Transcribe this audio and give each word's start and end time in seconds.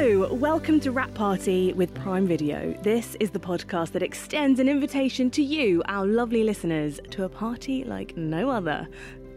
Welcome 0.00 0.80
to 0.80 0.92
Wrap 0.92 1.12
Party 1.12 1.74
with 1.74 1.92
Prime 1.92 2.26
Video. 2.26 2.72
This 2.82 3.18
is 3.20 3.28
the 3.28 3.38
podcast 3.38 3.92
that 3.92 4.02
extends 4.02 4.58
an 4.58 4.66
invitation 4.66 5.30
to 5.32 5.42
you, 5.42 5.82
our 5.88 6.06
lovely 6.06 6.42
listeners, 6.42 7.00
to 7.10 7.24
a 7.24 7.28
party 7.28 7.84
like 7.84 8.16
no 8.16 8.48
other 8.48 8.88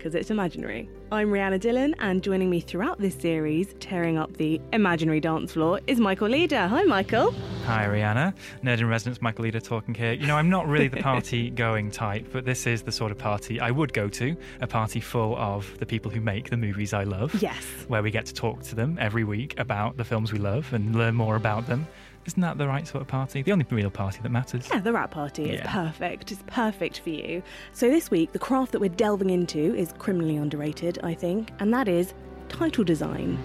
because 0.04 0.16
it's 0.16 0.30
imaginary. 0.30 0.90
I'm 1.14 1.30
Rhianna 1.30 1.62
Dhillon, 1.62 1.94
and 2.00 2.22
joining 2.22 2.50
me 2.50 2.60
throughout 2.60 3.00
this 3.00 3.16
series, 3.16 3.74
tearing 3.80 4.18
up 4.18 4.36
the 4.36 4.60
imaginary 4.74 5.22
dance 5.22 5.54
floor, 5.54 5.80
is 5.88 5.98
Michael 5.98 6.28
Leader. 6.28 6.68
Hi, 6.68 6.84
Michael. 6.84 7.32
Hi, 7.66 7.86
Rhianna. 7.86 8.34
Nerd 8.64 8.80
in 8.80 8.90
Residence, 8.90 9.22
Michael 9.22 9.46
Leader 9.46 9.62
talking 9.62 9.96
here. 9.96 10.12
You 10.12 10.28
know, 10.28 10.36
I'm 10.36 10.50
not 10.50 10.68
really 10.68 10.90
the 10.90 11.02
party 11.02 11.50
going 11.66 11.90
type, 11.90 12.28
but 12.34 12.44
this 12.44 12.68
is 12.68 12.82
the 12.82 12.92
sort 12.92 13.14
of 13.14 13.18
party 13.18 13.62
I 13.62 13.72
would 13.72 13.94
go 13.94 14.10
to 14.10 14.36
a 14.60 14.68
party 14.68 15.00
full 15.00 15.38
of 15.38 15.74
the 15.80 15.86
people 15.86 16.12
who 16.12 16.20
make 16.20 16.50
the 16.50 16.58
movies 16.58 16.94
I 16.94 17.06
love. 17.06 17.42
Yes. 17.42 17.64
Where 17.88 18.04
we 18.04 18.12
get 18.12 18.26
to 18.26 18.34
talk 18.34 18.62
to 18.64 18.76
them 18.76 18.98
every 19.00 19.24
week 19.24 19.58
about 19.58 19.96
the 19.96 20.04
films 20.04 20.34
we 20.34 20.40
love 20.40 20.74
and 20.74 20.94
learn 20.98 21.16
more 21.16 21.38
about 21.38 21.66
them. 21.66 21.88
Isn't 22.26 22.42
that 22.42 22.58
the 22.58 22.68
right 22.68 22.88
sort 22.88 23.02
of 23.02 23.08
party? 23.08 23.42
The 23.42 23.52
only 23.52 23.66
real 23.70 23.90
party 23.90 24.20
that 24.24 24.30
matters. 24.30 24.68
Yeah, 24.72 24.80
the 24.80 24.94
Wrap 24.94 25.12
Party 25.12 25.44
is 25.50 25.60
Yeah. 25.60 25.72
perfect. 25.72 26.32
It's 26.32 26.44
perfect 26.48 27.00
for 27.02 27.10
you. 27.10 27.44
So 27.74 27.90
this 27.90 28.10
week, 28.10 28.32
the 28.32 28.40
craft 28.40 28.72
that 28.72 28.80
we're 28.80 28.90
delving 28.90 29.30
into 29.30 29.76
is 29.76 29.94
criminally 29.98 30.38
underrated, 30.38 31.00
I 31.04 31.14
think, 31.16 31.52
and 31.60 31.74
that 31.74 31.88
is 31.88 32.14
title 32.48 32.84
design. 32.86 33.38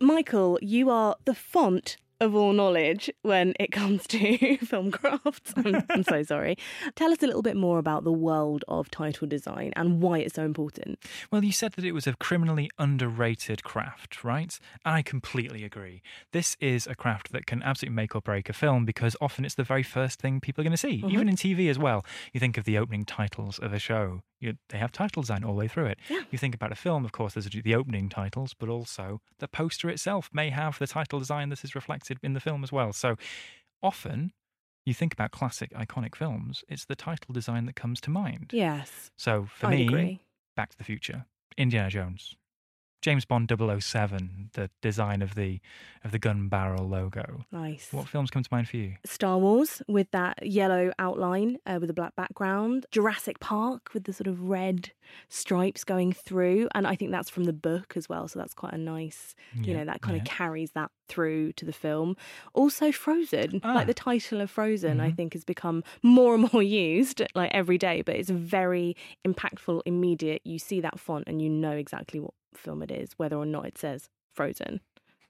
Michael, 0.00 0.58
you 0.62 0.90
are 0.90 1.16
the 1.24 1.34
font 1.34 1.96
of 2.20 2.34
all 2.34 2.52
knowledge 2.52 3.10
when 3.22 3.54
it 3.60 3.72
comes 3.72 4.06
to 4.08 4.56
film 4.64 4.90
crafts. 4.90 5.52
I'm, 5.56 5.84
I'm 5.90 6.02
so 6.02 6.22
sorry. 6.34 6.56
Tell 6.96 7.12
us 7.12 7.22
a 7.22 7.26
little 7.26 7.42
bit 7.42 7.56
more 7.56 7.78
about 7.78 8.04
the 8.04 8.12
world 8.12 8.64
of 8.68 8.90
title 8.90 9.26
design 9.26 9.72
and 9.76 10.00
why 10.02 10.18
it's 10.18 10.34
so 10.34 10.44
important. 10.44 10.98
Well, 11.30 11.44
you 11.44 11.52
said 11.52 11.72
that 11.72 11.84
it 11.84 11.92
was 11.92 12.06
a 12.06 12.14
criminally 12.14 12.70
underrated 12.78 13.62
craft, 13.64 14.24
right? 14.24 14.58
And 14.84 14.94
I 14.94 15.02
completely 15.02 15.64
agree. 15.64 16.02
This 16.32 16.56
is 16.60 16.86
a 16.86 16.94
craft 16.94 17.32
that 17.32 17.46
can 17.46 17.62
absolutely 17.62 17.96
make 17.96 18.14
or 18.14 18.20
break 18.20 18.48
a 18.48 18.52
film 18.52 18.84
because 18.84 19.16
often 19.20 19.44
it's 19.44 19.54
the 19.54 19.64
very 19.64 19.82
first 19.82 20.20
thing 20.20 20.40
people 20.40 20.62
are 20.62 20.64
going 20.64 20.72
to 20.72 20.76
see, 20.76 20.96
even 20.96 21.10
mm-hmm. 21.10 21.28
in 21.28 21.36
TV 21.36 21.70
as 21.70 21.78
well. 21.78 22.04
You 22.32 22.40
think 22.40 22.58
of 22.58 22.64
the 22.64 22.78
opening 22.78 23.04
titles 23.04 23.58
of 23.58 23.72
a 23.72 23.78
show, 23.78 24.20
you, 24.40 24.54
they 24.68 24.78
have 24.78 24.92
title 24.92 25.22
design 25.22 25.44
all 25.44 25.52
the 25.54 25.58
way 25.58 25.68
through 25.68 25.86
it. 25.86 25.98
Yeah. 26.08 26.22
You 26.30 26.38
think 26.38 26.54
about 26.54 26.72
a 26.72 26.76
film, 26.76 27.04
of 27.04 27.12
course, 27.12 27.34
there's 27.34 27.46
the 27.46 27.74
opening 27.74 28.08
titles, 28.08 28.54
but 28.54 28.68
also 28.68 29.20
the 29.38 29.48
poster 29.48 29.88
itself 29.90 30.30
may 30.32 30.50
have 30.50 30.78
the 30.78 30.86
title 30.86 31.18
design 31.18 31.48
that 31.48 31.64
is 31.64 31.74
reflected 31.74 32.18
in 32.22 32.34
the 32.34 32.40
film 32.40 32.62
as 32.62 32.70
well. 32.72 32.92
So 32.92 33.16
often, 33.82 34.32
you 34.86 34.94
think 34.94 35.12
about 35.12 35.30
classic, 35.32 35.70
iconic 35.74 36.14
films, 36.14 36.64
it's 36.68 36.84
the 36.84 36.96
title 36.96 37.32
design 37.32 37.66
that 37.66 37.76
comes 37.76 38.00
to 38.02 38.10
mind. 38.10 38.50
Yes, 38.52 39.10
So 39.16 39.46
for 39.52 39.66
I'd 39.66 39.70
me, 39.78 39.86
agree. 39.86 40.20
Back 40.56 40.70
to 40.70 40.78
the 40.78 40.84
Future, 40.84 41.26
Indiana 41.56 41.90
Jones, 41.90 42.34
James 43.00 43.24
Bond 43.24 43.48
007, 43.82 44.50
the 44.54 44.70
design 44.82 45.22
of 45.22 45.34
the 45.34 45.60
of 46.04 46.10
the 46.12 46.18
gun 46.18 46.48
barrel 46.48 46.88
logo. 46.88 47.44
Nice. 47.52 47.88
What 47.92 48.08
films 48.08 48.30
come 48.30 48.42
to 48.42 48.48
mind 48.50 48.68
for 48.68 48.76
you? 48.76 48.96
Star 49.04 49.38
Wars 49.38 49.82
with 49.86 50.10
that 50.10 50.44
yellow 50.46 50.92
outline 50.98 51.58
uh, 51.66 51.78
with 51.80 51.90
a 51.90 51.94
black 51.94 52.16
background. 52.16 52.86
Jurassic 52.90 53.38
Park 53.40 53.90
with 53.94 54.04
the 54.04 54.12
sort 54.12 54.26
of 54.26 54.48
red 54.48 54.90
stripes 55.28 55.84
going 55.84 56.12
through. 56.12 56.68
And 56.74 56.86
I 56.86 56.94
think 56.96 57.10
that's 57.10 57.30
from 57.30 57.44
the 57.44 57.52
book 57.52 57.94
as 57.96 58.08
well. 58.08 58.26
So 58.28 58.38
that's 58.38 58.54
quite 58.54 58.72
a 58.74 58.78
nice, 58.78 59.34
you 59.54 59.72
Yeah, 59.72 59.78
know, 59.78 59.84
that 59.86 60.02
kind 60.02 60.16
of 60.16 60.24
carries 60.24 60.72
that 60.72 60.90
through 61.08 61.52
to 61.52 61.64
the 61.64 61.72
film. 61.72 62.16
Also, 62.52 62.90
Frozen, 62.92 63.60
Ah. 63.64 63.74
like 63.74 63.86
the 63.86 63.94
title 63.94 64.40
of 64.40 64.50
Frozen, 64.50 65.00
I 65.00 65.10
Mhm. 65.10 65.16
think 65.16 65.32
has 65.34 65.44
become 65.44 65.82
more 66.02 66.34
and 66.34 66.52
more 66.52 66.62
used 66.92 67.22
like 67.34 67.50
every 67.54 67.78
day, 67.78 68.02
but 68.02 68.16
it's 68.16 68.30
very 68.30 68.96
impactful, 69.26 69.82
immediate. 69.86 70.42
You 70.44 70.58
see 70.58 70.80
that 70.80 70.98
font 71.00 71.24
and 71.26 71.40
you 71.40 71.48
know 71.48 71.72
exactly 71.72 72.20
what 72.20 72.34
film 72.58 72.82
it 72.82 72.90
is, 72.90 73.10
whether 73.16 73.36
or 73.36 73.46
not 73.46 73.66
it 73.66 73.78
says 73.78 74.08
Frozen 74.34 74.80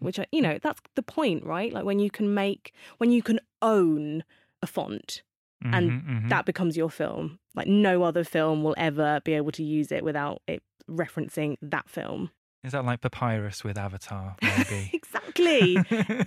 which 0.00 0.18
I, 0.20 0.26
you 0.30 0.40
know 0.40 0.58
that's 0.62 0.80
the 0.94 1.02
point 1.02 1.44
right? 1.44 1.72
Like 1.72 1.84
when 1.84 1.98
you 1.98 2.10
can 2.10 2.32
make 2.32 2.72
when 2.98 3.10
you 3.10 3.22
can 3.22 3.40
own 3.62 4.22
a 4.62 4.66
font 4.66 5.22
and 5.64 5.90
Mhm, 5.90 6.06
mhm. 6.08 6.28
that 6.28 6.44
becomes 6.46 6.76
your 6.76 6.88
film. 6.88 7.40
Like 7.56 7.66
no 7.66 8.04
other 8.04 8.22
film 8.22 8.62
will 8.62 8.76
ever 8.78 9.20
be 9.24 9.32
able 9.34 9.50
to 9.52 9.64
use 9.64 9.90
it 9.90 10.04
without 10.04 10.40
it 10.46 10.62
referencing 10.88 11.56
that 11.62 11.88
film. 11.88 12.30
Is 12.62 12.72
that 12.72 12.84
like 12.84 13.00
Papyrus 13.00 13.64
with 13.64 13.76
Avatar? 13.76 14.36
Maybe. 14.40 14.90
exactly. 14.92 15.78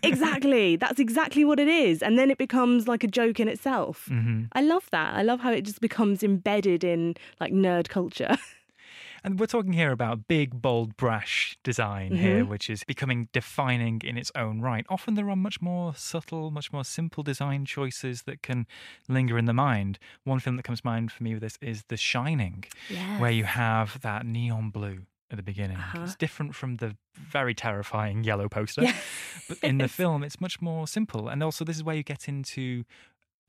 Exactly. 0.04 0.76
That's 0.76 1.00
exactly 1.00 1.46
what 1.46 1.60
it 1.60 1.68
is. 1.68 2.02
And 2.02 2.18
then 2.20 2.30
it 2.32 2.38
becomes 2.38 2.88
like 2.88 3.04
a 3.04 3.08
joke 3.08 3.40
in 3.40 3.48
itself. 3.48 4.06
Hmm 4.08 4.44
i 4.54 4.62
love 4.62 4.88
that. 4.92 5.14
I 5.16 5.22
love 5.22 5.40
how 5.40 5.52
it 5.52 5.62
just 5.62 5.80
becomes 5.82 6.24
embedded 6.24 6.84
in 6.84 7.16
like 7.40 7.54
nerd 7.54 7.88
culture 7.88 8.36
And 9.24 9.40
we're 9.40 9.46
talking 9.46 9.74
here 9.74 9.92
about 9.92 10.28
big, 10.28 10.62
bold, 10.62 10.98
brash 10.98 11.56
design 11.64 12.16
here, 12.16 12.44
which 12.44 12.72
is 12.72 12.84
becoming 12.84 13.30
defining 13.32 14.02
in 14.04 14.18
its 14.18 14.32
own 14.36 14.62
right. 14.62 14.84
Often 14.90 15.14
there 15.14 15.30
are 15.30 15.36
much 15.36 15.62
more 15.62 15.94
subtle, 15.96 16.50
much 16.50 16.74
more 16.74 16.84
simple 16.84 17.22
design 17.22 17.66
choices 17.66 18.24
that 18.24 18.42
can 18.42 18.66
linger 19.08 19.38
in 19.38 19.46
the 19.46 19.54
mind. 19.54 20.00
One 20.24 20.40
film 20.40 20.56
that 20.56 20.64
comes 20.64 20.82
to 20.82 20.88
mind 20.88 21.12
for 21.12 21.24
me 21.24 21.34
with 21.34 21.44
this 21.44 21.58
is 21.62 21.84
The 21.88 21.98
Shining, 21.98 22.64
where 23.20 23.30
you 23.32 23.44
have 23.44 24.02
that 24.02 24.26
neon 24.26 24.72
blue 24.72 25.02
at 25.32 25.38
the 25.38 25.44
beginning. 25.44 25.78
Uh-huh. 25.78 26.02
It's 26.04 26.16
different 26.16 26.56
from 26.56 26.78
the 26.78 26.96
very 27.16 27.54
terrifying 27.54 28.24
yellow 28.24 28.50
poster. 28.50 28.84
Yes. 28.84 28.96
But 29.48 29.58
in 29.64 29.78
the 29.80 29.88
film, 29.88 30.24
it's 30.24 30.40
much 30.40 30.62
more 30.62 30.88
simple. 30.88 31.28
And 31.28 31.44
also, 31.44 31.66
this 31.66 31.76
is 31.76 31.84
where 31.84 31.96
you 31.96 32.04
get 32.04 32.28
into 32.28 32.84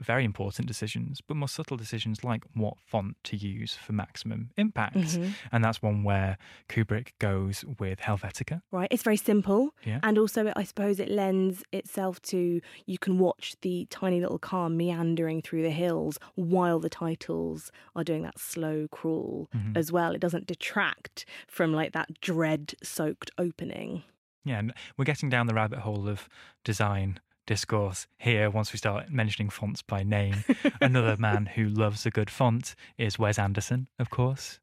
very 0.03 0.25
important 0.25 0.69
decisions, 0.69 1.21
but 1.21 1.37
more 1.37 1.49
subtle 1.49 1.77
decisions 1.77 2.25
like 2.25 2.45
what 2.55 2.75
font 2.79 3.17
to 3.25 3.37
use 3.37 3.75
for 3.75 3.93
maximum 3.93 4.51
impact. 4.57 4.97
Mhm. 4.97 5.35
And 5.53 5.65
that's 5.65 5.81
one 5.83 6.03
where 6.05 6.37
Kubrick 6.69 7.13
goes 7.19 7.65
with 7.79 8.01
Helvetica. 8.01 8.63
right 8.71 8.89
it's 8.91 9.03
very 9.03 9.17
simple 9.17 9.75
Yeah. 9.85 10.01
and 10.03 10.19
also 10.19 10.53
i 10.57 10.65
suppose 10.65 10.99
it 11.01 11.09
lends 11.09 11.63
itself 11.73 12.21
to 12.23 12.61
you 12.87 12.99
can 12.99 13.19
watch 13.19 13.55
the 13.63 13.87
tiny 13.91 14.21
little 14.21 14.39
car 14.39 14.69
meandering 14.69 15.43
through 15.43 15.63
the 15.63 15.71
hills 15.71 16.19
while 16.35 16.79
the 16.81 16.89
titles 16.91 17.71
are 17.97 18.05
doing 18.05 18.23
that 18.23 18.39
slow 18.39 18.89
crawl 18.89 19.49
Mhm. 19.55 19.77
as 19.77 19.91
well 19.93 20.13
it 20.15 20.21
doesn't 20.21 20.47
detract 20.47 21.25
from 21.47 21.73
like 21.73 21.93
that 21.93 22.21
dread 22.21 22.75
soaked 22.83 23.31
opening 23.39 24.03
Yeah, 24.45 24.59
and 24.59 24.73
we're 24.97 25.05
getting 25.05 25.29
down 25.31 25.47
the 25.47 25.55
rabbit 25.55 25.81
hole 25.81 26.09
of 26.09 26.29
design 26.65 27.21
discourse 27.53 28.07
here 28.17 28.49
once 28.49 28.73
we 28.73 28.79
start 28.79 29.11
mentioning 29.11 29.51
fonts 29.51 29.83
by 29.83 30.03
name. 30.03 30.43
Another 30.81 31.17
man 31.19 31.45
who 31.45 31.69
loves 31.69 32.07
a 32.07 32.11
good 32.11 32.31
font 32.31 32.75
is 32.97 33.19
Wes 33.19 33.39
Anderson, 33.39 33.89
of 33.99 34.09
course. 34.09 34.59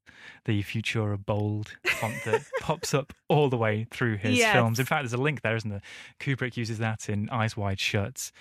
The 0.45 0.63
Futura 0.63 1.23
bold 1.23 1.77
font 1.85 2.15
that 2.25 2.41
pops 2.61 2.93
up 2.95 3.13
all 3.29 3.47
the 3.47 3.57
way 3.57 3.85
through 3.91 4.17
his 4.17 4.39
Yes. 4.39 4.53
films. 4.53 4.79
In 4.79 4.85
fact, 4.87 5.03
there's 5.03 5.13
a 5.13 5.17
link 5.21 5.43
there, 5.43 5.55
isn't 5.55 5.69
there? 5.69 5.81
Kubrick 6.19 6.57
uses 6.57 6.79
that 6.79 7.07
in 7.09 7.29
Eyes 7.29 7.55
Wide 7.55 7.79
Shut. 7.79 8.31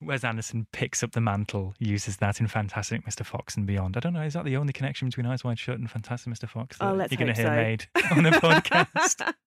Wes 0.00 0.22
Anderson 0.22 0.66
picks 0.72 1.02
up 1.02 1.12
the 1.12 1.20
mantle, 1.20 1.74
uses 1.80 2.18
that 2.18 2.40
in 2.40 2.46
Fantastic 2.46 3.04
Mr. 3.04 3.26
Fox 3.26 3.56
and 3.56 3.66
Beyond. 3.66 3.96
I 3.96 4.00
don't 4.00 4.12
know, 4.14 4.22
is 4.22 4.34
that 4.34 4.44
the 4.44 4.56
only 4.56 4.72
connection 4.72 5.08
between 5.08 5.26
Eyes 5.26 5.42
Wide 5.42 5.58
Shut 5.58 5.78
and 5.80 5.90
Fantastic 5.90 6.32
Mr. 6.32 6.48
Fox 6.48 6.78
that 6.78 6.88
Oh, 6.90 6.94
let's 6.94 7.10
you're 7.12 7.18
going 7.18 7.34
to 7.34 7.40
hear 7.42 7.50
so. 7.50 7.56
made 7.56 7.86
on 8.12 8.22
the 8.22 8.30
podcast? 8.30 9.34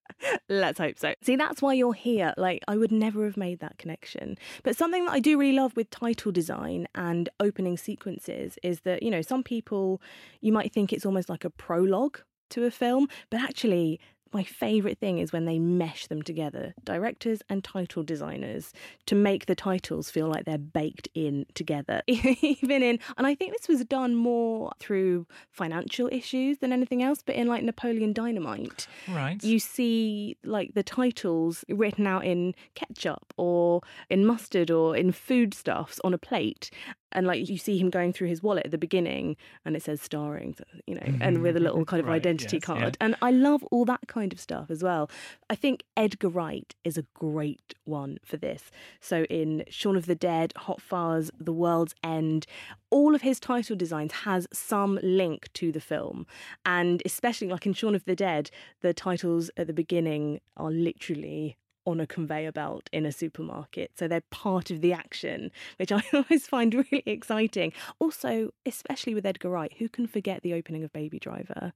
Let's 0.50 0.78
hope 0.78 0.98
so. 0.98 1.14
See, 1.22 1.36
that's 1.36 1.62
why 1.62 1.72
you're 1.72 1.94
here. 1.94 2.34
Like, 2.36 2.62
I 2.68 2.76
would 2.76 2.92
never 2.92 3.24
have 3.24 3.38
made 3.38 3.60
that 3.60 3.78
connection. 3.78 4.36
But 4.62 4.76
something 4.76 5.04
that 5.04 5.12
I 5.12 5.20
do 5.20 5.38
really 5.38 5.56
love 5.56 5.76
with 5.76 5.90
title 5.90 6.32
design 6.32 6.86
and 6.94 7.28
opening 7.38 7.76
sequences 7.76 8.58
is 8.62 8.80
that, 8.80 9.02
you 9.02 9.10
know, 9.10 9.22
some 9.22 9.42
people, 9.42 10.00
you 10.40 10.52
might 10.52 10.72
think 10.72 10.92
it's 10.92 11.06
almost 11.06 11.28
like 11.28 11.44
a 11.44 11.50
prologue 11.50 12.18
to 12.50 12.64
a 12.64 12.70
film, 12.70 13.08
but 13.30 13.40
actually, 13.40 14.00
my 14.32 14.44
favourite 14.44 14.98
thing 14.98 15.18
is 15.18 15.32
when 15.32 15.44
they 15.44 15.58
mesh 15.58 16.06
them 16.06 16.22
together, 16.22 16.74
directors 16.84 17.42
and 17.48 17.64
title 17.64 18.02
designers, 18.02 18.72
to 19.06 19.14
make 19.14 19.46
the 19.46 19.54
titles 19.54 20.10
feel 20.10 20.28
like 20.28 20.44
they're 20.44 20.58
baked 20.58 21.08
in 21.14 21.46
together. 21.54 22.02
Even 22.06 22.82
in, 22.82 22.98
and 23.16 23.26
I 23.26 23.34
think 23.34 23.52
this 23.52 23.68
was 23.68 23.84
done 23.84 24.14
more 24.14 24.72
through 24.78 25.26
financial 25.50 26.08
issues 26.12 26.58
than 26.58 26.72
anything 26.72 27.02
else, 27.02 27.22
but 27.24 27.34
in 27.34 27.46
like 27.46 27.62
Napoleon 27.62 28.12
Dynamite, 28.12 28.86
right. 29.08 29.42
you 29.42 29.58
see 29.58 30.36
like 30.44 30.74
the 30.74 30.82
titles 30.82 31.64
written 31.68 32.06
out 32.06 32.24
in 32.24 32.54
ketchup 32.74 33.32
or 33.36 33.80
in 34.08 34.24
mustard 34.24 34.70
or 34.70 34.96
in 34.96 35.12
foodstuffs 35.12 36.00
on 36.04 36.14
a 36.14 36.18
plate 36.18 36.70
and 37.12 37.26
like 37.26 37.48
you 37.48 37.58
see 37.58 37.78
him 37.78 37.90
going 37.90 38.12
through 38.12 38.28
his 38.28 38.42
wallet 38.42 38.64
at 38.64 38.70
the 38.70 38.78
beginning 38.78 39.36
and 39.64 39.76
it 39.76 39.82
says 39.82 40.00
starring 40.00 40.54
you 40.86 40.94
know 40.94 41.02
and 41.02 41.20
mm-hmm. 41.20 41.42
with 41.42 41.56
a 41.56 41.60
little 41.60 41.84
kind 41.84 42.00
of 42.00 42.06
Right, 42.10 42.16
identity 42.16 42.56
yes, 42.56 42.68
yeah. 42.68 42.74
card 42.74 42.96
and 43.00 43.14
i 43.22 43.30
love 43.30 43.62
all 43.70 43.84
that 43.84 44.00
kind 44.08 44.32
of 44.32 44.40
stuff 44.40 44.70
as 44.70 44.82
well. 44.82 45.10
I 45.48 45.54
think 45.54 45.84
edgar 45.96 46.28
wright 46.28 46.74
is 46.84 46.98
a 46.98 47.04
great 47.14 47.74
one 47.84 48.18
for 48.24 48.36
this. 48.36 48.70
So 49.00 49.24
in 49.24 49.64
shaun 49.68 49.96
of 49.96 50.06
the 50.06 50.14
dead 50.14 50.52
hot 50.56 50.80
fuzz 50.80 51.30
the 51.38 51.52
world's 51.52 51.94
end 52.02 52.46
all 52.90 53.14
of 53.14 53.22
his 53.22 53.38
title 53.38 53.76
designs 53.76 54.12
has 54.12 54.48
some 54.52 54.98
link 55.02 55.52
to 55.54 55.70
the 55.70 55.80
film. 55.80 56.26
And 56.64 57.02
especially 57.04 57.48
like 57.48 57.66
in 57.66 57.72
shaun 57.72 57.94
of 57.94 58.04
the 58.04 58.16
dead 58.16 58.50
the 58.80 58.92
titles 58.92 59.50
at 59.56 59.66
the 59.66 59.72
beginning 59.72 60.40
are 60.56 60.70
literally 60.70 61.56
on 61.86 62.00
a 62.00 62.06
conveyor 62.06 62.52
belt 62.52 62.88
in 62.92 63.06
a 63.06 63.12
supermarket. 63.12 63.92
So 63.96 64.08
they're 64.08 64.22
part 64.30 64.70
of 64.70 64.80
the 64.80 64.92
action, 64.92 65.50
which 65.78 65.92
I 65.92 66.02
always 66.12 66.46
find 66.46 66.74
really 66.74 67.02
exciting. 67.06 67.72
Also, 67.98 68.50
especially 68.66 69.14
with 69.14 69.26
Edgar 69.26 69.50
Wright, 69.50 69.72
who 69.78 69.88
can 69.88 70.06
forget 70.06 70.42
the 70.42 70.54
opening 70.54 70.84
of 70.84 70.92
Baby 70.92 71.18
Driver? 71.18 71.72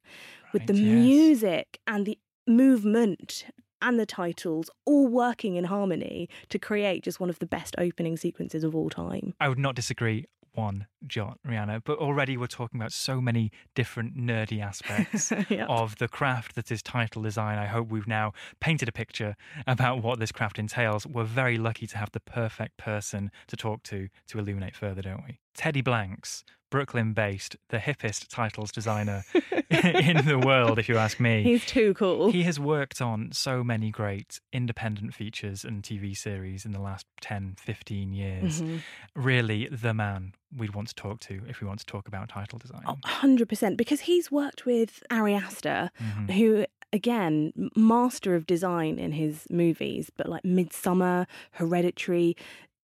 With 0.53 0.67
the 0.67 0.75
yes. 0.75 0.83
music 0.85 1.81
and 1.87 2.07
the 2.07 2.19
movement 2.47 3.47
and 3.83 4.01
the 4.01 4.07
titles 4.07 4.71
all 4.87 5.09
working 5.09 5.57
in 5.57 5.65
harmony 5.65 6.29
to 6.49 6.59
create 6.59 7.05
just 7.05 7.21
one 7.21 7.29
of 7.29 7.39
the 7.39 7.47
best 7.47 7.75
opening 7.79 8.17
sequences 8.17 8.65
of 8.65 8.75
all 8.75 8.89
time. 8.89 9.35
I 9.41 9.49
would 9.49 9.59
not 9.59 9.75
disagree 9.75 10.27
one 10.55 10.87
jot, 11.09 11.39
Rhianna, 11.47 11.83
but 11.85 11.99
already 11.99 12.37
we're 12.37 12.47
talking 12.47 12.81
about 12.81 12.93
so 12.93 13.21
many 13.21 13.51
different 13.75 14.17
nerdy 14.17 14.61
aspects 14.63 15.33
Yeah. 15.51 15.67
of 15.67 15.97
the 15.99 16.09
craft 16.09 16.55
that 16.55 16.71
is 16.71 16.83
title 16.83 17.23
design. 17.23 17.59
I 17.59 17.67
hope 17.67 17.89
we've 17.89 18.07
now 18.09 18.33
painted 18.61 18.89
a 18.89 18.93
picture 18.93 19.37
about 19.67 20.03
what 20.03 20.19
this 20.19 20.33
craft 20.33 20.59
entails. 20.59 21.07
We're 21.07 21.25
very 21.25 21.57
lucky 21.59 21.87
to 21.89 21.99
have 21.99 22.11
the 22.13 22.21
perfect 22.21 22.77
person 22.77 23.31
to 23.49 23.57
talk 23.57 23.83
to 23.85 24.09
to 24.29 24.39
illuminate 24.39 24.77
further, 24.77 25.03
don't 25.03 25.25
we? 25.27 25.39
Teddy 25.55 25.83
Blanks, 25.83 26.45
Brooklyn 26.71 27.13
based, 27.13 27.57
the 27.69 27.79
hippest 27.79 28.27
titles 28.29 28.73
designer 28.73 29.23
in 29.71 30.27
the 30.27 30.39
world, 30.45 30.79
if 30.81 30.89
you 30.89 30.97
ask 30.97 31.21
me. 31.21 31.43
He's 31.45 31.65
too 31.65 31.95
cool. 31.95 32.33
He 32.33 32.43
has 32.43 32.59
worked 32.59 33.01
on 33.01 33.31
so 33.33 33.63
many 33.63 33.91
great 33.93 34.41
independent 34.53 35.15
features 35.15 35.65
and 35.65 35.83
TV 35.85 36.17
series 36.17 36.65
in 36.65 36.73
the 36.73 36.81
last 36.81 37.07
10, 37.21 37.55
15 37.59 38.13
years. 38.13 38.63
Mhm. 38.63 38.81
Really, 39.15 39.69
the 39.71 39.95
man 39.95 40.35
we'd 40.57 40.75
want 40.75 40.89
to 40.89 40.95
talk 40.95 41.21
to 41.21 41.43
if 41.49 41.61
we 41.61 41.67
want 41.67 41.81
to 41.81 41.87
talk 41.87 42.07
about 42.09 42.29
title 42.29 42.59
design. 42.59 42.83
Oh, 42.87 42.97
100%. 43.05 43.77
Because 43.77 44.01
he's 44.03 44.31
worked 44.31 44.65
with 44.67 45.03
Ari 45.11 45.35
Aster, 45.35 45.91
Mhm. 46.01 46.31
who, 46.33 46.67
again, 46.93 47.71
master 47.77 48.35
of 48.35 48.47
design 48.47 48.99
in 48.99 49.13
his 49.13 49.47
movies, 49.51 50.11
but 50.17 50.29
like 50.29 50.43
Midsommar, 50.45 51.27
Hereditary. 51.53 52.37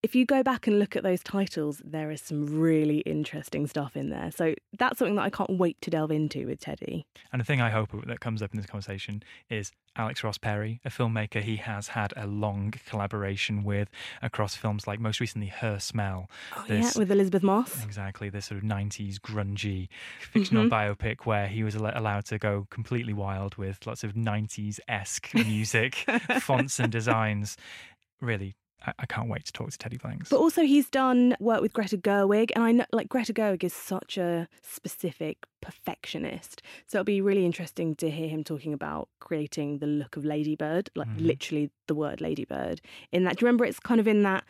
If 0.02 0.14
you 0.14 0.25
go 0.25 0.43
back 0.43 0.67
and 0.67 0.79
look 0.79 0.97
at 0.97 1.02
those 1.02 1.23
titles, 1.23 1.82
there 1.85 2.11
is 2.11 2.23
some 2.23 2.47
really 2.58 2.99
interesting 3.00 3.67
stuff 3.67 3.97
in 3.99 4.08
there. 4.08 4.31
So 4.31 4.55
that's 4.79 4.99
something 4.99 5.17
that 5.17 5.23
I 5.25 5.31
can't 5.31 5.58
wait 5.58 5.79
to 5.82 5.91
delve 5.91 6.11
into 6.11 6.47
with 6.47 6.58
Teddy. 6.61 7.05
And 7.32 7.38
the 7.41 7.44
thing 7.44 7.61
I 7.61 7.69
hope 7.69 7.91
that 8.06 8.19
comes 8.20 8.41
up 8.41 8.50
in 8.55 8.56
this 8.56 8.64
conversation 8.67 9.23
is 9.50 9.73
Alex 9.97 10.25
Ross 10.25 10.38
Perry, 10.38 10.81
a 10.87 10.88
filmmaker 10.88 11.43
he 11.43 11.56
has 11.56 11.88
had 11.88 12.14
a 12.17 12.26
long 12.26 12.73
collaboration 12.88 13.62
with 13.62 13.91
across 14.23 14.55
films 14.55 14.87
like 14.87 15.00
most 15.00 15.20
recently 15.20 15.49
Her 15.49 15.79
Smell. 15.79 16.31
Oh, 16.56 16.64
This- 16.67 16.94
yeah, 16.97 16.99
with 16.99 17.11
Elisabeth 17.11 17.43
Moss. 17.43 17.85
Exactly, 17.85 18.31
this 18.31 18.47
sort 18.47 18.56
of 18.62 18.64
90s 18.64 19.17
grungy 19.19 19.88
fictional 20.20 20.64
Mm-hmm. 20.64 20.73
biopic 20.73 21.26
where 21.26 21.47
he 21.47 21.62
was 21.62 21.75
allowed 21.75 22.25
to 22.26 22.38
go 22.38 22.67
completely 22.70 23.12
wild 23.12 23.56
with 23.56 23.87
lots 23.87 24.02
of 24.02 24.14
90s 24.14 24.81
esque 24.88 25.35
music, 25.35 26.06
fonts, 26.41 26.79
and 26.81 26.91
designs. 26.91 27.58
Really, 28.23 28.55
I-, 28.86 28.92
I 29.00 29.06
can't 29.06 29.28
wait 29.28 29.44
to 29.46 29.52
talk 29.52 29.70
to 29.70 29.78
Teddy 29.78 29.96
Blanks. 29.96 30.28
But 30.30 30.38
also, 30.38 30.62
he's 30.62 30.88
done 30.88 31.36
work 31.40 31.60
with 31.62 31.72
Greta 31.72 31.96
Gerwig, 31.98 32.50
and 32.54 32.64
I 32.64 32.72
know 32.72 32.84
like 32.92 33.08
Greta 33.08 33.32
Gerwig 33.32 33.62
is 33.64 33.72
such 33.74 34.16
a 34.18 34.48
specific 34.62 35.38
perfectionist. 35.60 36.62
So 36.86 36.98
it'll 36.98 37.04
be 37.04 37.20
really 37.20 37.44
interesting 37.44 37.94
to 37.96 38.10
hear 38.10 38.28
him 38.28 38.44
talking 38.44 38.72
about 38.72 39.08
creating 39.20 39.78
the 39.78 39.86
look 39.86 40.16
of 40.16 40.24
Ladybird, 40.24 40.90
like 40.94 41.08
Mhm. 41.08 41.20
literally 41.26 41.70
the 41.86 41.94
word 41.94 42.20
Ladybird. 42.20 42.80
In 43.12 43.24
that, 43.24 43.36
do 43.36 43.42
you 43.42 43.46
remember 43.46 43.64
it's 43.64 43.80
kind 43.80 44.00
of 44.00 44.08
in 44.08 44.22
that 44.22 44.44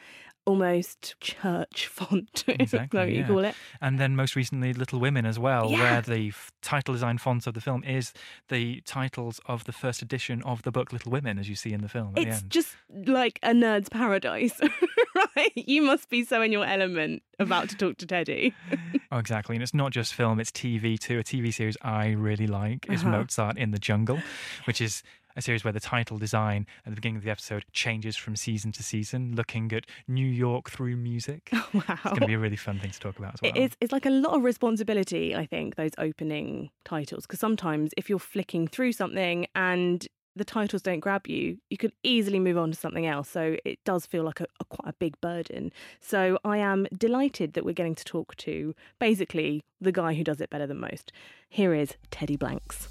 almost 0.50 1.14
church 1.20 1.86
font? 1.96 2.44
Exactly, 2.48 2.98
what 3.00 3.10
you 3.12 3.24
call 3.24 3.38
it? 3.44 3.54
And 3.80 3.98
then 3.98 4.16
most 4.16 4.36
recently, 4.36 4.72
Little 4.72 4.98
Women 5.00 5.24
as 5.24 5.38
well, 5.38 5.70
Yeah. 5.70 5.78
where 5.78 6.00
the 6.02 6.28
f- 6.28 6.50
title 6.62 6.92
design 6.94 7.18
font 7.18 7.46
of 7.46 7.54
the 7.54 7.60
film 7.60 7.84
is 7.84 8.12
the 8.48 8.80
titles 8.82 9.40
of 9.46 9.64
the 9.64 9.72
first 9.72 10.02
edition 10.02 10.42
of 10.42 10.62
the 10.62 10.72
book 10.72 10.92
Little 10.92 11.12
Women, 11.12 11.38
as 11.38 11.48
you 11.48 11.54
see 11.56 11.72
in 11.72 11.80
the 11.82 11.88
film 11.88 12.08
at 12.08 12.14
the 12.16 12.22
It's 12.22 12.42
end. 12.42 12.50
just 12.50 12.76
like 13.06 13.38
a 13.42 13.50
nerd's 13.52 13.88
paradise, 13.88 14.60
right? 15.36 15.52
You 15.54 15.82
must 15.82 16.08
be 16.10 16.24
so 16.24 16.42
in 16.42 16.52
your 16.52 16.64
element 16.66 17.22
about 17.38 17.68
to 17.70 17.76
talk 17.76 17.96
to 17.98 18.06
Teddy. 18.06 18.54
Oh, 19.12 19.18
exactly. 19.18 19.56
And 19.56 19.62
it's 19.64 19.74
not 19.74 19.90
just 19.90 20.14
film, 20.14 20.38
it's 20.38 20.52
TV 20.52 20.96
too. 20.96 21.18
A 21.18 21.24
TV 21.24 21.52
series 21.52 21.76
I 21.82 22.10
really 22.10 22.46
like 22.46 22.86
is 22.88 23.00
Uh-huh. 23.02 23.10
Mozart 23.10 23.58
in 23.58 23.72
the 23.72 23.78
Jungle, 23.80 24.20
which 24.68 24.80
is 24.80 25.02
a 25.40 25.42
series 25.42 25.64
where 25.64 25.72
the 25.72 25.80
title 25.80 26.18
design 26.18 26.66
at 26.86 26.90
the 26.90 26.94
beginning 26.94 27.16
of 27.16 27.24
the 27.24 27.30
episode 27.30 27.64
changes 27.72 28.14
from 28.14 28.36
season 28.36 28.70
to 28.72 28.82
season, 28.82 29.34
looking 29.34 29.72
at 29.72 29.86
New 30.06 30.26
York 30.26 30.70
through 30.70 30.96
music. 30.96 31.50
Oh, 31.62 31.68
wow. 31.74 31.82
It's 31.88 32.02
going 32.02 32.20
to 32.20 32.26
be 32.26 32.34
a 32.34 32.38
really 32.38 32.56
fun 32.56 32.80
thing 32.80 32.90
to 32.90 32.98
talk 32.98 33.18
about 33.18 33.34
as 33.34 33.42
well. 33.42 33.52
It 33.54 33.56
is, 33.56 33.76
it's 33.80 33.92
like 33.92 34.06
a 34.06 34.10
lot 34.10 34.34
of 34.34 34.42
responsibility, 34.42 35.36
I 35.36 35.46
think, 35.46 35.76
those 35.76 35.92
opening 35.98 36.70
titles. 36.84 37.26
Because 37.26 37.38
sometimes 37.38 37.92
if 37.96 38.08
you're 38.08 38.18
flicking 38.18 38.66
through 38.66 38.92
something 38.92 39.46
and 39.54 40.06
the 40.34 40.44
titles 40.44 40.82
don't 40.82 41.00
grab 41.00 41.26
you, 41.26 41.58
you 41.68 41.76
could 41.76 41.92
easily 42.02 42.40
move 42.40 42.58
on 42.58 42.72
to 42.72 42.76
something 42.76 43.06
else. 43.06 43.28
So 43.28 43.56
it 43.64 43.78
does 43.84 44.06
feel 44.06 44.24
like 44.24 44.40
a, 44.40 44.46
a 44.58 44.64
quite 44.64 44.88
a 44.88 44.94
big 44.94 45.20
burden. 45.20 45.70
So 46.00 46.38
I 46.44 46.56
am 46.58 46.86
delighted 46.96 47.52
that 47.52 47.64
we're 47.64 47.72
getting 47.74 47.94
to 47.96 48.04
talk 48.04 48.34
to 48.36 48.74
basically 48.98 49.62
the 49.80 49.92
guy 49.92 50.14
who 50.14 50.24
does 50.24 50.40
it 50.40 50.50
better 50.50 50.66
than 50.66 50.80
most. 50.80 51.12
Here 51.48 51.74
is 51.74 51.94
Teddy 52.10 52.36
Blanks. 52.36 52.88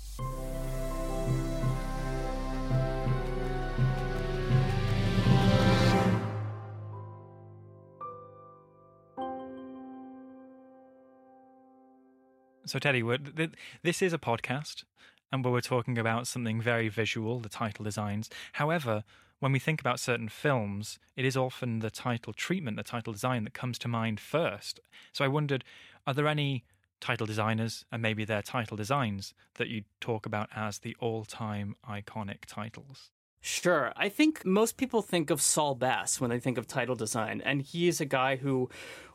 So, 12.69 12.77
Teddy, 12.77 13.01
th- 13.01 13.49
this 13.81 13.99
is 14.03 14.13
a 14.13 14.19
podcast, 14.19 14.83
and 15.31 15.43
we're 15.43 15.59
talking 15.59 15.97
about 15.97 16.27
something 16.27 16.61
very 16.61 16.87
visual, 16.87 17.39
the 17.39 17.49
title 17.49 17.83
designs. 17.83 18.29
However, 18.53 19.03
when 19.39 19.51
we 19.51 19.57
think 19.57 19.81
about 19.81 19.99
certain 19.99 20.29
films, 20.29 20.99
it 21.15 21.25
is 21.25 21.35
often 21.35 21.79
the 21.79 21.89
title 21.89 22.31
treatment, 22.31 22.77
the 22.77 22.83
title 22.83 23.11
design 23.11 23.43
that 23.45 23.55
comes 23.55 23.79
to 23.79 23.87
mind 23.87 24.19
first. 24.19 24.79
So, 25.13 25.25
I 25.25 25.29
wondered, 25.29 25.63
are 26.05 26.13
there 26.13 26.27
any 26.27 26.63
title 27.01 27.25
designers 27.25 27.85
and 27.91 28.03
maybe 28.03 28.23
their 28.23 28.43
title 28.43 28.77
designs 28.77 29.33
that 29.55 29.69
you 29.69 29.85
talk 29.99 30.27
about 30.27 30.49
as 30.55 30.77
the 30.77 30.95
all-time 30.99 31.75
iconic 31.89 32.45
titles? 32.45 33.09
Sure. 33.41 33.93
I 33.95 34.09
think 34.09 34.45
most 34.45 34.75
people 34.75 35.01
think 35.01 35.29
of 35.29 35.41
Saul 35.41 35.73
Bass 35.75 36.19
when 36.19 36.29
they 36.29 36.39
think 36.39 36.57
of 36.57 36.67
title 36.67 36.95
design, 36.95 37.41
and 37.45 37.61
he 37.61 37.87
is 37.87 38.01
a 38.01 38.05
guy 38.05 38.35
who 38.35 38.69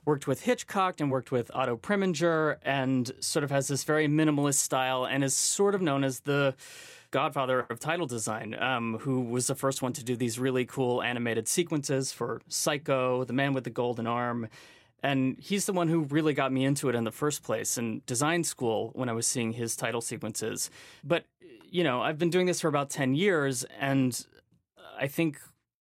worked 0.07 0.27
with 0.27 0.43
Hitchcock 0.43 1.01
and 1.01 1.11
worked 1.11 1.31
with 1.31 1.51
Otto 1.55 1.77
Preminger 1.77 2.57
and 2.63 3.11
sort 3.21 3.45
of 3.45 3.51
has 3.51 3.69
this 3.69 3.85
very 3.85 4.09
minimalist 4.09 4.59
style 4.59 5.05
and 5.05 5.23
is 5.25 5.35
sort 5.35 5.75
of 5.75 5.83
known 5.83 6.05
as 6.05 6.21
the 6.21 6.55
godfather 7.11 7.61
of 7.71 7.79
title 7.79 8.07
design, 8.07 8.55
um, 8.61 8.99
who 9.01 9.21
was 9.21 9.47
the 9.47 9.55
first 9.55 9.83
one 9.83 9.93
to 9.93 10.03
do 10.03 10.17
these 10.17 10.39
really 10.39 10.65
cool 10.65 11.03
animated 11.03 11.47
sequences 11.47 12.13
for 12.13 12.41
Psycho, 12.49 13.25
The 13.25 13.33
Man 13.33 13.53
with 13.53 13.65
the 13.65 13.71
Golden 13.71 14.07
Arm. 14.07 14.49
And 15.03 15.37
he's 15.39 15.67
the 15.67 15.75
one 15.75 15.89
who 15.89 16.05
really 16.05 16.33
got 16.33 16.51
me 16.51 16.65
into 16.65 16.89
it 16.89 16.95
in 16.95 17.05
the 17.05 17.13
first 17.13 17.43
place 17.43 17.77
in 17.77 18.01
design 18.07 18.43
school 18.43 18.91
when 18.95 19.11
I 19.11 19.13
was 19.13 19.27
seeing 19.27 19.53
his 19.53 19.77
title 19.77 20.01
sequences. 20.01 20.71
But, 21.05 21.27
you 21.75 21.83
know, 21.83 22.01
I've 22.01 22.19
been 22.19 22.31
doing 22.31 22.47
this 22.47 22.61
for 22.61 22.69
about 22.69 22.89
10 22.89 23.17
years, 23.17 23.65
and 23.81 24.25
I 24.97 25.09
think 25.09 25.41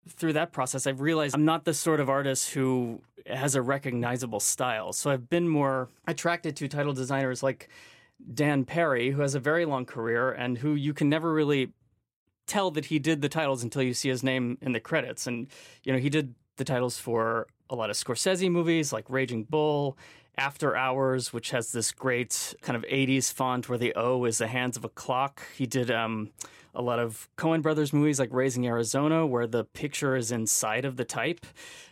through 0.07 0.31
that 0.31 0.53
process, 0.53 0.87
I've 0.87 1.01
realized 1.01 1.35
I'm 1.35 1.43
not 1.43 1.65
the 1.65 1.73
sort 1.73 1.99
of 1.99 2.09
artist 2.09 2.51
who 2.51 3.01
has 3.27 3.53
a 3.55 3.61
recognizable 3.61 4.39
style. 4.39 4.93
So 4.93 5.11
I've 5.11 5.29
been 5.29 5.45
more 5.45 5.89
attracted 6.07 6.55
to 6.55 6.69
title 6.69 6.93
designers 6.93 7.43
like 7.43 7.67
Dan 8.33 8.63
Perri, 8.63 9.11
who 9.11 9.21
has 9.23 9.35
a 9.35 9.41
very 9.41 9.65
long 9.65 9.85
career 9.85 10.31
and 10.31 10.57
who 10.57 10.73
you 10.75 10.93
can 10.93 11.09
never 11.09 11.33
really 11.33 11.73
tell 12.47 12.71
that 12.71 12.85
he 12.85 12.97
did 12.97 13.21
the 13.21 13.27
titles 13.27 13.61
until 13.61 13.81
you 13.81 13.93
see 13.93 14.07
his 14.07 14.23
name 14.23 14.57
in 14.61 14.71
the 14.71 14.79
credits. 14.79 15.27
And, 15.27 15.47
you 15.83 15.91
know, 15.91 15.99
he 15.99 16.09
did 16.09 16.33
the 16.55 16.63
titles 16.63 16.97
for 16.97 17.47
a 17.69 17.75
lot 17.75 17.89
of 17.89 17.97
Scorsese 17.97 18.49
movies 18.49 18.93
like 18.93 19.09
Raging 19.09 19.43
Bull, 19.43 19.97
After 20.37 20.75
Hours, 20.75 21.31
which 21.31 21.51
has 21.51 21.71
this 21.71 21.91
great 21.91 22.55
kind 22.61 22.75
of 22.75 22.83
80s 22.83 23.31
font 23.31 23.69
where 23.69 23.77
the 23.77 23.93
O 23.95 24.25
is 24.25 24.39
the 24.39 24.47
hands 24.47 24.77
of 24.77 24.83
a 24.83 24.89
clock. 24.89 25.43
He 25.55 25.65
did 25.65 25.91
um, 25.91 26.31
a 26.73 26.81
lot 26.81 26.99
of 26.99 27.29
Coen 27.37 27.61
Brothers 27.61 27.93
movies 27.93 28.19
like 28.19 28.29
Raising 28.31 28.65
Arizona, 28.65 29.25
where 29.25 29.47
the 29.47 29.63
picture 29.63 30.15
is 30.15 30.31
inside 30.31 30.85
of 30.85 30.97
the 30.97 31.05
type. 31.05 31.45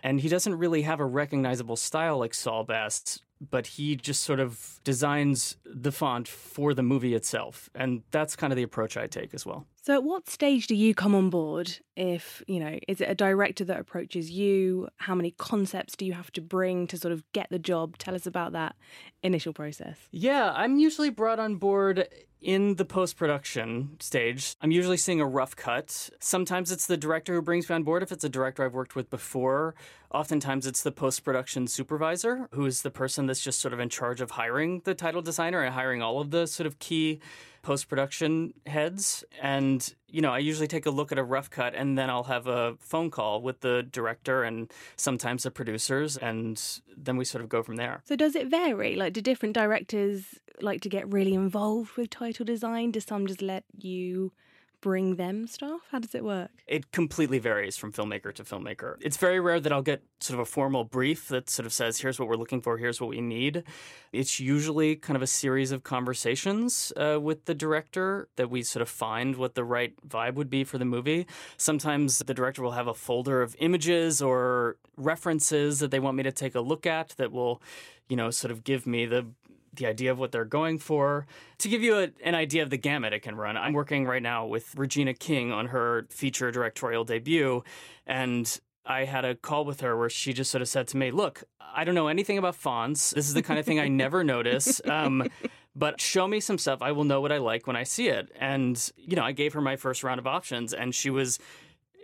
And 0.04 0.22
he 0.22 0.30
doesn't 0.30 0.58
really 0.58 0.82
have 0.82 1.00
a 1.00 1.06
recognizable 1.06 1.76
style 1.76 2.18
like 2.18 2.34
Saul 2.34 2.64
Bass, 2.64 3.20
but 3.50 3.66
he 3.66 3.96
just 3.96 4.24
sort 4.24 4.40
of 4.40 4.80
designs 4.84 5.58
the 5.66 5.92
font 5.92 6.28
for 6.28 6.74
the 6.74 6.84
movie 6.84 7.16
itself. 7.16 7.70
And 7.74 8.04
that's 8.12 8.36
kind 8.36 8.54
of 8.54 8.58
the 8.58 8.64
approach 8.64 8.96
I 8.96 9.08
take 9.08 9.34
as 9.34 9.46
well. 9.46 9.66
So, 9.84 9.96
at 9.96 10.04
what 10.04 10.30
stage 10.30 10.68
do 10.68 10.76
you 10.76 10.94
come 10.94 11.16
on 11.16 11.32
board? 11.32 11.80
If, 11.96 12.44
you 12.48 12.60
know, 12.60 12.78
is 12.88 13.02
it 13.02 13.10
a 13.10 13.16
director 13.16 13.66
that 13.66 13.80
approaches 13.80 14.30
you? 14.30 14.90
How 14.98 15.16
many 15.16 15.32
concepts 15.32 15.96
do 15.96 16.06
you 16.06 16.14
have 16.14 16.32
to 16.34 16.42
bring 16.42 16.86
to 16.88 16.98
sort 16.98 17.12
of 17.12 17.24
get 17.34 17.48
the 17.50 17.58
job? 17.58 17.98
Tell 17.98 18.14
us 18.14 18.28
about 18.28 18.52
that 18.52 18.76
initial 19.24 19.54
process. 19.54 19.98
Yeah, 20.12 20.52
I'm 20.56 20.78
usually 20.78 21.10
brought 21.10 21.40
on 21.40 21.56
board 21.56 22.08
in 22.42 22.76
the 22.76 22.86
post 22.86 23.18
production 23.18 23.96
stage. 24.00 24.56
I'm 24.62 24.72
usually 24.72 24.98
seeing 24.98 25.22
a 25.22 25.26
rough 25.26 25.56
cut. 25.56 26.10
Sometimes 26.20 26.72
it's 26.72 26.88
the 26.88 26.98
director 26.98 27.36
who 27.36 27.42
brings 27.42 27.70
me 27.70 27.76
on 27.76 27.84
board 27.84 28.02
if 28.02 28.12
it's 28.12 28.24
a 28.24 28.30
director 28.30 28.66
I've 28.66 28.74
worked 28.74 28.96
with 28.96 29.10
before. 29.12 29.76
Oftentimes 30.12 30.66
it's 30.66 30.82
the 30.82 30.92
post 30.92 31.24
production 31.24 31.68
supervisor 31.68 32.50
who 32.52 32.66
is 32.66 32.82
the 32.82 32.90
person 32.90 33.28
that's 33.28 33.42
just 33.42 33.60
sort 33.60 33.74
of 33.74 33.80
in 33.80 33.90
charge 33.90 34.22
of 34.22 34.32
hiring 34.32 34.82
the 34.86 34.96
title 34.96 35.22
designer 35.22 35.62
and 35.62 35.74
hiring 35.74 36.02
all 36.02 36.20
of 36.20 36.32
the 36.32 36.48
sort 36.48 36.66
of 36.66 36.80
key 36.80 37.20
post 37.62 37.88
production 37.88 38.54
heads. 38.66 39.24
And, 39.42 39.94
you 40.08 40.22
know, 40.22 40.32
I 40.32 40.40
usually 40.40 40.68
take 40.68 40.86
a 40.86 40.90
look 40.90 41.12
at 41.12 41.18
a 41.18 41.24
rough 41.24 41.50
cut 41.50 41.76
and 41.76 41.98
then 41.98 42.10
I'll 42.10 42.24
have 42.24 42.48
a 42.48 42.76
phone 42.80 43.12
call 43.12 43.42
with 43.42 43.62
the 43.62 43.84
director 43.84 44.44
and 44.44 44.72
sometimes 44.96 45.44
the 45.44 45.52
producers. 45.52 46.18
And 46.18 46.62
then 46.96 47.18
we 47.18 47.26
sort 47.26 47.44
of 47.44 47.50
go 47.50 47.64
from 47.64 47.76
there. 47.76 48.02
So, 48.06 48.16
does 48.16 48.36
it 48.36 48.48
vary? 48.48 48.96
Like, 48.96 49.14
do 49.14 49.22
different 49.22 49.56
directors 49.56 50.40
like 50.62 50.82
to 50.82 50.90
get 50.90 51.12
really 51.12 51.34
involved 51.34 51.98
with 51.98 52.10
title 52.10 52.46
design? 52.46 52.92
Do 52.92 53.00
some 53.00 53.28
just 53.28 53.42
let 53.42 53.64
you 53.78 54.32
bring 54.82 55.16
them 55.16 55.48
stuff? 55.48 55.82
How 55.92 56.00
does 56.00 56.14
it 56.16 56.24
work? 56.24 56.52
It 56.68 56.92
completely 56.92 57.40
varies 57.40 57.78
from 57.78 57.94
filmmaker 57.94 58.34
to 58.34 58.44
filmmaker. 58.44 58.96
It's 59.00 59.18
very 59.18 59.40
rare 59.40 59.60
that 59.60 59.72
I'll 59.72 59.82
get 59.82 60.04
sort 60.20 60.40
of 60.40 60.42
a 60.42 60.46
formal 60.46 60.84
brief 60.84 61.28
that 61.30 61.50
sort 61.50 61.66
of 61.66 61.74
says, 61.74 62.00
here's 62.00 62.20
what 62.20 62.28
we're 62.28 62.36
looking 62.36 62.62
for, 62.62 62.78
here's 62.78 63.00
what 63.00 63.10
we 63.10 63.22
need. 63.22 63.64
It's 64.12 64.40
usually 64.40 64.96
kind 64.96 65.16
of 65.16 65.22
a 65.22 65.28
series 65.28 65.72
of 65.72 65.84
conversations 65.84 66.92
uh, 66.98 67.20
with 67.22 67.46
the 67.46 67.54
director 67.54 68.28
that 68.36 68.50
we 68.50 68.64
sort 68.64 68.82
of 68.82 68.90
find 68.90 69.36
what 69.36 69.56
the 69.56 69.64
right 69.64 69.94
vibe 70.08 70.36
would 70.36 70.50
be 70.50 70.64
for 70.64 70.78
the 70.78 70.86
movie. 70.86 71.28
Sometimes 71.58 72.20
the 72.20 72.34
director 72.34 72.62
will 72.62 72.72
have 72.72 72.88
a 72.88 72.94
folder 72.94 73.42
of 73.42 73.56
images 73.60 74.22
or 74.22 74.78
references 74.98 75.80
that 75.80 75.92
they 75.92 76.00
want 76.00 76.18
me 76.18 76.24
to 76.24 76.32
take 76.32 76.56
a 76.56 76.62
look 76.62 76.86
at 76.86 77.10
that 77.18 77.32
will, 77.32 77.62
you 78.10 78.16
know, 78.16 78.30
sort 78.30 78.52
of 78.52 78.64
give 78.64 78.86
me 78.86 79.06
the 79.06 79.26
the 79.74 79.86
idea 79.86 80.12
of 80.12 80.20
what 80.20 80.32
they're 80.32 80.46
going 80.46 80.78
for. 80.78 81.26
To 81.60 81.70
give 81.70 81.82
you 81.82 81.98
a, 81.98 82.10
an 82.24 82.36
idea 82.36 82.64
of 82.64 82.70
the 82.70 82.78
gamut 82.78 83.14
it 83.14 83.22
can 83.22 83.36
run, 83.36 83.58
I'm 83.58 83.74
working 83.74 84.06
right 84.06 84.22
now 84.22 84.46
with 84.46 84.76
Regina 84.76 85.14
King 85.14 85.52
on 85.52 85.68
her 85.68 86.08
feature 86.10 86.52
directorial 86.52 87.04
debut, 87.04 87.64
and 88.06 88.60
I 88.86 89.06
had 89.06 89.26
a 89.26 89.36
call 89.36 89.66
with 89.66 89.82
her 89.82 89.98
where 89.98 90.10
she 90.10 90.34
just 90.34 90.52
sort 90.52 90.62
of 90.62 90.68
said 90.68 90.88
to 90.90 90.98
me, 90.98 91.12
Look, 91.12 91.44
I 91.74 91.84
don't 91.84 91.96
know 91.96 92.08
anything 92.08 92.38
about 92.38 92.56
fonts. 92.56 93.12
This 93.12 93.28
is 93.28 93.34
the 93.34 93.44
kind 93.44 93.60
of 93.60 93.66
thing 93.66 93.80
I 93.80 93.88
never 93.90 94.24
notice. 94.24 94.82
Um, 94.86 95.30
but 95.76 96.02
show 96.02 96.28
me 96.28 96.40
some 96.40 96.58
stuff. 96.58 96.82
I 96.82 96.92
will 96.92 97.06
know 97.06 97.22
what 97.22 97.32
I 97.32 97.38
like 97.38 97.68
when 97.68 97.76
I 97.76 97.84
see 97.84 98.10
it. 98.10 98.32
And, 98.38 98.92
you 98.98 99.16
know, 99.16 99.24
I 99.24 99.32
gave 99.32 99.54
her 99.54 99.62
my 99.62 99.76
first 99.78 100.04
round 100.04 100.20
of 100.20 100.28
options, 100.28 100.74
and 100.74 100.94
she 100.94 101.10
was 101.10 101.40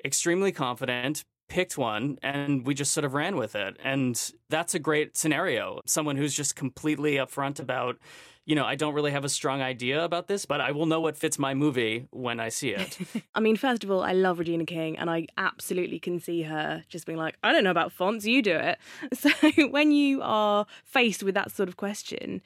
extremely 0.05 0.51
confident, 0.51 1.25
picked 1.47 1.77
one 1.77 2.17
and 2.21 2.65
we 2.65 2.73
just 2.73 2.93
sort 2.93 3.05
of 3.05 3.13
ran 3.13 3.37
with 3.37 3.55
it. 3.55 3.77
And 3.83 4.31
that's 4.49 4.75
a 4.75 4.79
great 4.79 5.17
scenario. 5.17 5.81
Someone 5.85 6.15
who's 6.17 6.33
just 6.33 6.55
completely 6.55 7.15
upfront 7.15 7.59
about, 7.59 7.97
you 8.45 8.55
know, 8.55 8.65
I 8.65 8.75
don't 8.75 8.93
really 8.93 9.11
have 9.11 9.25
a 9.25 9.29
strong 9.29 9.61
idea 9.61 10.03
about 10.03 10.27
this, 10.27 10.45
but 10.45 10.61
I 10.61 10.71
will 10.71 10.85
know 10.85 11.01
what 11.01 11.17
fits 11.17 11.37
my 11.37 11.53
movie 11.53 12.07
when 12.11 12.39
I 12.39 12.49
see 12.49 12.69
it. 12.69 12.97
I 13.35 13.39
mean, 13.39 13.55
first 13.55 13.83
of 13.83 13.91
all, 13.91 14.01
I 14.01 14.13
love 14.13 14.39
Regina 14.39 14.65
King 14.65 14.97
and 14.97 15.09
I 15.09 15.27
absolutely 15.37 15.99
can 15.99 16.19
see 16.19 16.43
her 16.43 16.83
just 16.89 17.05
being 17.05 17.17
like, 17.17 17.37
I 17.43 17.51
don't 17.51 17.63
know 17.63 17.71
about 17.71 17.91
fonts, 17.91 18.25
you 18.25 18.41
do 18.41 18.55
it. 18.55 18.77
So 19.13 19.29
when 19.69 19.91
you 19.91 20.21
are 20.21 20.65
faced 20.83 21.23
with 21.23 21.33
that 21.35 21.51
sort 21.51 21.69
of 21.69 21.77
question, 21.77 22.41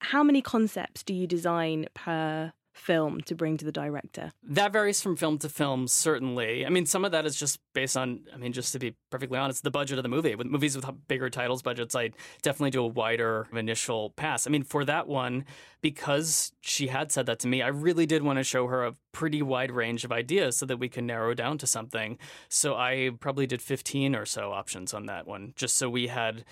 how 0.00 0.22
many 0.22 0.42
concepts 0.42 1.02
do 1.02 1.14
you 1.14 1.26
design 1.26 1.86
per 1.94 2.52
film 2.72 3.20
to 3.22 3.34
bring 3.34 3.56
to 3.56 3.64
the 3.64 3.72
director? 3.72 4.32
That 4.42 4.72
varies 4.72 5.00
from 5.00 5.16
film 5.16 5.38
to 5.38 5.48
film, 5.48 5.88
certainly. 5.88 6.64
I 6.64 6.70
mean, 6.70 6.86
some 6.86 7.04
of 7.04 7.12
that 7.12 7.26
is 7.26 7.36
just 7.36 7.58
based 7.74 7.96
on, 7.96 8.20
I 8.32 8.36
mean, 8.36 8.52
just 8.52 8.72
to 8.72 8.78
be 8.78 8.94
perfectly 9.10 9.38
honest, 9.38 9.62
the 9.62 9.70
budget 9.70 9.98
of 9.98 10.02
the 10.02 10.08
movie. 10.08 10.34
With 10.34 10.46
movies 10.46 10.76
with 10.76 10.86
bigger 11.08 11.30
titles 11.30 11.62
budgets, 11.62 11.94
I 11.94 12.10
definitely 12.42 12.70
do 12.70 12.82
a 12.82 12.86
wider 12.86 13.46
initial 13.52 14.10
pass. 14.10 14.46
I 14.46 14.50
mean, 14.50 14.62
for 14.62 14.84
that 14.84 15.08
one, 15.08 15.44
because 15.80 16.52
she 16.60 16.88
had 16.88 17.12
said 17.12 17.26
that 17.26 17.38
to 17.40 17.48
me, 17.48 17.62
I 17.62 17.68
really 17.68 18.06
did 18.06 18.22
want 18.22 18.38
to 18.38 18.44
show 18.44 18.66
her 18.66 18.84
a 18.84 18.94
pretty 19.12 19.42
wide 19.42 19.70
range 19.70 20.04
of 20.04 20.12
ideas 20.12 20.56
so 20.56 20.66
that 20.66 20.78
we 20.78 20.88
could 20.88 21.04
narrow 21.04 21.34
down 21.34 21.58
to 21.58 21.66
something. 21.66 22.18
So 22.48 22.74
I 22.74 23.10
probably 23.20 23.46
did 23.46 23.62
15 23.62 24.14
or 24.14 24.26
so 24.26 24.52
options 24.52 24.94
on 24.94 25.06
that 25.06 25.26
one, 25.26 25.52
just 25.56 25.76
so 25.76 25.88
we 25.88 26.08
had 26.08 26.44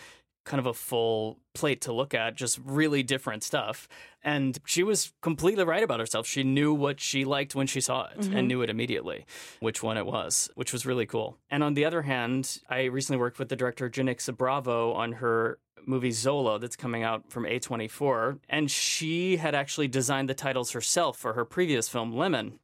kind 0.49 0.59
of 0.59 0.67
a 0.67 0.75
full 0.75 1.39
plate 1.55 1.83
to 1.83 1.93
look 1.93 2.15
at, 2.15 2.35
just 2.35 2.59
really 2.65 3.03
different 3.03 3.45
stuff. 3.45 3.87
And 4.25 4.59
she 4.65 4.83
was 4.83 5.13
completely 5.21 5.63
right 5.63 5.83
about 5.83 6.01
herself. 6.01 6.27
She 6.27 6.43
knew 6.43 6.73
what 6.75 7.01
she 7.01 7.25
liked 7.25 7.55
when 7.55 7.67
she 7.67 7.81
saw 7.81 8.07
it 8.07 8.19
mm-hmm. 8.19 8.37
and 8.37 8.49
knew 8.49 8.63
it 8.63 8.71
immediately, 8.71 9.27
which 9.61 9.83
one 9.83 9.97
it 9.97 10.07
was, 10.07 10.51
which 10.55 10.73
was 10.73 10.87
really 10.87 11.07
cool. 11.07 11.37
And 11.51 11.63
on 11.63 11.75
the 11.75 11.85
other 11.85 12.03
hand, 12.03 12.61
I 12.69 12.85
recently 12.85 13.21
worked 13.21 13.39
with 13.39 13.51
the 13.51 13.57
director 13.57 13.89
Janicza 13.91 14.37
Bravo 14.37 14.93
on 14.95 15.13
her 15.13 15.59
movie 15.87 16.11
Zola 16.11 16.59
that's 16.59 16.77
coming 16.77 17.03
out 17.03 17.31
from 17.31 17.45
A24. 17.45 18.41
And 18.49 18.71
she 18.71 19.37
had 19.37 19.55
actually 19.55 19.89
designed 19.89 20.29
the 20.29 20.35
titles 20.35 20.73
herself 20.73 21.19
for 21.19 21.35
her 21.35 21.45
previous 21.45 21.89
film, 21.89 22.13
Lemon 22.13 22.59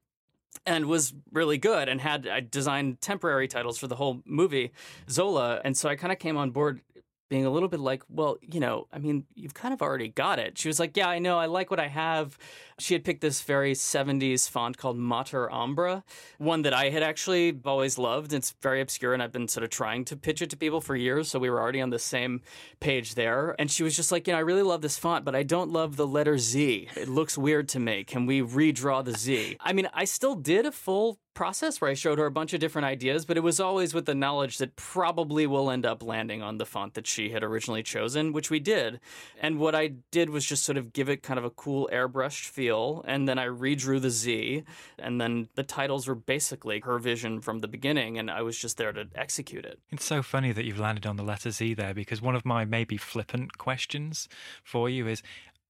and 0.66 0.86
was 0.86 1.12
really 1.32 1.58
good 1.58 1.88
and 1.88 2.00
had 2.00 2.26
I 2.26 2.40
designed 2.40 3.00
temporary 3.00 3.48
titles 3.48 3.76
for 3.76 3.86
the 3.86 3.96
whole 3.96 4.22
movie 4.24 4.72
Zola 5.10 5.60
and 5.64 5.76
so 5.76 5.88
I 5.88 5.96
kind 5.96 6.12
of 6.12 6.18
came 6.18 6.36
on 6.36 6.50
board 6.50 6.80
being 7.28 7.46
a 7.46 7.50
little 7.50 7.68
bit 7.68 7.80
like, 7.80 8.02
well, 8.08 8.36
you 8.42 8.60
know, 8.60 8.86
I 8.92 8.98
mean, 8.98 9.24
you've 9.34 9.54
kind 9.54 9.72
of 9.72 9.82
already 9.82 10.08
got 10.08 10.38
it. 10.38 10.58
She 10.58 10.68
was 10.68 10.78
like, 10.78 10.96
yeah, 10.96 11.08
I 11.08 11.18
know, 11.18 11.38
I 11.38 11.46
like 11.46 11.70
what 11.70 11.80
I 11.80 11.88
have. 11.88 12.38
She 12.78 12.94
had 12.94 13.04
picked 13.04 13.20
this 13.20 13.40
very 13.42 13.72
70s 13.72 14.48
font 14.48 14.78
called 14.78 14.96
Mater 14.96 15.48
Ombra, 15.52 16.02
one 16.38 16.62
that 16.62 16.74
I 16.74 16.90
had 16.90 17.02
actually 17.02 17.58
always 17.64 17.98
loved. 17.98 18.32
It's 18.32 18.54
very 18.62 18.80
obscure, 18.80 19.14
and 19.14 19.22
I've 19.22 19.32
been 19.32 19.48
sort 19.48 19.64
of 19.64 19.70
trying 19.70 20.04
to 20.06 20.16
pitch 20.16 20.42
it 20.42 20.50
to 20.50 20.56
people 20.56 20.80
for 20.80 20.96
years, 20.96 21.28
so 21.28 21.38
we 21.38 21.50
were 21.50 21.60
already 21.60 21.80
on 21.80 21.90
the 21.90 21.98
same 21.98 22.42
page 22.80 23.14
there. 23.14 23.54
And 23.58 23.70
she 23.70 23.82
was 23.82 23.96
just 23.96 24.10
like, 24.10 24.26
you 24.26 24.32
know, 24.32 24.38
I 24.38 24.42
really 24.42 24.62
love 24.62 24.82
this 24.82 24.98
font, 24.98 25.24
but 25.24 25.34
I 25.34 25.42
don't 25.42 25.70
love 25.70 25.96
the 25.96 26.06
letter 26.06 26.38
Z. 26.38 26.88
It 26.96 27.08
looks 27.08 27.38
weird 27.38 27.68
to 27.70 27.80
me. 27.80 28.04
Can 28.04 28.26
we 28.26 28.42
redraw 28.42 29.04
the 29.04 29.12
Z? 29.12 29.56
I 29.60 29.72
mean, 29.72 29.88
I 29.94 30.04
still 30.04 30.34
did 30.34 30.66
a 30.66 30.72
full 30.72 31.18
process 31.34 31.80
where 31.80 31.90
I 31.90 31.94
showed 31.94 32.18
her 32.18 32.26
a 32.26 32.30
bunch 32.30 32.54
of 32.54 32.60
different 32.60 32.86
ideas, 32.86 33.24
but 33.24 33.36
it 33.36 33.42
was 33.42 33.58
always 33.58 33.92
with 33.92 34.06
the 34.06 34.14
knowledge 34.14 34.58
that 34.58 34.76
probably 34.76 35.46
we'll 35.48 35.68
end 35.70 35.84
up 35.84 36.02
landing 36.02 36.42
on 36.42 36.58
the 36.58 36.64
font 36.64 36.94
that 36.94 37.08
she 37.08 37.30
had 37.30 37.42
originally 37.42 37.82
chosen, 37.82 38.32
which 38.32 38.50
we 38.50 38.60
did. 38.60 39.00
And 39.40 39.58
what 39.58 39.74
I 39.74 39.94
did 40.12 40.30
was 40.30 40.46
just 40.46 40.64
sort 40.64 40.78
of 40.78 40.92
give 40.92 41.08
it 41.08 41.24
kind 41.24 41.38
of 41.38 41.44
a 41.44 41.50
cool 41.50 41.90
airbrushed 41.92 42.46
feel, 42.46 42.63
and 42.70 43.28
then 43.28 43.38
I 43.38 43.46
redrew 43.46 44.00
the 44.00 44.10
Z, 44.10 44.64
and 44.98 45.20
then 45.20 45.48
the 45.54 45.62
titles 45.62 46.06
were 46.06 46.14
basically 46.14 46.80
her 46.80 46.98
vision 46.98 47.40
from 47.40 47.60
the 47.60 47.68
beginning, 47.68 48.18
and 48.18 48.30
I 48.30 48.42
was 48.42 48.58
just 48.58 48.76
there 48.76 48.92
to 48.92 49.06
execute 49.14 49.64
it. 49.64 49.78
It's 49.90 50.04
so 50.04 50.22
funny 50.22 50.52
that 50.52 50.64
you've 50.64 50.78
landed 50.78 51.06
on 51.06 51.16
the 51.16 51.22
letter 51.22 51.50
Z 51.50 51.74
there 51.74 51.94
because 51.94 52.22
one 52.22 52.34
of 52.34 52.44
my 52.44 52.64
maybe 52.64 52.96
flippant 52.96 53.58
questions 53.58 54.28
for 54.62 54.88
you 54.88 55.06
is 55.06 55.22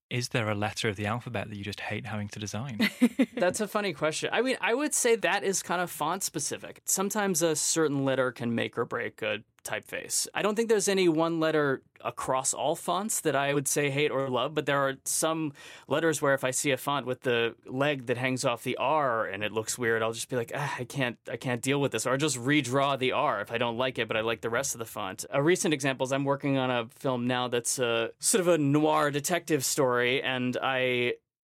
is 0.09 0.29
there 0.29 0.49
a 0.49 0.55
letter 0.55 0.87
of 0.87 0.95
the 0.95 1.07
alphabet 1.07 1.49
that 1.49 1.55
you 1.55 1.63
just 1.63 1.79
hate 1.79 2.05
having 2.05 2.27
to 2.29 2.39
design? 2.39 2.89
That's 3.35 3.59
a 3.59 3.67
funny 3.67 3.91
question. 3.91 4.29
I 4.31 4.41
mean, 4.41 4.55
I 4.61 4.73
would 4.73 4.93
say 4.93 5.15
that 5.15 5.43
is 5.43 5.63
kind 5.63 5.81
of 5.81 5.89
font 5.89 6.21
specific. 6.21 6.81
Sometimes 6.85 7.41
a 7.41 7.55
certain 7.55 8.05
letter 8.05 8.31
can 8.31 8.53
make 8.53 8.77
or 8.77 8.85
break 8.85 9.21
a 9.21 9.39
typeface. 9.65 10.27
I 10.33 10.41
don't 10.41 10.55
think 10.55 10.69
there's 10.69 10.87
any 10.87 11.09
one 11.09 11.39
letter 11.39 11.81
across 12.03 12.53
all 12.53 12.75
fonts 12.75 13.21
that 13.21 13.35
I 13.35 13.53
would 13.53 13.67
say 13.67 13.89
hate 13.89 14.11
or 14.11 14.29
love, 14.29 14.53
but 14.53 14.65
there 14.67 14.77
are 14.77 14.95
some 15.05 15.53
letters 15.87 16.21
where 16.21 16.35
if 16.35 16.43
I 16.43 16.51
see 16.51 16.71
a 16.71 16.77
font 16.77 17.05
with 17.05 17.21
the 17.21 17.55
leg 17.65 18.05
that 18.05 18.17
hangs 18.17 18.45
off 18.45 18.63
the 18.63 18.77
R 18.77 19.25
and 19.25 19.43
it 19.43 19.51
looks 19.51 19.77
weird, 19.77 20.03
I'll 20.03 20.13
just 20.13 20.29
be 20.29 20.35
like, 20.35 20.51
ah, 20.53 20.75
I 20.77 20.83
can't, 20.83 21.17
I 21.29 21.35
can't 21.35 21.61
deal 21.61 21.81
with 21.81 21.91
this, 21.91 22.05
or 22.05 22.11
I'll 22.11 22.17
just 22.17 22.37
redraw 22.37 22.97
the 22.97 23.11
R 23.11 23.41
if 23.41 23.51
I 23.51 23.57
don't 23.57 23.77
like 23.77 23.97
it, 23.97 24.07
but 24.07 24.15
I 24.15 24.21
like 24.21 24.41
the 24.41 24.51
rest 24.51 24.75
of 24.75 24.79
the 24.79 24.85
font. 24.85 25.25
A 25.31 25.41
recent 25.41 25.73
example 25.73 26.05
is 26.05 26.11
I'm 26.11 26.25
working 26.25 26.57
on 26.57 26.69
a 26.69 26.87
film 26.95 27.25
now 27.25 27.47
that's 27.47 27.79
a 27.79 28.11
sort 28.19 28.41
of 28.41 28.47
a 28.47 28.57
noir 28.57 29.09
detective 29.09 29.65
story, 29.65 30.21
and 30.21 30.57
I 30.61 31.13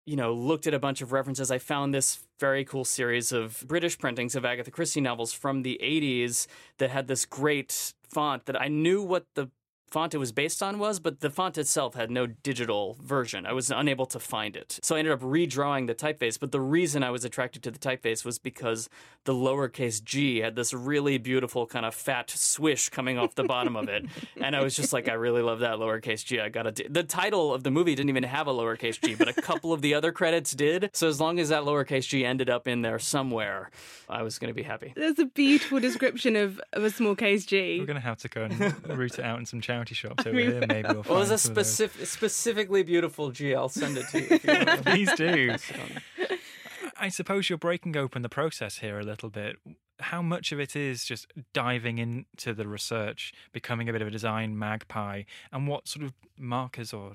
you 0.09 0.17
know, 0.17 0.33
looked 0.33 0.67
at 0.67 0.73
a 0.73 0.79
bunch 0.79 1.03
of 1.03 1.13
references. 1.13 1.51
I 1.51 1.59
found 1.59 1.93
this 1.93 2.21
very 2.41 2.65
cool 2.65 2.87
series 2.87 3.31
of 3.31 3.63
British 3.69 3.99
printings 3.99 4.35
of 4.35 4.43
Agatha 4.43 4.71
Christie 4.71 5.03
novels 5.03 5.35
from 5.35 5.63
the 5.63 5.79
80s 5.83 6.47
that 6.79 6.89
had 6.89 7.09
this 7.09 7.27
great 7.27 7.93
font 8.09 8.47
that 8.47 8.59
I 8.59 8.69
knew 8.69 9.03
what 9.03 9.27
the 9.35 9.51
font 9.91 10.15
it 10.15 10.19
was 10.19 10.33
based 10.33 10.63
on 10.63 10.79
was, 10.79 11.01
but 11.01 11.21
the 11.21 11.31
font 11.31 11.59
itself 11.59 11.95
had 11.95 12.11
no 12.11 12.27
digital 12.27 12.97
version. 13.03 13.47
I 13.47 13.53
was 13.53 13.71
unable 13.71 14.07
to 14.07 14.19
find 14.19 14.57
it. 14.57 14.79
So 14.83 14.97
I 14.97 15.01
ended 15.01 15.13
up 15.13 15.21
redrawing 15.21 15.87
the 15.87 15.95
typeface. 15.95 16.39
But 16.39 16.53
the 16.53 16.61
reason 16.61 17.03
I 17.03 17.11
was 17.11 17.25
attracted 17.25 17.63
to 17.65 17.71
the 17.71 17.79
typeface 17.79 18.25
was 18.25 18.39
because 18.39 18.89
the 19.25 19.33
lowercase 19.35 20.03
g 20.03 20.39
had 20.39 20.57
this 20.57 20.73
really 20.73 21.19
beautiful 21.19 21.67
kind 21.67 21.85
of 21.85 21.95
fat 21.95 22.31
swish 22.31 22.89
coming 22.89 23.19
off 23.19 23.35
the 23.35 23.45
bottom 23.45 23.77
of 23.77 23.89
it. 23.89 24.07
And 24.41 24.55
I 24.55 24.63
was 24.63 24.77
just 24.77 24.93
like, 24.93 25.09
I 25.09 25.15
really 25.15 25.43
love 25.43 25.61
that 25.61 25.79
lowercase 25.79 26.25
g. 26.25 26.39
I 26.41 26.49
gotta 26.49 26.71
do. 26.71 26.85
The 26.89 27.03
title 27.03 27.53
of 27.53 27.65
the 27.65 27.71
movie 27.71 27.95
didn't 27.95 28.09
even 28.09 28.23
have 28.23 28.47
a 28.47 28.53
lowercase 28.53 29.01
g, 29.01 29.15
but 29.15 29.29
a 29.29 29.33
couple 29.33 29.73
of 29.73 29.83
the 29.83 29.95
other 29.95 30.13
credits 30.13 30.53
did. 30.53 30.91
So 30.93 31.09
as 31.09 31.21
long 31.21 31.39
as 31.41 31.49
that 31.49 31.65
lowercase 31.65 32.09
g 32.09 32.25
ended 32.25 32.49
up 32.49 32.69
in 32.69 32.83
there 32.83 32.99
somewhere, 32.99 33.71
I 34.09 34.23
was 34.23 34.39
going 34.39 34.49
to 34.49 34.55
be 34.55 34.63
happy. 34.63 34.93
There's 34.97 35.19
a 35.19 35.27
beautiful 35.27 35.81
description 35.81 36.37
of, 36.37 36.61
of 36.73 36.85
a 36.85 36.91
small 36.91 37.15
case 37.15 37.45
G. 37.45 37.79
We're 37.79 37.87
going 37.87 37.97
to 37.97 38.01
have 38.01 38.19
to 38.19 38.29
go 38.29 38.45
and 38.45 38.99
root 38.99 39.19
it 39.19 39.25
out 39.25 39.39
in 39.39 39.47
some 39.47 39.61
charity 39.79 39.95
shops 39.95 40.27
over 40.27 40.39
here. 40.39 40.65
Maybe 40.67 40.89
we'll. 40.89 41.03
Well, 41.09 41.23
it's 41.23 41.31
a 41.31 41.39
specific, 41.39 42.07
specifically 42.07 42.83
beautiful 42.83 43.31
G. 43.31 43.55
I'll 43.55 43.69
send 43.69 43.97
it 43.97 44.09
to 44.09 44.21
you. 44.21 44.41
you 44.43 44.77
Please 44.83 45.13
do. 45.15 45.57
I 46.97 47.09
suppose 47.09 47.49
you're 47.49 47.59
breaking 47.59 47.97
open 47.97 48.23
the 48.23 48.29
process 48.29 48.79
here 48.79 48.99
a 48.99 49.05
little 49.05 49.31
bit. 49.31 49.57
How 50.01 50.23
much 50.23 50.53
of 50.53 50.61
it 50.61 50.77
is 50.77 51.05
just 51.05 51.33
diving 51.53 51.99
into 51.99 52.55
the 52.55 52.69
research, 52.69 53.33
becoming 53.53 53.89
a 53.89 53.93
bit 53.93 54.03
of 54.03 54.09
a 54.09 54.11
design 54.11 54.59
magpie, 54.59 55.23
and 55.53 55.67
what 55.67 55.89
sort 55.89 56.05
of 56.05 56.13
markers 56.37 56.93
or 56.93 57.15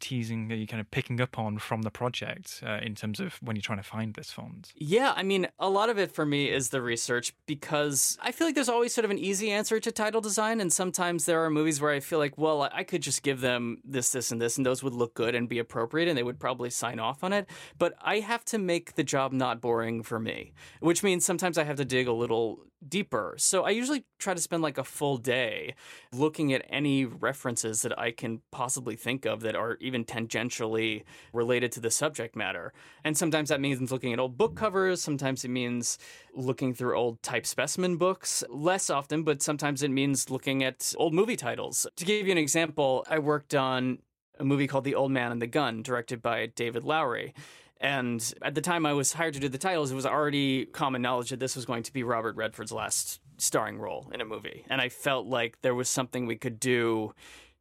teasing, 0.00 0.50
are 0.50 0.56
you 0.56 0.66
kind 0.66 0.80
of 0.80 0.90
picking 0.90 1.20
up 1.20 1.38
on 1.38 1.58
from 1.58 1.82
the 1.82 1.90
project 1.90 2.62
uh, 2.66 2.78
in 2.82 2.94
terms 2.94 3.20
of 3.20 3.34
when 3.42 3.56
you're 3.56 3.62
trying 3.62 3.78
to 3.78 3.84
find 3.84 4.14
this 4.14 4.30
font? 4.30 4.72
Yeah, 4.76 5.12
I 5.16 5.22
mean, 5.22 5.48
a 5.58 5.68
lot 5.68 5.88
of 5.88 5.98
it 5.98 6.12
for 6.12 6.26
me 6.26 6.50
is 6.50 6.70
the 6.70 6.82
research 6.82 7.32
because 7.46 8.18
I 8.20 8.32
feel 8.32 8.46
like 8.46 8.54
there's 8.54 8.68
always 8.68 8.94
sort 8.94 9.04
of 9.04 9.10
an 9.10 9.18
easy 9.18 9.50
answer 9.50 9.78
to 9.80 9.92
title 9.92 10.20
design. 10.20 10.60
And 10.60 10.72
sometimes 10.72 11.26
there 11.26 11.44
are 11.44 11.50
movies 11.50 11.80
where 11.80 11.92
I 11.92 12.00
feel 12.00 12.18
like, 12.18 12.36
well, 12.36 12.68
I 12.72 12.84
could 12.84 13.02
just 13.02 13.22
give 13.22 13.40
them 13.40 13.78
this, 13.84 14.12
this, 14.12 14.32
and 14.32 14.40
this, 14.40 14.56
and 14.56 14.66
those 14.66 14.82
would 14.82 14.94
look 14.94 15.14
good 15.14 15.34
and 15.34 15.48
be 15.48 15.58
appropriate 15.58 16.08
and 16.08 16.16
they 16.16 16.22
would 16.22 16.40
probably 16.40 16.70
sign 16.70 16.98
off 16.98 17.22
on 17.22 17.32
it. 17.32 17.48
But 17.78 17.94
I 18.02 18.20
have 18.20 18.44
to 18.46 18.58
make 18.58 18.94
the 18.94 19.04
job 19.04 19.32
not 19.32 19.60
boring 19.60 20.02
for 20.02 20.18
me, 20.18 20.52
which 20.80 21.02
means 21.02 21.24
sometimes 21.24 21.58
I 21.58 21.64
have 21.64 21.76
to 21.76 21.84
dig 21.84 22.08
a 22.08 22.12
little 22.12 22.64
deeper. 22.86 23.34
So 23.38 23.64
I 23.64 23.70
usually 23.70 24.04
try 24.18 24.34
to 24.34 24.40
spend 24.40 24.62
like 24.62 24.78
a 24.78 24.84
full 24.84 25.16
day 25.16 25.74
looking 26.12 26.52
at 26.52 26.64
any 26.68 27.04
references 27.04 27.82
that 27.82 27.98
I 27.98 28.10
can 28.10 28.40
possibly 28.50 28.96
think 28.96 29.26
of 29.26 29.40
that 29.40 29.54
are 29.54 29.76
even 29.80 30.04
tangentially 30.04 31.04
related 31.32 31.72
to 31.72 31.80
the 31.80 31.90
subject 31.90 32.36
matter. 32.36 32.72
And 33.04 33.16
sometimes 33.16 33.48
that 33.48 33.60
means 33.60 33.90
looking 33.90 34.12
at 34.12 34.18
old 34.18 34.36
book 34.36 34.56
covers, 34.56 35.00
sometimes 35.00 35.44
it 35.44 35.50
means 35.50 35.98
looking 36.34 36.74
through 36.74 36.96
old 36.96 37.22
type 37.22 37.46
specimen 37.46 37.96
books. 37.96 38.44
Less 38.48 38.90
often, 38.90 39.22
but 39.22 39.42
sometimes 39.42 39.82
it 39.82 39.90
means 39.90 40.30
looking 40.30 40.62
at 40.62 40.94
old 40.96 41.14
movie 41.14 41.36
titles. 41.36 41.86
To 41.96 42.04
give 42.04 42.26
you 42.26 42.32
an 42.32 42.38
example, 42.38 43.04
I 43.08 43.18
worked 43.18 43.54
on 43.54 43.98
a 44.38 44.44
movie 44.44 44.66
called 44.66 44.84
The 44.84 44.94
Old 44.94 45.12
Man 45.12 45.32
and 45.32 45.42
the 45.42 45.46
Gun, 45.46 45.82
directed 45.82 46.22
by 46.22 46.46
David 46.46 46.82
Lowery. 46.82 47.34
And 47.80 48.34
at 48.42 48.54
the 48.54 48.60
time 48.60 48.84
I 48.84 48.92
was 48.92 49.14
hired 49.14 49.34
to 49.34 49.40
do 49.40 49.48
the 49.48 49.58
titles, 49.58 49.90
it 49.90 49.94
was 49.94 50.04
already 50.04 50.66
common 50.66 51.00
knowledge 51.00 51.30
that 51.30 51.40
this 51.40 51.56
was 51.56 51.64
going 51.64 51.82
to 51.84 51.92
be 51.92 52.02
Robert 52.02 52.36
Redford's 52.36 52.72
last 52.72 53.20
starring 53.38 53.78
role 53.78 54.10
in 54.12 54.20
a 54.20 54.24
movie. 54.24 54.66
And 54.68 54.82
I 54.82 54.90
felt 54.90 55.26
like 55.26 55.62
there 55.62 55.74
was 55.74 55.88
something 55.88 56.26
we 56.26 56.36
could 56.36 56.60
do 56.60 57.14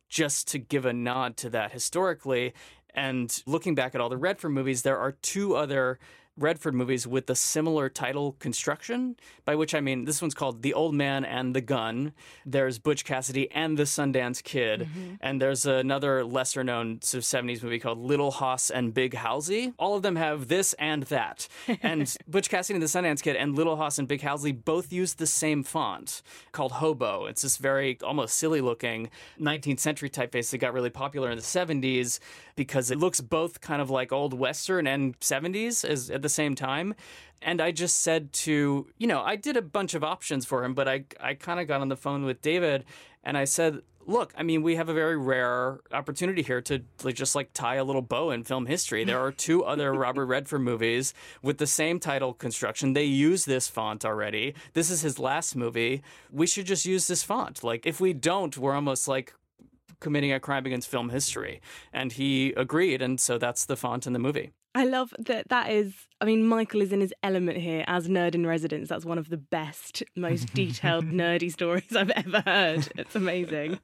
just 0.09 0.47
to 0.49 0.59
give 0.59 0.85
a 0.85 0.91
nod 0.91 1.37
to 1.37 1.49
that 1.51 1.71
historically. 1.71 2.53
And 2.93 3.41
looking 3.45 3.75
back 3.75 3.95
at 3.95 4.01
all 4.01 4.09
the 4.09 4.17
Redford 4.17 4.51
movies, 4.51 4.81
there 4.81 4.97
are 4.97 5.13
two 5.13 5.55
other 5.55 5.99
Redford 6.39 6.73
movies 6.73 7.05
with 7.05 7.29
a 7.29 7.35
similar 7.35 7.89
title 7.89 8.33
construction, 8.39 9.15
by 9.45 9.55
which 9.55 9.75
I 9.75 9.81
mean 9.81 10.05
this 10.05 10.21
one's 10.21 10.33
called 10.33 10.61
The 10.61 10.73
Old 10.73 10.95
Man 10.95 11.25
and 11.25 11.55
the 11.55 11.61
Gun. 11.61 12.13
There's 12.45 12.79
Butch 12.79 13.05
Cassidy 13.05 13.51
and 13.51 13.77
the 13.77 13.83
Sundance 13.83 14.41
Kid. 14.41 14.81
Mm-hmm. 14.81 15.15
And 15.21 15.41
there's 15.41 15.65
another 15.65 16.23
lesser 16.23 16.63
known 16.63 17.01
sort 17.01 17.23
of 17.23 17.25
70s 17.25 17.61
movie 17.61 17.79
called 17.79 17.99
Little 17.99 18.31
Fauss 18.31 18.71
and 18.73 18.93
Big 18.93 19.13
Halsy. 19.13 19.73
All 19.77 19.95
of 19.95 20.01
them 20.01 20.15
have 20.15 20.47
this 20.47 20.73
and 20.73 21.03
that. 21.03 21.47
And 21.81 22.13
Butch 22.27 22.49
Cassidy 22.49 22.75
and 22.75 22.83
the 22.83 22.87
Sundance 22.87 23.21
Kid 23.21 23.35
and 23.35 23.55
Little 23.55 23.77
Fauss 23.77 23.99
and 23.99 24.07
Big 24.07 24.21
Halsy 24.21 24.51
both 24.51 24.91
use 24.91 25.13
the 25.13 25.25
same 25.25 25.63
font 25.63 26.21
called 26.51 26.73
Hobo. 26.73 27.25
It's 27.25 27.41
this 27.41 27.57
very 27.57 27.97
almost 28.03 28.37
silly 28.37 28.61
looking 28.61 29.09
19th 29.39 29.79
century 29.79 30.09
typeface 30.09 30.51
that 30.51 30.57
got 30.57 30.73
really 30.73 30.89
popular 30.89 31.31
in 31.31 31.37
the 31.37 31.43
70s 31.43 32.19
because 32.59 32.91
it 32.91 32.97
looks 32.97 33.21
both 33.21 33.61
kind 33.61 33.81
of 33.81 33.89
like 33.89 34.11
old 34.11 34.33
Western 34.33 34.85
and 34.85 35.17
70s 35.21 35.85
as, 35.85 36.09
at 36.09 36.21
the 36.21 36.27
same 36.27 36.55
time. 36.55 36.93
And 37.41 37.61
I 37.61 37.71
just 37.71 38.01
said 38.01 38.33
to, 38.33 38.85
you 38.97 39.07
know, 39.07 39.21
I 39.21 39.37
did 39.37 39.55
a 39.55 39.61
bunch 39.61 39.93
of 39.93 40.03
options 40.03 40.45
for 40.45 40.65
him, 40.65 40.73
but 40.73 40.85
I, 40.85 41.05
I 41.21 41.35
kind 41.35 41.61
of 41.61 41.69
got 41.69 41.79
on 41.79 41.87
the 41.87 41.95
phone 41.95 42.25
with 42.25 42.41
David 42.41 42.83
and 43.23 43.37
I 43.37 43.45
said, 43.45 43.81
look, 44.05 44.33
I 44.37 44.43
mean, 44.43 44.61
we 44.61 44.75
have 44.75 44.89
a 44.89 44.93
very 44.93 45.15
rare 45.15 45.79
opportunity 45.93 46.41
here 46.41 46.59
to 46.63 46.83
like, 47.01 47.15
just 47.15 47.33
like 47.33 47.53
tie 47.53 47.75
a 47.75 47.83
little 47.85 48.01
bow 48.01 48.31
in 48.31 48.43
film 48.43 48.65
history. 48.65 49.05
There 49.05 49.21
are 49.21 49.31
two 49.31 49.63
other 49.63 49.93
Robert 50.05 50.25
Redford 50.25 50.59
movies 50.59 51.13
with 51.41 51.59
the 51.59 51.67
same 51.67 51.97
title 51.97 52.33
construction. 52.33 52.91
They 52.91 53.05
use 53.05 53.45
this 53.45 53.69
font 53.69 54.03
already. 54.03 54.53
This 54.73 54.91
is 54.91 54.99
his 54.99 55.17
last 55.17 55.55
movie. 55.55 56.03
We 56.29 56.45
should 56.45 56.65
just 56.65 56.85
use 56.85 57.07
this 57.07 57.23
font. 57.23 57.63
Like, 57.63 57.85
if 57.85 58.01
we 58.01 58.11
don't, 58.11 58.57
we're 58.57 58.75
almost 58.75 59.07
like 59.07 59.33
committing 59.99 60.31
a 60.31 60.39
crime 60.39 60.65
against 60.65 60.87
film 60.87 61.09
history. 61.09 61.61
And 61.93 62.11
he 62.13 62.53
agreed, 62.53 63.01
and 63.01 63.19
so 63.19 63.37
that's 63.37 63.65
the 63.65 63.75
font 63.75 64.07
in 64.07 64.13
the 64.13 64.19
movie. 64.19 64.51
I 64.75 64.85
love 64.85 65.13
that 65.17 65.49
that 65.49 65.71
is 65.71 65.93
I 66.21 66.25
mean 66.25 66.47
Michael 66.47 66.81
is 66.81 66.93
in 66.93 67.01
his 67.01 67.13
element 67.23 67.57
here 67.57 67.83
as 67.87 68.07
nerd 68.07 68.35
in 68.35 68.45
residence. 68.45 68.87
That's 68.87 69.03
one 69.03 69.17
of 69.17 69.29
the 69.29 69.37
best, 69.37 70.03
most 70.15 70.53
detailed 70.53 71.05
nerdy 71.05 71.51
stories 71.51 71.95
I've 71.95 72.11
ever 72.11 72.41
heard. 72.45 72.87
It's 72.95 73.15
amazing. 73.15 73.79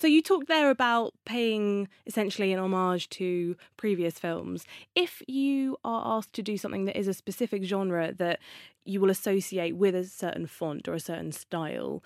so 0.00 0.06
you 0.06 0.22
talked 0.22 0.46
there 0.46 0.70
about 0.70 1.14
paying 1.26 1.88
essentially 2.06 2.52
an 2.52 2.60
homage 2.60 3.08
to 3.10 3.56
previous 3.76 4.20
films. 4.20 4.64
If 4.94 5.20
you 5.26 5.76
are 5.84 6.18
asked 6.18 6.32
to 6.34 6.42
do 6.42 6.56
something 6.56 6.84
that 6.84 6.96
is 6.96 7.08
a 7.08 7.14
specific 7.14 7.64
genre 7.64 8.12
that 8.14 8.38
you 8.84 9.00
will 9.00 9.10
associate 9.10 9.76
with 9.76 9.96
a 9.96 10.04
certain 10.04 10.46
font 10.46 10.86
or 10.86 10.94
a 10.94 11.00
certain 11.00 11.32
style, 11.32 12.02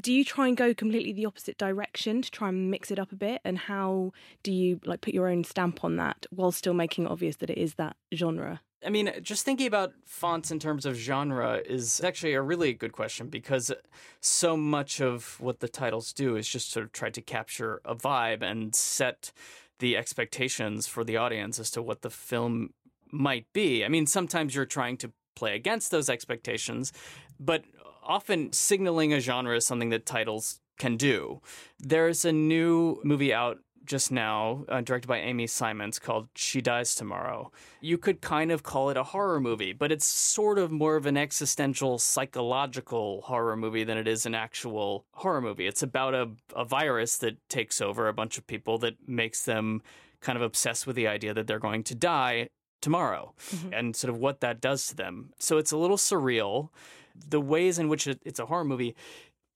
do 0.00 0.12
you 0.12 0.24
try 0.24 0.48
and 0.48 0.56
go 0.56 0.74
completely 0.74 1.12
the 1.12 1.26
opposite 1.26 1.56
direction 1.56 2.22
to 2.22 2.30
try 2.30 2.48
and 2.48 2.70
mix 2.70 2.90
it 2.90 2.98
up 2.98 3.12
a 3.12 3.16
bit 3.16 3.40
and 3.44 3.58
how 3.58 4.12
do 4.42 4.52
you 4.52 4.80
like 4.84 5.00
put 5.00 5.14
your 5.14 5.28
own 5.28 5.44
stamp 5.44 5.84
on 5.84 5.96
that 5.96 6.26
while 6.30 6.52
still 6.52 6.74
making 6.74 7.04
it 7.04 7.10
obvious 7.10 7.36
that 7.36 7.50
it 7.50 7.58
is 7.58 7.74
that 7.74 7.96
genre 8.12 8.60
I 8.86 8.90
mean, 8.90 9.10
just 9.22 9.46
thinking 9.46 9.66
about 9.66 9.94
fonts 10.04 10.50
in 10.50 10.58
terms 10.58 10.84
of 10.84 10.94
genre 10.94 11.62
is 11.64 12.02
actually 12.04 12.34
a 12.34 12.42
really 12.42 12.74
good 12.74 12.92
question 12.92 13.28
because 13.28 13.72
so 14.20 14.58
much 14.58 15.00
of 15.00 15.40
what 15.40 15.60
the 15.60 15.68
titles 15.68 16.12
do 16.12 16.36
is 16.36 16.46
just 16.46 16.70
sort 16.70 16.84
of 16.84 16.92
try 16.92 17.08
to 17.08 17.22
capture 17.22 17.80
a 17.86 17.94
vibe 17.94 18.42
and 18.42 18.74
set 18.74 19.32
the 19.78 19.96
expectations 19.96 20.86
for 20.86 21.02
the 21.02 21.16
audience 21.16 21.58
as 21.58 21.70
to 21.70 21.82
what 21.82 22.02
the 22.02 22.10
film 22.10 22.74
might 23.10 23.46
be. 23.52 23.84
I 23.84 23.88
mean, 23.88 24.06
sometimes 24.06 24.54
you're 24.54 24.66
trying 24.66 24.98
to 24.98 25.12
play 25.34 25.56
against 25.56 25.90
those 25.90 26.08
expectations, 26.08 26.92
but 27.40 27.64
often 28.04 28.52
signaling 28.52 29.12
a 29.12 29.20
genre 29.20 29.56
is 29.56 29.66
something 29.66 29.90
that 29.90 30.06
titles 30.06 30.60
can 30.78 30.96
do. 30.96 31.40
There's 31.78 32.24
a 32.24 32.32
new 32.32 33.00
movie 33.04 33.32
out 33.32 33.58
just 33.84 34.10
now, 34.10 34.64
uh, 34.68 34.80
directed 34.80 35.06
by 35.06 35.18
Amy 35.18 35.46
Seimetz, 35.46 36.00
called 36.00 36.28
She 36.34 36.60
Dies 36.60 36.94
Tomorrow. 36.94 37.52
You 37.80 37.98
could 37.98 38.20
kind 38.20 38.50
of 38.50 38.62
call 38.62 38.90
it 38.90 38.96
a 38.96 39.02
horror 39.02 39.40
movie, 39.40 39.72
but 39.72 39.92
it's 39.92 40.06
sort 40.06 40.58
of 40.58 40.70
more 40.70 40.96
of 40.96 41.06
an 41.06 41.16
existential, 41.16 41.98
psychological 41.98 43.22
horror 43.22 43.56
movie 43.56 43.84
than 43.84 43.98
it 43.98 44.08
is 44.08 44.26
an 44.26 44.34
actual 44.34 45.04
horror 45.12 45.40
movie. 45.40 45.66
It's 45.66 45.82
about 45.82 46.14
a, 46.14 46.30
a 46.56 46.64
virus 46.64 47.18
that 47.18 47.36
takes 47.48 47.80
over 47.80 48.08
a 48.08 48.14
bunch 48.14 48.38
of 48.38 48.46
people 48.46 48.78
that 48.78 48.94
makes 49.06 49.44
them 49.44 49.82
kind 50.20 50.36
of 50.36 50.42
obsessed 50.42 50.86
with 50.86 50.96
the 50.96 51.06
idea 51.06 51.34
that 51.34 51.46
they're 51.46 51.58
going 51.58 51.84
to 51.84 51.94
die 51.94 52.48
tomorrow 52.80 53.34
mm-hmm. 53.50 53.72
and 53.72 53.96
sort 53.96 54.12
of 54.12 54.18
what 54.18 54.40
that 54.40 54.60
does 54.60 54.86
to 54.88 54.96
them. 54.96 55.30
So 55.38 55.58
it's 55.58 55.72
a 55.72 55.76
little 55.76 55.96
surreal 55.96 56.70
the 57.14 57.40
ways 57.40 57.78
in 57.78 57.88
which 57.88 58.06
it's 58.06 58.38
a 58.38 58.46
horror 58.46 58.64
movie 58.64 58.94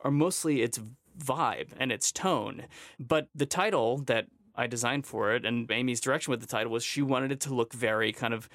are 0.03 0.11
mostly 0.11 0.63
its 0.63 0.81
vibe 1.19 1.69
and 1.79 1.91
its 1.91 2.13
tone. 2.13 2.65
But 2.99 3.29
the 3.35 3.47
title 3.47 3.99
that 4.07 4.27
I 4.55 4.67
designed 4.67 5.07
for 5.07 5.35
it 5.35 5.45
and 5.45 5.71
Amy's 5.71 6.01
direction 6.01 6.31
with 6.31 6.41
the 6.41 6.47
title 6.47 6.73
was 6.73 6.85
she 6.85 7.03
wanted 7.03 7.33
it 7.33 7.41
to 7.41 7.55
look 7.55 7.73
very 7.73 8.13
kind 8.13 8.35
of 8.35 8.49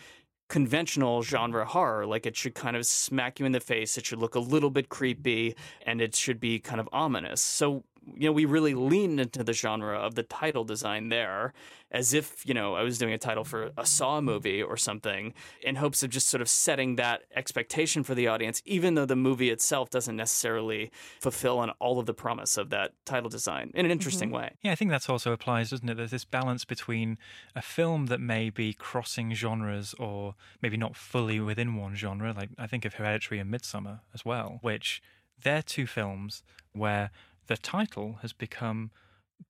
conventional 0.50 1.24
genre 1.24 1.66
horror. 1.66 2.06
Like 2.06 2.26
it 2.26 2.36
should 2.36 2.56
kind 2.56 2.76
of 2.76 2.86
smack 2.86 3.40
you 3.40 3.46
in 3.46 3.54
the 3.54 3.60
face. 3.60 3.98
It 3.98 4.06
should 4.06 4.20
look 4.20 4.36
a 4.36 4.40
little 4.40 4.70
bit 4.70 4.90
creepy 4.90 5.56
and 5.86 6.02
it 6.02 6.16
should 6.16 6.40
be 6.40 6.60
kind 6.60 6.80
of 6.80 6.90
ominous. 6.92 7.42
So 7.42 7.84
you 8.16 8.28
know, 8.28 8.32
we 8.32 8.46
really 8.46 8.74
leaned 8.74 9.20
into 9.20 9.44
the 9.44 9.54
genre 9.54 9.98
of 9.98 10.16
the 10.16 10.24
title 10.24 10.64
design 10.64 11.10
there 11.10 11.54
as 11.92 12.14
if, 12.14 12.46
you 12.46 12.54
know, 12.54 12.74
I 12.74 12.82
was 12.82 12.98
doing 12.98 13.14
a 13.14 13.18
title 13.18 13.44
for 13.44 13.72
a 13.78 13.86
Saw 13.86 14.20
movie 14.20 14.62
or 14.62 14.76
something 14.76 15.34
in 15.62 15.76
hopes 15.76 16.02
of 16.02 16.10
just 16.10 16.28
sort 16.28 16.42
of 16.42 16.50
setting 16.50 16.96
that 16.96 17.22
expectation 17.36 18.04
for 18.04 18.16
the 18.16 18.28
audience, 18.28 18.62
even 18.66 18.96
though 18.96 19.06
the 19.06 19.16
movie 19.16 19.52
itself 19.52 19.92
doesn't 19.92 20.16
necessarily 20.16 20.92
fulfill 21.22 21.60
on 21.60 21.70
all 21.80 22.00
of 22.00 22.08
the 22.08 22.14
promise 22.14 22.58
of 22.58 22.72
that 22.72 22.94
title 23.06 23.30
design 23.30 23.72
in 23.76 23.86
an 23.86 23.92
interesting 23.92 24.30
mm-hmm. 24.30 24.38
way. 24.38 24.56
Yeah, 24.62 24.72
I 24.72 24.76
think 24.76 24.90
that 24.90 25.08
also 25.10 25.32
applies, 25.32 25.70
doesn't 25.70 25.88
it? 25.88 25.96
There's 25.96 26.12
this 26.12 26.26
balance 26.26 26.66
between 26.66 27.18
a 27.56 27.62
film 27.62 28.08
that 28.08 28.20
may 28.20 28.50
be 28.50 28.74
crossing 28.74 29.34
genres 29.34 29.94
or 30.00 30.36
maybe 30.62 30.78
not 30.78 30.96
fully 30.96 31.40
within 31.40 31.76
one 31.76 31.96
genre, 31.96 32.34
like 32.36 32.50
I 32.58 32.66
think 32.66 32.86
of 32.86 32.96
Hereditary 32.96 33.40
and 33.40 33.54
Midsommar 33.54 34.00
as 34.14 34.26
well, 34.26 34.58
which 34.62 35.02
they're 35.44 35.62
two 35.62 35.86
films 35.86 36.42
where 36.72 37.12
the 37.48 37.58
title 37.58 38.20
has 38.22 38.34
become 38.34 38.92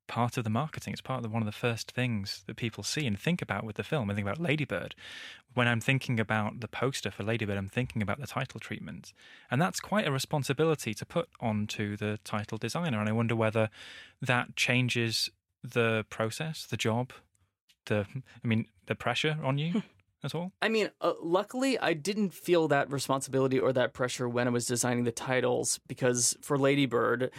part 0.08 0.38
of 0.38 0.43
the 0.43 0.49
marketing. 0.49 0.93
It's 0.93 1.01
part 1.01 1.17
of 1.17 1.23
the, 1.23 1.29
one 1.29 1.41
of 1.41 1.45
the 1.45 1.51
first 1.51 1.91
things 1.91 2.43
that 2.47 2.56
people 2.56 2.84
see 2.84 3.06
and 3.06 3.17
think 3.17 3.41
about 3.41 3.63
with 3.63 3.75
the 3.75 3.84
film. 3.84 4.10
I 4.10 4.15
think 4.15 4.27
about 4.27 4.39
Ladybird. 4.39 4.95
When 5.53 5.67
I'm 5.67 5.79
thinking 5.79 6.19
about 6.19 6.60
the 6.60 6.67
poster 6.67 7.12
for 7.12 7.23
Ladybird, 7.23 7.58
I'm 7.58 7.69
thinking 7.69 8.01
about 8.01 8.19
the 8.19 8.27
title 8.27 8.60
treatment. 8.60 9.13
And 9.51 9.62
that's 9.62 9.79
quite 9.79 10.08
a 10.08 10.12
responsibility 10.12 10.93
to 10.95 11.06
put 11.06 11.29
onto 11.39 11.95
the 11.95 12.19
title 12.23 12.58
designer. 12.58 12.99
And 12.99 13.10
I 13.10 13.13
wonder 13.13 13.36
whether 13.36 13.69
that 14.21 14.56
changes 14.56 15.29
the 15.63 16.06
process, 16.10 16.65
the 16.65 16.77
job, 16.77 17.13
the, 17.86 18.06
I 18.43 18.47
mean, 18.47 18.65
the 18.88 18.95
pressure 18.95 19.38
on 19.43 19.58
you. 19.58 19.84
at 20.23 20.34
all? 20.34 20.53
I 20.62 20.69
mean, 20.69 20.89
uh, 21.01 21.13
luckily, 21.21 21.77
I 21.77 21.93
didn't 21.93 22.34
feel 22.34 22.67
that 22.69 22.89
responsibility 22.91 23.60
or 23.60 23.73
that 23.73 23.93
pressure 23.93 24.27
when 24.29 24.47
I 24.47 24.51
was 24.51 24.65
designing 24.65 25.03
the 25.03 25.12
titles 25.12 25.79
because 25.88 26.38
for 26.41 26.58
Ladybird, 26.58 27.29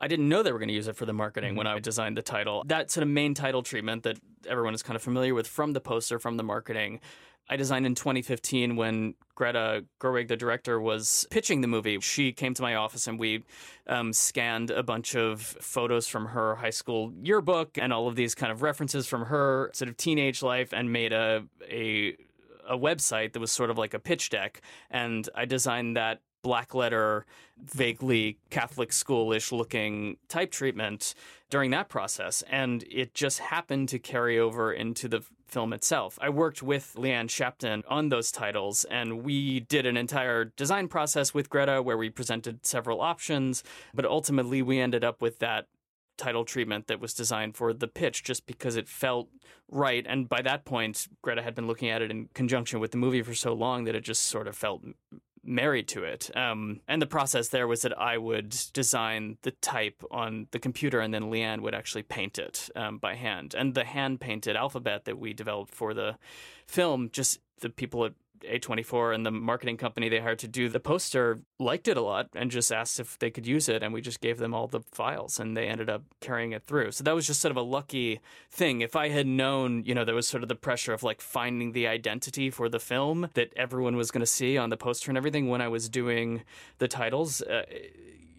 I 0.00 0.08
didn't 0.08 0.28
know 0.28 0.42
they 0.42 0.52
were 0.52 0.58
going 0.58 0.68
to 0.68 0.74
use 0.74 0.88
it 0.88 0.96
for 0.96 1.06
the 1.06 1.12
marketing 1.12 1.50
mm-hmm. 1.50 1.58
when 1.58 1.66
I 1.66 1.78
designed 1.78 2.16
the 2.16 2.22
title. 2.22 2.62
That 2.66 2.90
sort 2.90 3.02
of 3.02 3.08
main 3.08 3.34
title 3.34 3.62
treatment 3.62 4.02
that 4.04 4.18
everyone 4.48 4.74
is 4.74 4.82
kind 4.82 4.96
of 4.96 5.02
familiar 5.02 5.34
with 5.34 5.46
from 5.46 5.72
the 5.72 5.80
poster, 5.80 6.18
from 6.18 6.36
the 6.36 6.42
marketing, 6.42 7.00
I 7.48 7.56
designed 7.56 7.86
in 7.86 7.94
2015 7.94 8.74
when 8.76 9.14
Greta 9.34 9.84
Gerwig, 10.00 10.28
the 10.28 10.36
director, 10.36 10.80
was 10.80 11.26
pitching 11.30 11.60
the 11.60 11.68
movie. 11.68 12.00
She 12.00 12.32
came 12.32 12.54
to 12.54 12.62
my 12.62 12.74
office 12.74 13.06
and 13.06 13.18
we 13.18 13.44
um, 13.86 14.12
scanned 14.12 14.70
a 14.70 14.82
bunch 14.82 15.14
of 15.14 15.40
photos 15.40 16.08
from 16.08 16.26
her 16.26 16.56
high 16.56 16.70
school 16.70 17.12
yearbook 17.22 17.78
and 17.78 17.92
all 17.92 18.08
of 18.08 18.16
these 18.16 18.34
kind 18.34 18.50
of 18.50 18.62
references 18.62 19.06
from 19.06 19.26
her 19.26 19.70
sort 19.74 19.88
of 19.88 19.96
teenage 19.96 20.42
life 20.42 20.72
and 20.72 20.92
made 20.92 21.12
a 21.12 21.44
a 21.70 22.16
a 22.68 22.76
website 22.76 23.32
that 23.32 23.38
was 23.38 23.52
sort 23.52 23.70
of 23.70 23.78
like 23.78 23.94
a 23.94 23.98
pitch 24.00 24.28
deck. 24.28 24.60
And 24.90 25.28
I 25.36 25.44
designed 25.44 25.96
that 25.96 26.20
black 26.46 26.76
letter, 26.76 27.26
vaguely 27.58 28.38
Catholic 28.50 28.90
schoolish 28.90 29.50
looking 29.50 30.16
type 30.28 30.52
treatment 30.52 31.12
during 31.50 31.72
that 31.72 31.88
process. 31.88 32.44
And 32.48 32.84
it 32.88 33.14
just 33.14 33.40
happened 33.40 33.88
to 33.88 33.98
carry 33.98 34.38
over 34.38 34.72
into 34.72 35.08
the 35.08 35.22
film 35.44 35.72
itself. 35.72 36.20
I 36.22 36.28
worked 36.28 36.62
with 36.62 36.94
Leanne 36.96 37.28
Shapton 37.28 37.82
on 37.88 38.10
those 38.10 38.30
titles, 38.30 38.84
and 38.84 39.24
we 39.24 39.58
did 39.58 39.86
an 39.86 39.96
entire 39.96 40.44
design 40.44 40.86
process 40.86 41.34
with 41.34 41.50
Greta 41.50 41.82
where 41.82 41.98
we 41.98 42.10
presented 42.10 42.64
several 42.64 43.00
options, 43.00 43.64
but 43.92 44.04
ultimately 44.04 44.62
we 44.62 44.78
ended 44.78 45.02
up 45.02 45.20
with 45.20 45.40
that 45.40 45.66
title 46.16 46.44
treatment 46.44 46.86
that 46.86 47.00
was 47.00 47.12
designed 47.12 47.56
for 47.56 47.72
the 47.72 47.88
pitch 47.88 48.22
just 48.22 48.46
because 48.46 48.76
it 48.76 48.88
felt 48.88 49.28
right. 49.70 50.06
And 50.08 50.28
by 50.28 50.42
that 50.42 50.64
point, 50.64 51.08
Greta 51.22 51.42
had 51.42 51.54
been 51.54 51.66
looking 51.66 51.88
at 51.88 52.02
it 52.02 52.10
in 52.10 52.28
conjunction 52.34 52.80
with 52.80 52.90
the 52.90 52.96
movie 52.96 53.22
for 53.22 53.34
so 53.34 53.52
long 53.52 53.84
that 53.84 53.94
it 53.94 54.02
just 54.04 54.22
sort 54.22 54.48
of 54.48 54.56
felt 54.56 54.82
married 55.46 55.88
to 55.88 56.04
it. 56.04 56.34
Um, 56.36 56.80
and 56.88 57.00
the 57.00 57.06
process 57.06 57.48
there 57.48 57.66
was 57.66 57.82
that 57.82 57.98
I 57.98 58.18
would 58.18 58.56
design 58.72 59.38
the 59.42 59.52
type 59.52 60.02
on 60.10 60.48
the 60.50 60.58
computer 60.58 61.00
and 61.00 61.12
then 61.12 61.24
Leanne 61.24 61.60
would 61.60 61.74
actually 61.74 62.02
paint 62.02 62.38
it 62.38 62.68
um, 62.76 62.98
by 62.98 63.14
hand. 63.14 63.54
And 63.56 63.74
the 63.74 63.84
hand 63.84 64.20
painted 64.20 64.56
alphabet 64.56 65.04
that 65.04 65.18
we 65.18 65.32
developed 65.32 65.74
for 65.74 65.94
the 65.94 66.18
film, 66.66 67.10
just 67.12 67.38
the 67.60 67.70
people 67.70 68.04
at 68.04 68.12
a24 68.46 69.14
and 69.14 69.26
the 69.26 69.30
marketing 69.30 69.76
company 69.76 70.08
they 70.08 70.20
hired 70.20 70.38
to 70.40 70.48
do 70.48 70.68
the 70.68 70.80
poster 70.80 71.40
liked 71.58 71.88
it 71.88 71.96
a 71.96 72.00
lot 72.00 72.28
and 72.34 72.50
just 72.50 72.72
asked 72.72 73.00
if 73.00 73.18
they 73.18 73.30
could 73.30 73.46
use 73.46 73.68
it. 73.68 73.82
And 73.82 73.92
we 73.92 74.00
just 74.00 74.20
gave 74.20 74.38
them 74.38 74.54
all 74.54 74.66
the 74.66 74.80
files 74.92 75.38
and 75.38 75.56
they 75.56 75.66
ended 75.66 75.90
up 75.90 76.02
carrying 76.20 76.52
it 76.52 76.64
through. 76.64 76.92
So 76.92 77.04
that 77.04 77.14
was 77.14 77.26
just 77.26 77.40
sort 77.40 77.50
of 77.50 77.56
a 77.56 77.62
lucky 77.62 78.20
thing. 78.50 78.80
If 78.80 78.96
I 78.96 79.08
had 79.08 79.26
known, 79.26 79.84
you 79.84 79.94
know, 79.94 80.04
there 80.04 80.14
was 80.14 80.28
sort 80.28 80.42
of 80.42 80.48
the 80.48 80.54
pressure 80.54 80.92
of 80.92 81.02
like 81.02 81.20
finding 81.20 81.72
the 81.72 81.86
identity 81.86 82.50
for 82.50 82.68
the 82.68 82.80
film 82.80 83.28
that 83.34 83.52
everyone 83.56 83.96
was 83.96 84.10
going 84.10 84.20
to 84.20 84.26
see 84.26 84.56
on 84.56 84.70
the 84.70 84.76
poster 84.76 85.10
and 85.10 85.18
everything 85.18 85.48
when 85.48 85.60
I 85.60 85.68
was 85.68 85.88
doing 85.88 86.42
the 86.78 86.88
titles, 86.88 87.42
uh, 87.42 87.64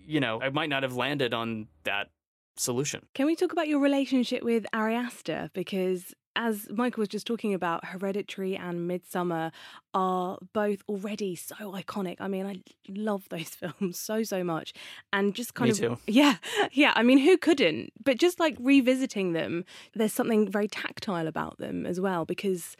you 0.05 0.19
know, 0.19 0.41
I 0.41 0.49
might 0.49 0.69
not 0.69 0.83
have 0.83 0.95
landed 0.95 1.33
on 1.33 1.67
that 1.83 2.09
solution. 2.55 3.05
Can 3.13 3.25
we 3.25 3.35
talk 3.35 3.51
about 3.51 3.67
your 3.67 3.79
relationship 3.79 4.43
with 4.43 4.65
Ari 4.73 4.95
Aster? 4.95 5.49
Because 5.53 6.13
as 6.37 6.69
Michael 6.69 7.01
was 7.01 7.09
just 7.09 7.25
talking 7.25 7.53
about, 7.53 7.83
Hereditary 7.83 8.55
and 8.55 8.89
Midsommar 8.89 9.51
are 9.93 10.37
both 10.53 10.83
already 10.87 11.35
so 11.35 11.55
iconic. 11.73 12.17
I 12.19 12.27
mean, 12.27 12.45
I 12.45 12.61
love 12.87 13.27
those 13.29 13.49
films 13.61 13.99
so 13.99 14.23
so 14.23 14.43
much, 14.43 14.71
and 15.11 15.33
just 15.35 15.55
kind 15.55 15.67
Me 15.67 15.71
of 15.71 15.77
too. 15.77 15.97
yeah, 16.07 16.35
yeah. 16.71 16.93
I 16.95 17.03
mean, 17.03 17.17
who 17.17 17.37
couldn't? 17.37 17.91
But 18.01 18.17
just 18.19 18.39
like 18.39 18.55
revisiting 18.59 19.33
them, 19.33 19.65
there's 19.95 20.13
something 20.13 20.47
very 20.49 20.67
tactile 20.67 21.27
about 21.27 21.57
them 21.57 21.85
as 21.85 21.99
well 21.99 22.23
because, 22.23 22.77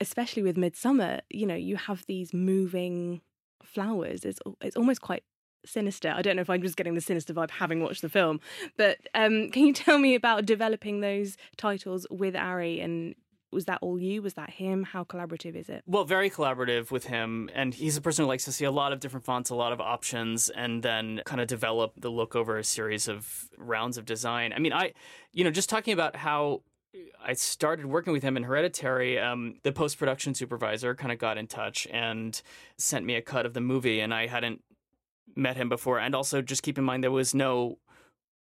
especially 0.00 0.42
with 0.42 0.56
Midsommar, 0.56 1.20
you 1.30 1.46
know, 1.46 1.54
you 1.56 1.76
have 1.76 2.04
these 2.06 2.34
moving 2.34 3.22
flowers. 3.64 4.24
It's 4.24 4.40
it's 4.60 4.76
almost 4.76 5.00
quite 5.00 5.24
sinister. 5.68 6.12
I 6.16 6.22
don't 6.22 6.36
know 6.36 6.42
if 6.42 6.50
I'm 6.50 6.62
just 6.62 6.76
getting 6.76 6.94
the 6.94 7.00
sinister 7.00 7.34
vibe 7.34 7.50
having 7.50 7.82
watched 7.82 8.02
the 8.02 8.08
film, 8.08 8.40
but 8.76 8.98
um, 9.14 9.50
can 9.50 9.66
you 9.66 9.72
tell 9.72 9.98
me 9.98 10.14
about 10.14 10.46
developing 10.46 11.00
those 11.00 11.36
titles 11.56 12.06
with 12.10 12.34
Ari 12.34 12.80
and 12.80 13.14
was 13.50 13.64
that 13.64 13.78
all 13.80 13.98
you? 13.98 14.20
Was 14.20 14.34
that 14.34 14.50
him? 14.50 14.82
How 14.82 15.04
collaborative 15.04 15.56
is 15.56 15.68
it? 15.68 15.82
Well, 15.86 16.04
very 16.04 16.28
collaborative 16.28 16.90
with 16.90 17.06
him. 17.06 17.48
And 17.54 17.74
he's 17.74 17.96
a 17.96 18.00
person 18.00 18.24
who 18.24 18.28
likes 18.28 18.44
to 18.44 18.52
see 18.52 18.64
a 18.64 18.70
lot 18.70 18.92
of 18.92 19.00
different 19.00 19.24
fonts, 19.24 19.50
a 19.50 19.54
lot 19.54 19.72
of 19.72 19.80
options, 19.80 20.50
and 20.50 20.82
then 20.82 21.22
kind 21.24 21.40
of 21.40 21.46
develop 21.46 21.94
the 21.96 22.10
look 22.10 22.36
over 22.36 22.58
a 22.58 22.64
series 22.64 23.08
of 23.08 23.48
rounds 23.56 23.96
of 23.96 24.04
design. 24.04 24.52
I 24.52 24.58
mean, 24.58 24.72
I, 24.72 24.92
you 25.32 25.44
know, 25.44 25.50
just 25.50 25.70
talking 25.70 25.94
about 25.94 26.16
how 26.16 26.62
I 27.22 27.34
started 27.34 27.86
working 27.86 28.12
with 28.12 28.22
him 28.22 28.36
in 28.36 28.42
Hereditary. 28.42 29.18
Um, 29.18 29.56
the 29.62 29.72
post 29.72 29.98
production 29.98 30.34
supervisor 30.34 30.94
kind 30.94 31.12
of 31.12 31.18
got 31.18 31.38
in 31.38 31.46
touch 31.46 31.86
and 31.90 32.40
sent 32.76 33.04
me 33.04 33.14
a 33.14 33.22
cut 33.22 33.46
of 33.46 33.54
the 33.54 33.60
movie, 33.60 34.00
and 34.00 34.12
I 34.12 34.26
hadn't 34.26 34.62
met 35.36 35.56
him 35.56 35.68
before. 35.68 35.98
And 35.98 36.14
also, 36.14 36.42
just 36.42 36.62
keep 36.62 36.78
in 36.78 36.84
mind, 36.84 37.02
there 37.04 37.10
was 37.10 37.34
no 37.34 37.78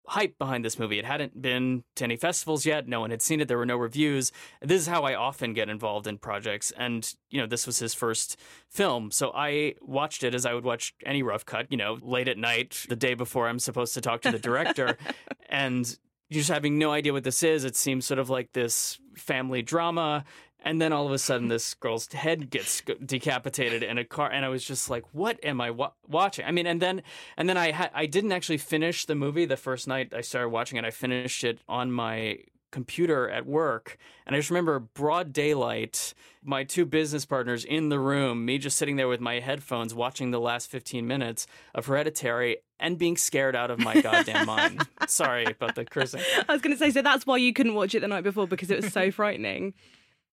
hype 0.08 0.38
behind 0.38 0.64
this 0.64 0.78
movie. 0.78 1.00
It 1.00 1.06
hadn't 1.06 1.42
been 1.42 1.84
to 1.96 2.04
any 2.04 2.16
festivals 2.16 2.66
yet. 2.66 2.88
No 2.88 3.00
one 3.00 3.12
had 3.12 3.22
seen 3.22 3.42
it. 3.42 3.48
There 3.48 3.58
were 3.58 3.66
no 3.66 3.78
reviews. 3.78 4.32
This 4.62 4.82
is 4.82 4.88
how 4.88 5.04
I 5.04 5.16
often 5.16 5.54
get 5.54 5.70
involved 5.70 6.08
in 6.08 6.18
projects. 6.18 6.72
And, 6.78 7.12
you 7.30 7.40
know, 7.40 7.48
this 7.48 7.66
was 7.66 7.80
his 7.80 7.94
first 7.94 8.40
film. 8.70 9.12
So 9.12 9.32
I 9.34 9.76
watched 9.82 10.24
it 10.24 10.36
as 10.36 10.46
I 10.46 10.54
would 10.54 10.66
watch 10.66 10.94
any 11.06 11.24
rough 11.24 11.46
cut, 11.46 11.68
you 11.70 11.78
know, 11.78 11.98
late 12.02 12.28
at 12.28 12.38
night, 12.38 12.86
the 12.88 12.96
day 12.96 13.14
before 13.14 13.48
I'm 13.48 13.60
supposed 13.60 13.94
to 13.96 14.02
talk 14.02 14.22
to 14.22 14.32
the 14.32 14.40
director. 14.40 14.98
and 15.50 15.98
just 16.32 16.50
having 16.50 16.78
no 16.78 16.92
idea 16.92 17.14
what 17.14 17.24
this 17.24 17.44
is, 17.44 17.64
it 17.64 17.76
seems 17.76 18.06
sort 18.06 18.20
of 18.20 18.30
like 18.30 18.52
this 18.54 19.00
family 19.16 19.62
drama 19.62 20.26
and 20.66 20.82
then 20.82 20.92
all 20.92 21.06
of 21.06 21.12
a 21.14 21.18
sudden 21.20 21.48
this 21.48 21.74
girl's 21.76 22.12
head 22.12 22.50
gets 22.50 22.82
decapitated 23.06 23.84
in 23.84 23.98
a 23.98 24.04
car 24.04 24.30
and 24.30 24.44
i 24.44 24.50
was 24.50 24.66
just 24.66 24.90
like 24.90 25.04
what 25.14 25.40
am 25.46 25.62
i 25.62 25.70
wa- 25.72 25.92
watching? 26.08 26.44
I 26.46 26.52
mean 26.52 26.66
and 26.68 26.82
then 26.82 27.04
and 27.38 27.48
then 27.48 27.56
i 27.58 27.72
ha- 27.72 27.92
i 27.94 28.06
didn't 28.08 28.32
actually 28.34 28.58
finish 28.58 29.06
the 29.06 29.16
movie 29.16 29.46
the 29.46 29.56
first 29.58 29.88
night 29.88 30.14
i 30.14 30.22
started 30.22 30.50
watching 30.50 30.78
it. 30.78 30.84
I 30.84 30.92
finished 30.92 31.44
it 31.44 31.60
on 31.70 31.92
my 31.92 32.40
computer 32.72 33.30
at 33.30 33.46
work. 33.46 33.98
And 34.26 34.36
i 34.36 34.40
just 34.40 34.50
remember 34.50 34.80
broad 34.80 35.32
daylight 35.32 36.14
my 36.44 36.64
two 36.66 36.86
business 36.86 37.26
partners 37.26 37.64
in 37.64 37.88
the 37.90 38.00
room 38.00 38.44
me 38.46 38.58
just 38.58 38.78
sitting 38.78 38.98
there 38.98 39.08
with 39.08 39.22
my 39.22 39.40
headphones 39.40 39.94
watching 39.94 40.32
the 40.32 40.40
last 40.40 40.70
15 40.70 41.08
minutes 41.08 41.48
of 41.74 41.86
hereditary 41.86 42.58
and 42.80 42.98
being 42.98 43.16
scared 43.16 43.56
out 43.56 43.72
of 43.72 43.80
my 43.80 44.02
goddamn 44.02 44.46
mind. 44.56 44.86
Sorry 45.08 45.46
about 45.46 45.76
the 45.76 45.86
cursing. 45.86 46.20
I 46.50 46.52
was 46.52 46.62
going 46.62 46.76
to 46.76 46.78
say 46.78 46.92
so 46.92 47.02
that's 47.02 47.26
why 47.26 47.38
you 47.38 47.54
couldn't 47.54 47.76
watch 47.76 47.96
it 47.96 48.02
the 48.02 48.08
night 48.10 48.26
before 48.26 48.46
because 48.48 48.70
it 48.70 48.84
was 48.84 48.92
so 48.92 49.10
frightening 49.12 49.74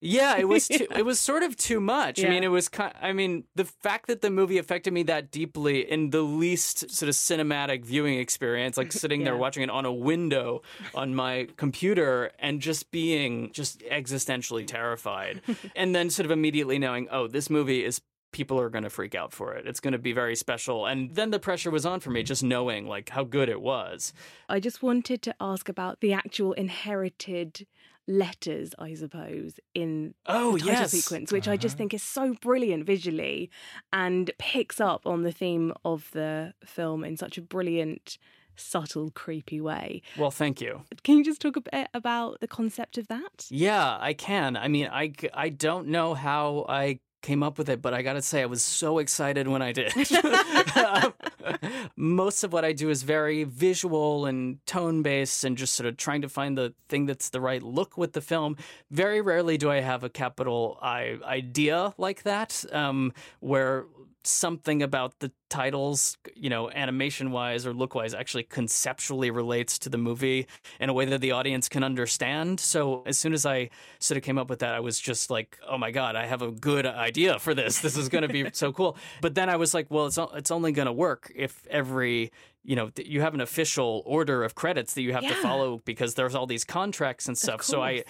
yeah, 0.04 0.36
it 0.36 0.48
was 0.48 0.66
too, 0.66 0.88
it 0.96 1.04
was 1.04 1.20
sort 1.20 1.44
of 1.44 1.56
too 1.56 1.78
much. 1.78 2.18
Yeah. 2.18 2.26
I 2.26 2.30
mean, 2.30 2.42
it 2.42 2.48
was 2.48 2.68
kind, 2.68 2.92
I 3.00 3.12
mean, 3.12 3.44
the 3.54 3.64
fact 3.64 4.08
that 4.08 4.20
the 4.20 4.30
movie 4.30 4.58
affected 4.58 4.92
me 4.92 5.04
that 5.04 5.30
deeply 5.30 5.88
in 5.88 6.10
the 6.10 6.22
least 6.22 6.90
sort 6.90 7.08
of 7.08 7.14
cinematic 7.14 7.84
viewing 7.84 8.18
experience, 8.18 8.76
like 8.76 8.92
sitting 9.02 9.20
yeah. 9.20 9.26
there 9.26 9.36
watching 9.36 9.62
it 9.62 9.70
on 9.70 9.84
a 9.84 9.92
window 9.92 10.62
on 10.92 11.14
my 11.14 11.46
computer 11.56 12.32
and 12.40 12.60
just 12.60 12.90
being 12.90 13.52
just 13.52 13.80
existentially 13.82 14.66
terrified. 14.66 15.40
and 15.76 15.94
then 15.94 16.10
sort 16.10 16.26
of 16.26 16.32
immediately 16.32 16.80
knowing, 16.80 17.06
"Oh, 17.10 17.28
this 17.28 17.48
movie 17.48 17.84
is 17.84 18.00
people 18.32 18.58
are 18.58 18.70
going 18.70 18.84
to 18.84 18.90
freak 18.90 19.14
out 19.14 19.32
for 19.32 19.54
it. 19.54 19.66
It's 19.66 19.80
going 19.80 19.92
to 19.92 19.98
be 19.98 20.12
very 20.12 20.34
special. 20.34 20.86
And 20.86 21.14
then 21.14 21.30
the 21.30 21.38
pressure 21.38 21.70
was 21.70 21.86
on 21.86 22.00
for 22.00 22.10
me 22.10 22.22
just 22.22 22.42
knowing 22.42 22.86
like 22.86 23.10
how 23.10 23.24
good 23.24 23.48
it 23.48 23.60
was. 23.60 24.12
I 24.48 24.58
just 24.58 24.82
wanted 24.82 25.22
to 25.22 25.34
ask 25.40 25.68
about 25.68 26.00
the 26.00 26.12
actual 26.12 26.52
inherited 26.54 27.66
letters, 28.08 28.74
I 28.78 28.94
suppose, 28.94 29.60
in 29.74 30.14
oh, 30.26 30.54
the 30.54 30.60
title 30.60 30.74
yes. 30.74 30.90
sequence, 30.90 31.30
which 31.30 31.46
uh-huh. 31.46 31.52
I 31.52 31.56
just 31.56 31.74
uh-huh. 31.74 31.78
think 31.78 31.94
is 31.94 32.02
so 32.02 32.34
brilliant 32.40 32.84
visually 32.84 33.50
and 33.92 34.30
picks 34.38 34.80
up 34.80 35.06
on 35.06 35.22
the 35.22 35.32
theme 35.32 35.72
of 35.84 36.10
the 36.12 36.54
film 36.64 37.04
in 37.04 37.16
such 37.16 37.38
a 37.38 37.42
brilliant 37.42 38.18
subtle, 38.56 39.10
creepy 39.10 39.60
way. 39.60 40.02
Well, 40.18 40.30
thank 40.30 40.60
you. 40.60 40.82
Can 41.04 41.18
you 41.18 41.24
just 41.24 41.40
talk 41.40 41.56
a 41.56 41.60
bit 41.60 41.88
about 41.94 42.40
the 42.40 42.48
concept 42.48 42.98
of 42.98 43.08
that? 43.08 43.46
Yeah, 43.48 43.96
I 44.00 44.14
can. 44.14 44.56
I 44.56 44.68
mean, 44.68 44.88
I, 44.92 45.12
I 45.32 45.48
don't 45.48 45.88
know 45.88 46.14
how 46.14 46.66
I 46.68 47.00
came 47.22 47.42
up 47.42 47.56
with 47.56 47.68
it, 47.68 47.80
but 47.80 47.94
I 47.94 48.02
got 48.02 48.14
to 48.14 48.22
say, 48.22 48.42
I 48.42 48.46
was 48.46 48.62
so 48.62 48.98
excited 48.98 49.48
when 49.48 49.62
I 49.62 49.72
did. 49.72 49.92
Most 51.96 52.44
of 52.44 52.52
what 52.52 52.64
I 52.64 52.72
do 52.72 52.90
is 52.90 53.02
very 53.02 53.44
visual 53.44 54.26
and 54.26 54.64
tone 54.66 55.02
based 55.02 55.44
and 55.44 55.56
just 55.56 55.74
sort 55.74 55.86
of 55.86 55.96
trying 55.96 56.22
to 56.22 56.28
find 56.28 56.58
the 56.58 56.74
thing 56.88 57.06
that's 57.06 57.30
the 57.30 57.40
right 57.40 57.62
look 57.62 57.96
with 57.96 58.12
the 58.12 58.20
film. 58.20 58.56
Very 58.90 59.20
rarely 59.20 59.56
do 59.56 59.70
I 59.70 59.80
have 59.80 60.04
a 60.04 60.08
capital 60.08 60.78
I 60.82 61.18
idea 61.24 61.94
like 61.96 62.24
that, 62.24 62.64
um, 62.72 63.12
where 63.40 63.86
something 64.24 64.82
about 64.82 65.18
the 65.20 65.32
titles, 65.48 66.16
you 66.34 66.48
know, 66.48 66.70
animation 66.70 67.30
wise 67.30 67.66
or 67.66 67.74
look 67.74 67.94
wise, 67.94 68.14
actually 68.14 68.44
conceptually 68.44 69.30
relates 69.30 69.78
to 69.80 69.88
the 69.88 69.98
movie 69.98 70.46
in 70.80 70.88
a 70.88 70.92
way 70.92 71.04
that 71.04 71.20
the 71.20 71.32
audience 71.32 71.68
can 71.68 71.84
understand. 71.84 72.58
So 72.58 73.02
as 73.04 73.18
soon 73.18 73.32
as 73.32 73.44
I 73.44 73.70
sort 73.98 74.16
of 74.16 74.24
came 74.24 74.38
up 74.38 74.48
with 74.48 74.60
that, 74.60 74.74
I 74.74 74.80
was 74.80 74.98
just 74.98 75.30
like, 75.30 75.58
oh 75.68 75.76
my 75.76 75.90
God, 75.90 76.16
I 76.16 76.26
have 76.26 76.42
a 76.42 76.50
good 76.50 76.86
idea 76.86 77.38
for 77.38 77.54
this. 77.54 77.80
This 77.80 77.96
is 77.96 78.08
going 78.08 78.22
to 78.22 78.28
be 78.28 78.46
so 78.52 78.72
cool. 78.72 78.96
But 79.20 79.34
then 79.34 79.48
I 79.48 79.56
was 79.56 79.74
like, 79.74 79.86
well, 79.90 80.06
it's, 80.06 80.18
it's 80.34 80.50
only 80.50 80.72
going 80.72 80.86
to 80.86 80.92
work 80.92 81.30
if 81.34 81.66
every 81.68 82.32
you 82.64 82.76
know 82.76 82.90
you 82.96 83.20
have 83.20 83.34
an 83.34 83.40
official 83.40 84.02
order 84.06 84.44
of 84.44 84.54
credits 84.54 84.94
that 84.94 85.02
you 85.02 85.12
have 85.12 85.22
yeah. 85.22 85.30
to 85.30 85.34
follow 85.36 85.82
because 85.84 86.14
there's 86.14 86.34
all 86.34 86.46
these 86.46 86.64
contracts 86.64 87.26
and 87.26 87.36
stuff. 87.36 87.62
So 87.62 87.82
I 87.82 88.04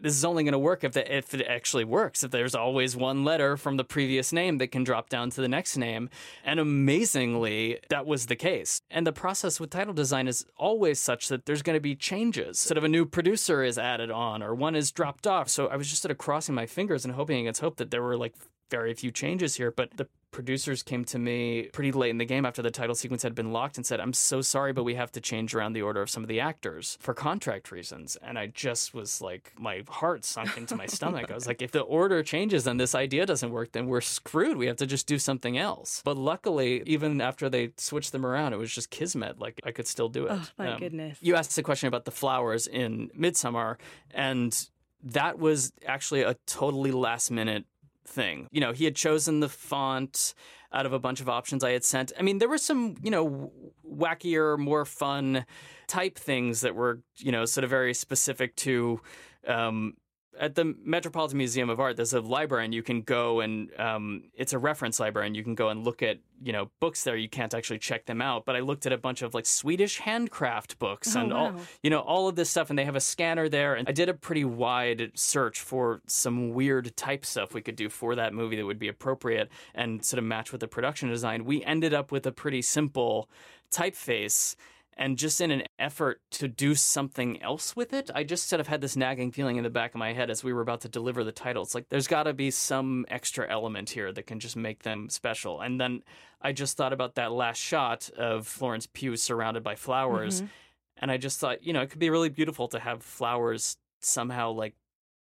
this 0.00 0.14
is 0.14 0.24
only 0.24 0.42
going 0.42 0.52
to 0.52 0.58
work 0.58 0.82
if 0.82 0.92
the, 0.92 1.16
if 1.16 1.34
it 1.34 1.46
actually 1.46 1.84
works. 1.84 2.24
If 2.24 2.30
there's 2.30 2.54
always 2.54 2.96
one 2.96 3.24
letter 3.24 3.56
from 3.56 3.76
the 3.76 3.84
previous 3.84 4.32
name 4.32 4.58
that 4.58 4.68
can 4.68 4.84
drop 4.84 5.08
down 5.08 5.30
to 5.30 5.40
the 5.40 5.48
next 5.48 5.76
name, 5.76 6.10
and 6.44 6.58
amazingly, 6.58 7.78
that 7.90 8.06
was 8.06 8.26
the 8.26 8.36
case. 8.36 8.80
And 8.90 9.06
the 9.06 9.12
process 9.12 9.60
with 9.60 9.70
title 9.70 9.94
design 9.94 10.26
is 10.26 10.44
always 10.56 10.98
such 10.98 11.28
that 11.28 11.46
there's 11.46 11.62
going 11.62 11.76
to 11.76 11.80
be 11.80 11.94
changes. 11.94 12.58
Sort 12.58 12.78
of 12.78 12.84
a 12.84 12.88
new 12.88 13.06
producer 13.06 13.62
is 13.62 13.78
added 13.78 14.10
on, 14.10 14.42
or 14.42 14.54
one 14.54 14.74
is 14.74 14.90
dropped 14.90 15.26
off. 15.26 15.48
So 15.48 15.68
I 15.68 15.76
was 15.76 15.88
just 15.88 16.02
sort 16.02 16.10
of 16.10 16.18
crossing 16.18 16.54
my 16.54 16.66
fingers 16.66 17.04
and 17.04 17.14
hoping 17.14 17.38
against 17.40 17.60
hope 17.60 17.76
that 17.76 17.90
there 17.90 18.02
were 18.02 18.16
like 18.16 18.34
very 18.70 18.94
few 18.94 19.10
changes 19.10 19.56
here, 19.56 19.70
but 19.70 19.96
the 19.96 20.08
producers 20.34 20.82
came 20.82 21.04
to 21.04 21.16
me 21.16 21.68
pretty 21.72 21.92
late 21.92 22.10
in 22.10 22.18
the 22.18 22.24
game 22.24 22.44
after 22.44 22.60
the 22.60 22.70
title 22.70 22.94
sequence 22.96 23.22
had 23.22 23.36
been 23.36 23.52
locked 23.52 23.76
and 23.76 23.86
said, 23.86 24.00
I'm 24.00 24.12
so 24.12 24.40
sorry, 24.42 24.72
but 24.72 24.82
we 24.82 24.96
have 24.96 25.12
to 25.12 25.20
change 25.20 25.54
around 25.54 25.74
the 25.74 25.82
order 25.82 26.02
of 26.02 26.10
some 26.10 26.24
of 26.24 26.28
the 26.28 26.40
actors 26.40 26.98
for 27.00 27.14
contract 27.14 27.70
reasons. 27.70 28.16
And 28.20 28.36
I 28.36 28.48
just 28.48 28.92
was 28.92 29.22
like, 29.22 29.52
my 29.56 29.84
heart 29.88 30.24
sunk 30.24 30.58
into 30.58 30.74
my 30.74 30.86
stomach. 30.86 31.30
I 31.30 31.34
was 31.34 31.46
like, 31.46 31.62
if 31.62 31.70
the 31.70 31.82
order 31.82 32.24
changes 32.24 32.66
and 32.66 32.80
this 32.80 32.96
idea 32.96 33.26
doesn't 33.26 33.50
work, 33.50 33.70
then 33.72 33.86
we're 33.86 34.00
screwed. 34.00 34.56
We 34.56 34.66
have 34.66 34.76
to 34.78 34.86
just 34.86 35.06
do 35.06 35.20
something 35.20 35.56
else. 35.56 36.02
But 36.04 36.16
luckily, 36.16 36.82
even 36.84 37.20
after 37.20 37.48
they 37.48 37.70
switched 37.76 38.10
them 38.10 38.26
around, 38.26 38.52
it 38.52 38.56
was 38.56 38.74
just 38.74 38.90
kismet. 38.90 39.38
Like 39.38 39.60
I 39.64 39.70
could 39.70 39.86
still 39.86 40.08
do 40.08 40.26
it. 40.26 40.32
Oh, 40.32 40.48
thank 40.56 40.74
um, 40.74 40.80
goodness. 40.80 41.16
You 41.20 41.36
asked 41.36 41.56
a 41.58 41.62
question 41.62 41.86
about 41.86 42.06
the 42.06 42.10
flowers 42.10 42.66
in 42.66 43.08
Midsommar, 43.16 43.76
and 44.12 44.68
that 45.04 45.38
was 45.38 45.72
actually 45.86 46.22
a 46.22 46.34
totally 46.46 46.90
last 46.90 47.30
minute 47.30 47.66
thing. 48.06 48.48
You 48.50 48.60
know, 48.60 48.72
he 48.72 48.84
had 48.84 48.96
chosen 48.96 49.40
the 49.40 49.48
font 49.48 50.34
out 50.72 50.86
of 50.86 50.92
a 50.92 50.98
bunch 50.98 51.20
of 51.20 51.28
options 51.28 51.62
I 51.62 51.70
had 51.70 51.84
sent. 51.84 52.12
I 52.18 52.22
mean, 52.22 52.38
there 52.38 52.48
were 52.48 52.58
some, 52.58 52.96
you 53.02 53.10
know, 53.10 53.52
wackier, 53.88 54.58
more 54.58 54.84
fun 54.84 55.46
type 55.86 56.18
things 56.18 56.62
that 56.62 56.74
were, 56.74 57.00
you 57.16 57.30
know, 57.30 57.44
sort 57.44 57.64
of 57.64 57.70
very 57.70 57.94
specific 57.94 58.56
to 58.56 59.00
um, 59.46 59.94
at 60.38 60.54
the 60.54 60.74
Metropolitan 60.84 61.38
Museum 61.38 61.70
of 61.70 61.80
Art, 61.80 61.96
there's 61.96 62.12
a 62.12 62.20
library, 62.20 62.64
and 62.64 62.74
you 62.74 62.82
can 62.82 63.02
go 63.02 63.40
and 63.40 63.70
um, 63.78 64.24
it's 64.34 64.52
a 64.52 64.58
reference 64.58 65.00
library, 65.00 65.26
and 65.26 65.36
you 65.36 65.42
can 65.42 65.54
go 65.54 65.68
and 65.68 65.84
look 65.84 66.02
at 66.02 66.18
you 66.42 66.52
know 66.52 66.70
books 66.80 67.04
there. 67.04 67.16
You 67.16 67.28
can't 67.28 67.54
actually 67.54 67.78
check 67.78 68.06
them 68.06 68.20
out, 68.20 68.44
but 68.44 68.56
I 68.56 68.60
looked 68.60 68.86
at 68.86 68.92
a 68.92 68.98
bunch 68.98 69.22
of 69.22 69.34
like 69.34 69.46
Swedish 69.46 69.98
handcraft 69.98 70.78
books 70.78 71.14
oh, 71.16 71.20
and 71.20 71.32
wow. 71.32 71.38
all 71.38 71.54
you 71.82 71.90
know 71.90 72.00
all 72.00 72.28
of 72.28 72.36
this 72.36 72.50
stuff, 72.50 72.70
and 72.70 72.78
they 72.78 72.84
have 72.84 72.96
a 72.96 73.00
scanner 73.00 73.48
there. 73.48 73.74
And 73.74 73.88
I 73.88 73.92
did 73.92 74.08
a 74.08 74.14
pretty 74.14 74.44
wide 74.44 75.12
search 75.14 75.60
for 75.60 76.00
some 76.06 76.50
weird 76.50 76.96
type 76.96 77.24
stuff 77.24 77.54
we 77.54 77.60
could 77.60 77.76
do 77.76 77.88
for 77.88 78.14
that 78.14 78.34
movie 78.34 78.56
that 78.56 78.66
would 78.66 78.78
be 78.78 78.88
appropriate 78.88 79.50
and 79.74 80.04
sort 80.04 80.18
of 80.18 80.24
match 80.24 80.52
with 80.52 80.60
the 80.60 80.68
production 80.68 81.08
design. 81.08 81.44
We 81.44 81.64
ended 81.64 81.94
up 81.94 82.12
with 82.12 82.26
a 82.26 82.32
pretty 82.32 82.62
simple 82.62 83.28
typeface 83.70 84.56
and 84.96 85.18
just 85.18 85.40
in 85.40 85.50
an 85.50 85.64
effort 85.78 86.20
to 86.32 86.48
do 86.48 86.74
something 86.74 87.42
else 87.42 87.74
with 87.74 87.92
it, 87.92 88.10
I 88.14 88.24
just 88.24 88.48
sort 88.48 88.60
of 88.60 88.68
had 88.68 88.80
this 88.80 88.96
nagging 88.96 89.32
feeling 89.32 89.56
in 89.56 89.64
the 89.64 89.70
back 89.70 89.94
of 89.94 89.98
my 89.98 90.12
head 90.12 90.30
as 90.30 90.44
we 90.44 90.52
were 90.52 90.60
about 90.60 90.82
to 90.82 90.88
deliver 90.88 91.24
the 91.24 91.32
titles. 91.32 91.74
Like, 91.74 91.88
there's 91.88 92.06
got 92.06 92.24
to 92.24 92.32
be 92.32 92.50
some 92.50 93.04
extra 93.08 93.50
element 93.50 93.90
here 93.90 94.12
that 94.12 94.26
can 94.26 94.40
just 94.40 94.56
make 94.56 94.82
them 94.82 95.08
special. 95.08 95.60
And 95.60 95.80
then 95.80 96.02
I 96.40 96.52
just 96.52 96.76
thought 96.76 96.92
about 96.92 97.16
that 97.16 97.32
last 97.32 97.58
shot 97.58 98.10
of 98.16 98.46
Florence 98.46 98.86
Pugh 98.92 99.16
surrounded 99.16 99.62
by 99.62 99.74
flowers. 99.74 100.42
Mm-hmm. 100.42 100.50
And 100.98 101.10
I 101.10 101.16
just 101.16 101.40
thought, 101.40 101.64
you 101.64 101.72
know, 101.72 101.82
it 101.82 101.90
could 101.90 101.98
be 101.98 102.10
really 102.10 102.28
beautiful 102.28 102.68
to 102.68 102.78
have 102.78 103.02
flowers 103.02 103.76
somehow 104.00 104.52
like 104.52 104.74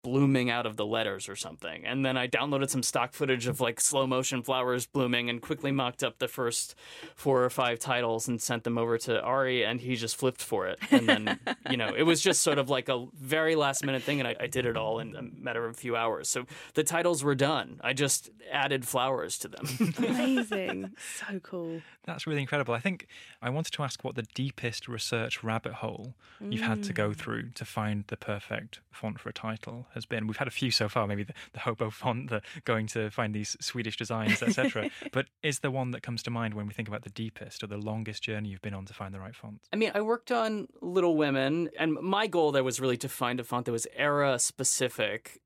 blooming 0.03 0.49
out 0.49 0.65
of 0.65 0.77
the 0.77 0.85
letters 0.85 1.27
or 1.27 1.35
something. 1.35 1.85
And 1.85 2.05
then 2.05 2.17
I 2.17 2.27
downloaded 2.27 2.69
some 2.69 2.83
stock 2.83 3.13
footage 3.13 3.47
of 3.47 3.59
like 3.59 3.81
slow 3.81 4.07
motion 4.07 4.41
flowers 4.41 4.85
blooming 4.85 5.29
and 5.29 5.41
quickly 5.41 5.71
mocked 5.71 6.03
up 6.03 6.19
the 6.19 6.27
first 6.27 6.75
four 7.15 7.43
or 7.43 7.49
five 7.49 7.79
titles 7.79 8.27
and 8.27 8.41
sent 8.41 8.63
them 8.63 8.77
over 8.77 8.97
to 8.99 9.21
Ari 9.21 9.65
and 9.65 9.81
he 9.81 9.95
just 9.95 10.15
flipped 10.15 10.41
for 10.41 10.67
it. 10.67 10.79
And 10.91 11.09
then, 11.09 11.39
you 11.69 11.77
know, 11.77 11.93
it 11.93 12.03
was 12.03 12.21
just 12.21 12.41
sort 12.41 12.57
of 12.57 12.69
like 12.69 12.89
a 12.89 13.05
very 13.19 13.55
last 13.55 13.83
minute 13.83 14.03
thing 14.03 14.19
and 14.19 14.27
I, 14.27 14.35
I, 14.39 14.47
did 14.47 14.65
it 14.65 14.77
all 14.77 14.99
in 14.99 15.15
a 15.15 15.21
matter 15.21 15.65
of 15.65 15.71
a 15.71 15.77
few 15.77 15.95
hours. 15.95 16.29
So 16.29 16.45
the 16.73 16.83
titles 16.83 17.23
were 17.23 17.35
done. 17.35 17.81
I 17.83 17.93
just 17.93 18.29
added 18.51 18.87
flowers 18.87 19.37
to 19.39 19.47
them. 19.47 19.93
Amazing. 19.97 20.91
So 21.17 21.39
cool. 21.39 21.81
That's 22.05 22.27
really 22.27 22.41
incredible. 22.41 22.73
I 22.73 22.79
think 22.79 23.07
I 23.41 23.49
wanted 23.49 23.73
to 23.73 23.83
ask 23.83 24.03
what 24.03 24.15
the 24.15 24.25
deepest 24.35 24.87
research 24.87 25.43
rabbit 25.43 25.73
hole 25.73 26.15
mm. 26.41 26.51
you've 26.51 26.61
had 26.61 26.83
to 26.83 26.93
go 26.93 27.09
mm. 27.09 27.15
through 27.15 27.49
to 27.51 27.65
find 27.65 28.03
the 28.07 28.17
perfect 28.17 28.81
font 28.91 29.19
for 29.19 29.29
a 29.29 29.33
title 29.33 29.86
has 29.93 30.05
been. 30.05 30.27
We've 30.27 30.37
had 30.37 30.47
a 30.47 30.51
few 30.51 30.71
so 30.71 30.89
far, 30.89 31.07
maybe 31.07 31.23
the, 31.23 31.33
the 31.53 31.59
hobo 31.59 31.89
font, 31.89 32.29
the 32.29 32.41
going 32.65 32.87
to 32.87 33.09
find 33.09 33.33
these 33.33 33.57
Swedish 33.59 33.97
designs, 33.97 34.41
etc. 34.41 34.89
but 35.11 35.27
is 35.43 35.59
the 35.59 35.71
one 35.71 35.91
that 35.91 36.03
comes 36.03 36.23
to 36.23 36.31
mind 36.31 36.53
when 36.53 36.67
we 36.67 36.73
think 36.73 36.87
about 36.87 37.03
the 37.03 37.09
deepest 37.09 37.63
or 37.63 37.67
the 37.67 37.77
longest 37.77 38.23
journey 38.23 38.49
you've 38.49 38.61
been 38.61 38.73
on 38.73 38.85
to 38.85 38.93
find 38.93 39.13
the 39.13 39.19
right 39.19 39.35
font? 39.35 39.61
I 39.71 39.75
mean, 39.75 39.91
I 39.93 40.01
worked 40.01 40.31
on 40.31 40.67
Little 40.81 41.15
Women, 41.15 41.69
and 41.77 41.93
my 41.93 42.27
goal 42.27 42.51
there 42.51 42.63
was 42.63 42.79
really 42.79 42.97
to 42.97 43.09
find 43.09 43.39
a 43.39 43.43
font 43.43 43.65
that 43.65 43.71
was 43.71 43.87
era 43.95 44.39
specific 44.39 45.41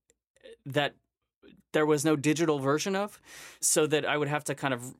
that 0.65 0.95
there 1.73 1.85
was 1.85 2.03
no 2.03 2.15
digital 2.15 2.59
version 2.59 2.95
of, 2.95 3.19
so 3.59 3.87
that 3.87 4.05
I 4.05 4.17
would 4.17 4.27
have 4.27 4.43
to 4.45 4.55
kind 4.55 4.73
of 4.73 4.93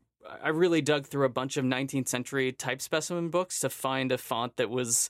I 0.44 0.50
really 0.50 0.82
dug 0.82 1.08
through 1.08 1.26
a 1.26 1.30
bunch 1.30 1.58
of 1.58 1.66
19th 1.66 2.08
century 2.08 2.52
type 2.52 2.82
specimen 2.82 3.30
books 3.30 3.60
to 3.62 3.70
find 3.70 4.12
a 4.12 4.18
font 4.18 4.58
that 4.58 4.70
was 4.70 5.10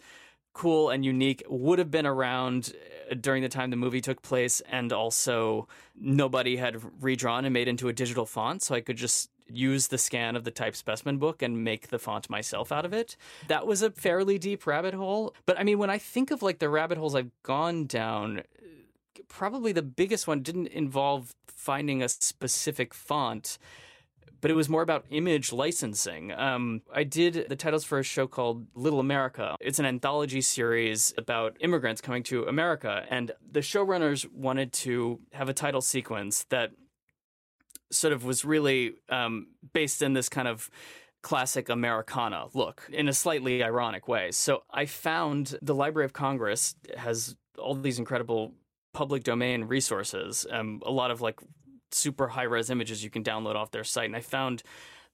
cool 0.54 0.90
and 0.90 1.06
unique, 1.06 1.44
would 1.50 1.80
have 1.80 1.92
been 1.92 2.06
around 2.06 2.74
uh, 3.10 3.16
during 3.16 3.42
the 3.42 3.50
time 3.50 3.70
the 3.70 3.76
movie 3.76 4.02
took 4.02 4.22
place, 4.22 4.62
and 4.62 4.92
also 4.92 5.68
nobody 6.00 6.58
had 6.58 6.82
redrawn 7.02 7.46
and 7.46 7.54
made 7.54 7.68
into 7.68 7.88
a 7.88 7.94
digital 7.94 8.26
font. 8.26 8.62
So 8.62 8.76
I 8.76 8.82
could 8.82 8.98
just 8.98 9.30
use 9.54 9.88
the 9.88 9.98
scan 9.98 10.36
of 10.36 10.44
the 10.44 10.52
type 10.52 10.76
specimen 10.76 11.18
book 11.18 11.42
and 11.42 11.64
make 11.64 11.90
the 11.90 12.00
font 12.00 12.30
myself 12.30 12.72
out 12.72 12.86
of 12.86 12.94
it. 12.94 13.18
That 13.48 13.68
was 13.68 13.82
a 13.82 13.92
fairly 13.92 14.38
deep 14.38 14.66
rabbit 14.66 14.94
hole. 14.94 15.36
But 15.46 15.60
I 15.60 15.64
mean, 15.64 15.78
when 15.78 15.90
I 15.90 15.98
think 15.98 16.32
of 16.32 16.42
like 16.42 16.60
the 16.60 16.70
rabbit 16.70 16.98
holes 16.98 17.16
I've 17.16 17.32
gone 17.44 17.86
down, 17.86 18.44
probably 19.28 19.72
the 19.72 19.82
biggest 19.82 20.28
one 20.28 20.42
didn't 20.42 20.68
involve 20.68 21.36
finding 21.48 22.02
a 22.02 22.10
specific 22.10 22.94
font 22.94 23.58
but 24.42 24.52
it 24.52 24.56
was 24.56 24.68
more 24.68 24.82
about 24.82 25.06
image 25.10 25.54
licensing. 25.54 26.32
Um, 26.34 26.82
I 26.94 27.04
did 27.04 27.46
the 27.48 27.56
titles 27.56 27.84
for 27.84 28.00
a 28.00 28.04
show 28.04 28.28
called 28.28 28.66
Little 28.76 29.00
America. 29.00 29.56
It's 29.60 29.80
an 29.80 29.86
anthology 29.86 30.42
series 30.42 31.14
about 31.18 31.56
immigrants 31.60 32.02
coming 32.02 32.24
to 32.24 32.44
America, 32.46 33.06
and 33.10 33.32
the 33.50 33.62
showrunners 33.62 34.30
wanted 34.32 34.74
to 34.74 35.20
have 35.34 35.48
a 35.48 35.54
title 35.54 35.82
sequence 35.82 36.46
that 36.50 36.72
sort 37.92 38.14
of 38.14 38.26
was 38.26 38.44
really 38.44 38.96
um, 39.10 39.48
based 39.74 40.02
in 40.02 40.14
this 40.14 40.30
kind 40.30 40.48
of 40.48 40.70
classic 41.22 41.70
Americana 41.70 42.48
look 42.54 42.88
in 42.92 43.08
a 43.08 43.14
slightly 43.14 43.64
ironic 43.64 44.08
way. 44.08 44.32
So 44.32 44.64
I 44.72 44.86
found 44.86 45.58
the 45.62 45.76
Library 45.76 46.06
of 46.06 46.14
Congress 46.14 46.76
has 46.98 47.36
all 47.60 47.76
these 47.76 48.00
incredible 48.00 48.54
public 48.94 49.24
domain 49.24 49.66
resources, 49.66 50.46
um, 50.52 50.82
a 50.86 50.92
lot 50.92 51.12
of 51.12 51.22
like 51.22 51.40
super 51.94 52.30
high 52.30 52.44
res 52.44 52.70
images 52.70 53.04
you 53.04 53.10
can 53.10 53.24
download 53.24 53.56
off 53.56 53.72
their 53.72 53.84
site. 53.84 54.06
And 54.06 54.16
I 54.16 54.22
found 54.22 54.64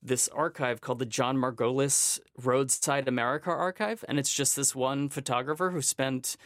this 0.01 0.27
archive 0.29 0.81
called 0.81 0.99
the 0.99 1.05
John 1.05 1.37
Margolies 1.37 2.19
Roadside 2.41 3.07
America 3.07 3.49
Archive. 3.49 4.05
And 4.07 4.19
it's 4.19 4.33
just 4.33 4.55
this 4.55 4.75
one 4.75 5.09
photographer 5.09 5.71
who 5.71 5.81
spent 5.81 6.37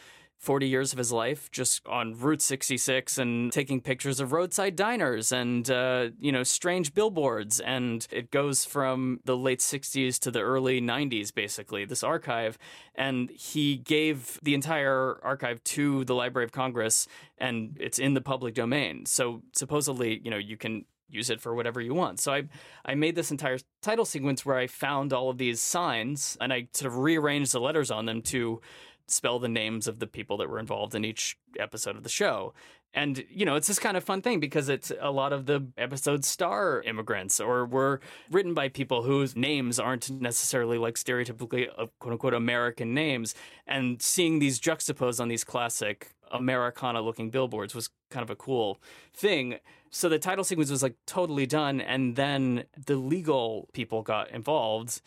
40 0.42 0.66
years 0.66 0.92
of 0.92 0.98
his 0.98 1.12
life 1.12 1.48
just 1.52 1.86
on 1.86 2.18
Route 2.18 2.42
66 2.42 3.16
and 3.16 3.52
taking 3.52 3.80
pictures 3.80 4.18
of 4.18 4.32
roadside 4.32 4.74
diners 4.74 5.30
and, 5.30 5.70
uh, 5.70 6.08
you 6.18 6.32
know, 6.32 6.42
strange 6.42 6.94
billboards. 6.94 7.60
And 7.60 8.06
it 8.10 8.32
goes 8.32 8.64
from 8.64 9.20
the 9.24 9.36
late 9.36 9.60
60s 9.60 10.18
to 10.18 10.32
the 10.32 10.40
early 10.40 10.80
90s, 10.80 11.32
basically, 11.32 11.84
this 11.84 12.02
archive. 12.02 12.58
And 12.96 13.30
he 13.30 13.76
gave 13.76 14.40
the 14.42 14.54
entire 14.54 15.20
archive 15.22 15.62
to 15.64 16.04
the 16.04 16.14
Library 16.14 16.44
of 16.44 16.50
Congress 16.50 17.06
and 17.38 17.76
it's 17.78 18.00
in 18.00 18.14
the 18.14 18.20
public 18.20 18.54
domain. 18.54 19.06
So 19.06 19.42
supposedly, 19.52 20.20
you 20.24 20.30
know, 20.30 20.38
you 20.38 20.56
can 20.56 20.86
use 21.08 21.30
it 21.30 21.40
for 21.40 21.54
whatever 21.54 21.80
you 21.80 21.94
want. 21.94 22.18
So 22.18 22.32
I 22.32 22.44
I 22.84 22.94
made 22.94 23.14
this 23.14 23.30
entire 23.30 23.58
title 23.82 24.04
sequence 24.04 24.44
where 24.44 24.56
I 24.56 24.66
found 24.66 25.12
all 25.12 25.30
of 25.30 25.38
these 25.38 25.60
signs 25.60 26.36
and 26.40 26.52
I 26.52 26.68
sort 26.72 26.92
of 26.92 26.98
rearranged 26.98 27.52
the 27.52 27.60
letters 27.60 27.90
on 27.90 28.06
them 28.06 28.22
to 28.22 28.60
spell 29.06 29.38
the 29.38 29.48
names 29.48 29.86
of 29.86 29.98
the 29.98 30.06
people 30.06 30.36
that 30.38 30.48
were 30.48 30.58
involved 30.58 30.94
in 30.94 31.04
each 31.04 31.36
episode 31.58 31.96
of 31.96 32.02
the 32.02 32.08
show. 32.08 32.54
And, 32.94 33.24
you 33.30 33.46
know, 33.46 33.56
it's 33.56 33.68
this 33.68 33.78
kind 33.78 33.96
of 33.96 34.04
fun 34.04 34.20
thing 34.20 34.38
because 34.38 34.68
it's 34.68 34.92
a 35.00 35.10
lot 35.10 35.32
of 35.32 35.46
the 35.46 35.66
episodes 35.78 36.28
star 36.28 36.82
immigrants 36.82 37.40
or 37.40 37.64
were 37.64 38.00
written 38.30 38.52
by 38.52 38.68
people 38.68 39.02
whose 39.02 39.34
names 39.34 39.78
aren't 39.78 40.10
necessarily 40.10 40.76
like 40.76 40.96
stereotypically 40.96 41.68
uh, 41.78 41.86
quote 41.98 42.12
unquote 42.12 42.34
American 42.34 42.92
names. 42.92 43.34
And 43.66 44.02
seeing 44.02 44.40
these 44.40 44.58
juxtaposed 44.58 45.20
on 45.20 45.28
these 45.28 45.42
classic 45.42 46.14
Americana 46.30 47.00
looking 47.00 47.30
billboards 47.30 47.74
was 47.74 47.88
kind 48.10 48.22
of 48.22 48.30
a 48.30 48.36
cool 48.36 48.78
thing. 49.14 49.56
So 49.90 50.08
the 50.08 50.18
title 50.18 50.44
sequence 50.44 50.70
was 50.70 50.82
like 50.82 50.96
totally 51.06 51.46
done. 51.46 51.80
And 51.80 52.16
then 52.16 52.64
the 52.86 52.96
legal 52.96 53.68
people 53.72 54.02
got 54.02 54.30
involved 54.30 55.00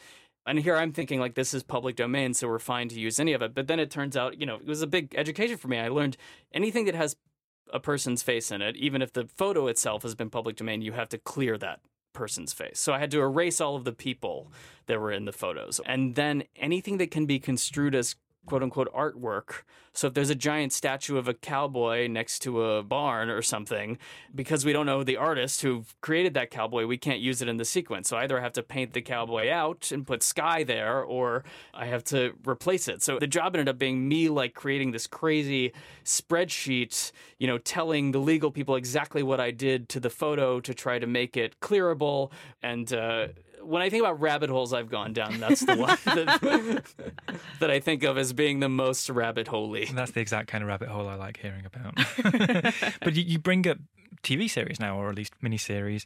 and 0.45 0.59
here 0.59 0.75
I'm 0.75 0.91
thinking 0.91 1.19
like 1.19 1.35
this 1.35 1.53
is 1.53 1.63
public 1.63 1.95
domain, 1.95 2.33
so 2.33 2.47
we're 2.47 2.59
fine 2.59 2.89
to 2.89 2.99
use 2.99 3.19
any 3.19 3.33
of 3.33 3.41
it. 3.41 3.53
But 3.55 3.67
then 3.67 3.79
it 3.79 3.89
turns 3.91 4.15
out, 4.15 4.39
you 4.39 4.45
know, 4.45 4.55
it 4.55 4.67
was 4.67 4.81
a 4.81 4.87
big 4.87 5.13
education 5.15 5.57
for 5.57 5.67
me. 5.67 5.79
I 5.79 5.89
learned 5.89 6.17
anything 6.53 6.85
that 6.85 6.95
has 6.95 7.15
a 7.73 7.79
person's 7.79 8.21
face 8.21 8.51
in 8.51 8.61
it, 8.61 8.75
even 8.75 9.01
if 9.01 9.13
the 9.13 9.27
photo 9.37 9.67
itself 9.67 10.03
has 10.03 10.15
been 10.15 10.29
public 10.29 10.55
domain, 10.55 10.81
you 10.81 10.91
have 10.91 11.09
to 11.09 11.17
clear 11.17 11.57
that 11.57 11.79
person's 12.13 12.53
face. 12.53 12.79
So 12.79 12.93
I 12.93 12.99
had 12.99 13.11
to 13.11 13.21
erase 13.21 13.59
all 13.59 13.75
of 13.75 13.83
the 13.83 13.91
people 13.91 14.51
that 14.87 14.99
were 14.99 15.11
in 15.11 15.25
the 15.25 15.31
photos. 15.31 15.81
And 15.85 16.15
then 16.15 16.43
anything 16.55 16.97
that 16.97 17.11
can 17.11 17.25
be 17.25 17.39
construed 17.39 17.93
as 17.93 18.15
quote 18.45 18.63
unquote 18.63 18.93
artwork. 18.93 19.63
So 19.93 20.07
if 20.07 20.13
there's 20.13 20.29
a 20.29 20.35
giant 20.35 20.73
statue 20.73 21.17
of 21.17 21.29
a 21.29 21.33
cowboy 21.33 22.07
next 22.07 22.39
to 22.39 22.63
a 22.63 22.83
barn 22.83 23.29
or 23.29 23.41
something, 23.41 23.97
because 24.33 24.65
we 24.65 24.73
don't 24.73 24.85
know 24.85 25.05
the 25.05 25.15
artist 25.15 25.61
who 25.61 25.85
created 26.01 26.33
that 26.33 26.51
cowboy, 26.51 26.85
we 26.85 26.97
can't 26.97 27.21
use 27.21 27.41
it 27.41 27.47
in 27.47 27.55
the 27.55 27.63
sequence. 27.63 28.09
So 28.09 28.17
either 28.17 28.37
I 28.37 28.43
have 28.43 28.51
to 28.53 28.63
paint 28.63 28.91
the 28.91 29.01
cowboy 29.01 29.49
out 29.49 29.91
and 29.93 30.05
put 30.05 30.21
sky 30.21 30.65
there, 30.65 31.01
or 31.01 31.45
I 31.73 31.85
have 31.85 32.03
to 32.05 32.33
replace 32.45 32.89
it. 32.89 33.03
So 33.03 33.19
the 33.19 33.27
job 33.27 33.55
ended 33.55 33.69
up 33.69 33.79
being 33.79 34.07
me 34.07 34.27
like 34.27 34.53
creating 34.53 34.91
this 34.91 35.07
crazy 35.07 35.71
spreadsheet, 36.03 37.13
you 37.39 37.47
know, 37.47 37.57
telling 37.57 38.11
the 38.11 38.19
legal 38.19 38.51
people 38.51 38.75
exactly 38.75 39.23
what 39.23 39.39
I 39.39 39.51
did 39.51 39.87
to 39.89 40.01
the 40.01 40.09
photo 40.09 40.59
to 40.59 40.73
try 40.73 40.99
to 40.99 41.07
make 41.07 41.37
it 41.37 41.61
clearable 41.61 42.31
and 42.61 42.91
uh, 42.91 43.27
when 43.65 43.81
I 43.81 43.89
think 43.89 44.01
about 44.01 44.19
rabbit 44.19 44.49
holes 44.49 44.73
I've 44.73 44.89
gone 44.89 45.13
down, 45.13 45.39
that's 45.39 45.61
the 45.61 45.75
one 45.75 45.97
that, 46.05 46.83
that 47.59 47.71
I 47.71 47.79
think 47.79 48.03
of 48.03 48.17
as 48.17 48.33
being 48.33 48.59
the 48.59 48.69
most 48.69 49.09
rabbit 49.09 49.47
holey. 49.47 49.89
That's 49.89 50.11
the 50.11 50.21
exact 50.21 50.47
kind 50.47 50.63
of 50.63 50.67
rabbit 50.67 50.89
hole 50.89 51.07
I 51.07 51.15
like 51.15 51.37
hearing 51.37 51.65
about. 51.65 51.95
but 53.01 53.15
you, 53.15 53.23
you 53.23 53.39
bring 53.39 53.67
up 53.67 53.77
TV 54.23 54.49
series 54.49 54.79
now, 54.79 54.97
or 54.97 55.09
at 55.09 55.15
least 55.15 55.33
miniseries. 55.43 56.05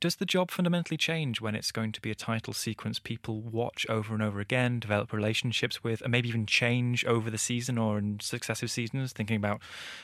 Does 0.00 0.16
the 0.16 0.24
job 0.24 0.50
fundamentally 0.50 0.96
change 0.96 1.42
when 1.42 1.54
it's 1.54 1.70
going 1.70 1.92
to 1.92 2.00
be 2.00 2.10
a 2.10 2.14
title 2.14 2.54
sequence 2.54 2.98
people 2.98 3.42
watch 3.42 3.84
over 3.90 4.14
and 4.14 4.22
over 4.22 4.40
again, 4.40 4.80
develop 4.80 5.12
relationships 5.12 5.84
with, 5.84 6.00
and 6.00 6.10
maybe 6.10 6.26
even 6.26 6.46
change 6.46 7.04
over 7.04 7.30
the 7.30 7.36
season 7.36 7.76
or 7.76 7.98
in 7.98 8.18
successive 8.18 8.70
seasons? 8.70 9.12
Thinking 9.12 9.36
about, 9.36 9.60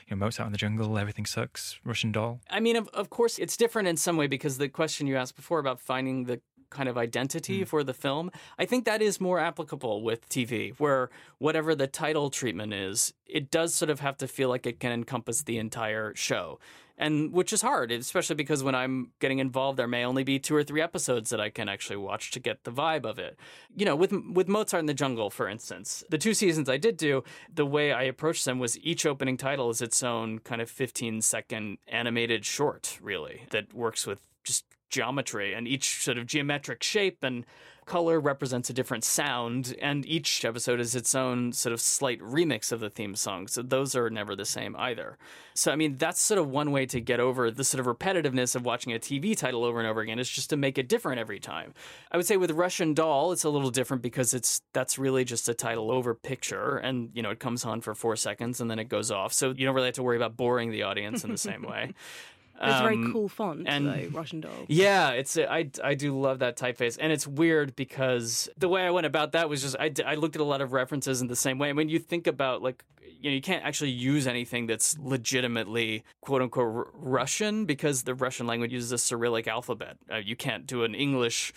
you 0.07 0.15
know, 0.15 0.21
Mozart 0.21 0.49
in 0.49 0.53
the 0.53 0.59
Jungle, 0.59 0.99
Everything 0.99 1.25
Sucks, 1.25 1.81
Russian 1.83 2.13
Doll. 2.13 2.41
I 2.51 2.61
mean, 2.61 2.77
of, 2.77 2.89
of 2.89 3.09
course, 3.09 3.39
it's 3.39 3.57
different 3.57 3.89
in 3.89 3.97
some 3.97 4.19
way 4.19 4.27
because 4.27 4.59
the 4.59 4.69
question 4.69 5.07
you 5.07 5.17
asked 5.17 5.35
before 5.35 5.61
about 5.61 5.81
finding 5.81 6.25
the 6.25 6.43
kind 6.71 6.89
of 6.89 6.97
identity 6.97 7.63
mm. 7.63 7.69
for 7.69 7.85
the 7.85 7.95
film. 7.95 8.31
I 8.59 8.65
think 8.65 8.85
that 8.85 9.03
is 9.03 9.21
more 9.21 9.39
applicable 9.39 10.03
with 10.03 10.29
TV, 10.29 10.75
where 10.79 11.11
whatever 11.39 11.75
the 11.75 11.87
title 11.87 12.31
treatment 12.31 12.73
is, 12.73 13.13
it 13.27 13.51
does 13.51 13.75
sort 13.75 13.91
of 13.91 14.01
have 14.01 14.17
to 14.19 14.29
feel 14.29 14.49
like 14.49 14.67
it 14.67 14.81
can 14.81 14.93
encompass 14.93 15.43
the 15.43 15.59
entire 15.59 16.15
show. 16.15 16.59
And 16.99 17.33
which 17.33 17.53
is 17.53 17.61
hard, 17.61 17.93
especially 17.93 18.37
because 18.37 18.65
when 18.65 18.75
I'm 18.75 19.11
getting 19.21 19.39
involved, 19.39 19.79
there 19.79 19.87
may 19.87 20.05
only 20.05 20.25
be 20.25 20.39
two 20.39 20.57
or 20.57 20.65
three 20.65 20.81
episodes 20.81 21.29
that 21.29 21.41
I 21.41 21.51
can 21.51 21.69
actually 21.69 21.99
watch 21.99 22.31
to 22.31 22.41
get 22.41 22.65
the 22.65 22.73
vibe 22.73 23.05
of 23.05 23.19
it. 23.19 23.39
You 23.77 23.85
know, 23.85 23.95
with 23.95 24.13
with 24.33 24.49
Mozart 24.49 24.81
in 24.81 24.87
the 24.87 24.95
Jungle, 24.95 25.29
for 25.29 25.47
instance, 25.47 26.03
the 26.09 26.17
two 26.17 26.33
seasons 26.33 26.71
I 26.71 26.79
did 26.79 26.97
do, 26.97 27.23
the 27.53 27.67
way 27.67 27.93
I 27.93 28.05
approached 28.05 28.47
them 28.47 28.59
was 28.59 28.79
each 28.79 29.05
opening 29.05 29.37
title 29.37 29.69
is 29.69 29.83
its 29.83 30.03
own 30.03 30.39
kind 30.39 30.63
of 30.63 30.71
15 30.71 31.21
second 31.21 31.77
animated 31.87 32.47
short, 32.47 32.99
really, 33.03 33.43
that 33.51 33.75
works 33.75 34.07
with 34.07 34.21
just 34.43 34.65
geometry 34.89 35.55
and 35.55 35.67
each 35.67 36.03
sort 36.03 36.19
of 36.19 36.27
geometric 36.27 36.83
shape 36.83 37.23
and 37.23 37.45
color 37.87 38.19
represents 38.19 38.69
a 38.69 38.73
different 38.73 39.05
sound 39.05 39.77
and 39.81 40.05
each 40.07 40.45
episode 40.45 40.81
is 40.81 40.97
its 40.97 41.15
own 41.15 41.53
sort 41.53 41.73
of 41.73 41.81
slight 41.81 42.21
remix 42.21 42.73
of 42.73 42.81
the 42.81 42.91
theme 42.91 43.15
song 43.15 43.47
so 43.47 43.63
those 43.63 43.95
are 43.95 44.11
never 44.11 44.35
the 44.35 44.45
same 44.45 44.75
either. 44.77 45.17
So 45.55 45.71
i 45.71 45.77
mean 45.77 45.97
that's 45.97 46.21
sort 46.21 46.39
of 46.39 46.49
one 46.49 46.73
way 46.73 46.85
to 46.87 47.01
get 47.01 47.21
over 47.21 47.51
the 47.51 47.63
sort 47.63 47.81
of 47.81 47.87
repetitiveness 47.87 48.57
of 48.57 48.65
watching 48.65 48.93
a 48.93 48.99
tv 48.99 49.37
title 49.37 49.65
over 49.65 49.79
and 49.79 49.89
over 49.89 50.01
again 50.01 50.19
is 50.19 50.29
just 50.29 50.51
to 50.51 50.57
make 50.57 50.79
it 50.79 50.89
different 50.89 51.21
every 51.21 51.39
time. 51.39 51.75
I 52.11 52.17
would 52.17 52.27
say 52.27 52.37
with 52.37 52.51
russian 52.51 52.93
doll 52.93 53.31
it's 53.31 53.45
a 53.45 53.51
little 53.51 53.71
different 53.71 54.03
because 54.03 54.35
it's 54.35 54.63
that's 54.73 54.99
really 54.99 55.25
just 55.25 55.49
a 55.49 55.55
title 55.55 55.93
over 55.93 56.13
picture 56.13 56.77
and 56.79 57.11
you 57.15 57.23
know 57.23 57.31
it 57.31 57.39
comes 57.39 57.65
on 57.65 57.81
for 57.81 57.95
four 57.95 58.17
seconds 58.17 58.61
and 58.61 58.69
then 58.69 58.81
it 58.81 58.89
goes 58.89 59.13
off. 59.13 59.33
So 59.33 59.51
you 59.51 59.65
don't 59.65 59.77
really 59.77 59.89
have 59.89 59.95
to 59.95 60.03
worry 60.03 60.17
about 60.17 60.37
boring 60.37 60.73
the 60.73 60.83
audience 60.83 61.23
in 61.23 61.31
the 61.31 61.39
same 61.39 61.63
way 61.63 61.95
It's 62.61 62.75
um, 62.75 62.83
very 62.83 63.13
cool 63.13 63.29
font, 63.29 63.65
and 63.67 63.87
though, 63.87 64.09
Russian 64.13 64.41
doll. 64.41 64.53
Yeah, 64.69 65.11
it's 65.11 65.37
I, 65.37 65.71
I 65.85 65.95
do 65.95 66.19
love 66.19 66.39
that 66.39 66.57
typeface, 66.57 66.97
and 67.01 67.13
it's 67.13 67.27
weird 67.27 67.77
because 67.77 68.49
the 68.57 68.69
way 68.69 68.83
I 68.87 68.91
went 68.91 69.07
about 69.07 69.33
that 69.33 69.49
was 69.49 69.63
just 69.63 69.77
I, 69.79 69.93
I 70.07 70.15
looked 70.15 70.37
at 70.37 70.41
a 70.41 70.45
lot 70.45 70.61
of 70.61 70.73
references 70.73 71.21
in 71.21 71.29
the 71.29 71.37
same 71.37 71.59
way. 71.59 71.69
I 71.69 71.73
mean, 71.73 71.89
you 71.89 71.99
think 71.99 72.27
about 72.27 72.63
like 72.63 72.85
you 73.03 73.31
know 73.31 73.35
you 73.35 73.43
can't 73.43 73.65
actually 73.65 73.91
use 73.91 74.27
anything 74.27 74.67
that's 74.67 74.97
legitimately 74.99 76.05
quote 76.21 76.43
unquote 76.43 76.75
r- 76.75 76.87
Russian 76.95 77.67
because 77.67 78.05
the 78.05 78.15
Russian 78.15 78.47
language 78.47 78.73
uses 78.73 78.93
a 78.93 78.99
Cyrillic 78.99 79.47
alphabet. 79.47 79.97
Uh, 80.11 80.17
you 80.17 80.37
can't 80.37 80.67
do 80.67 80.85
an 80.85 80.95
English 80.95 81.53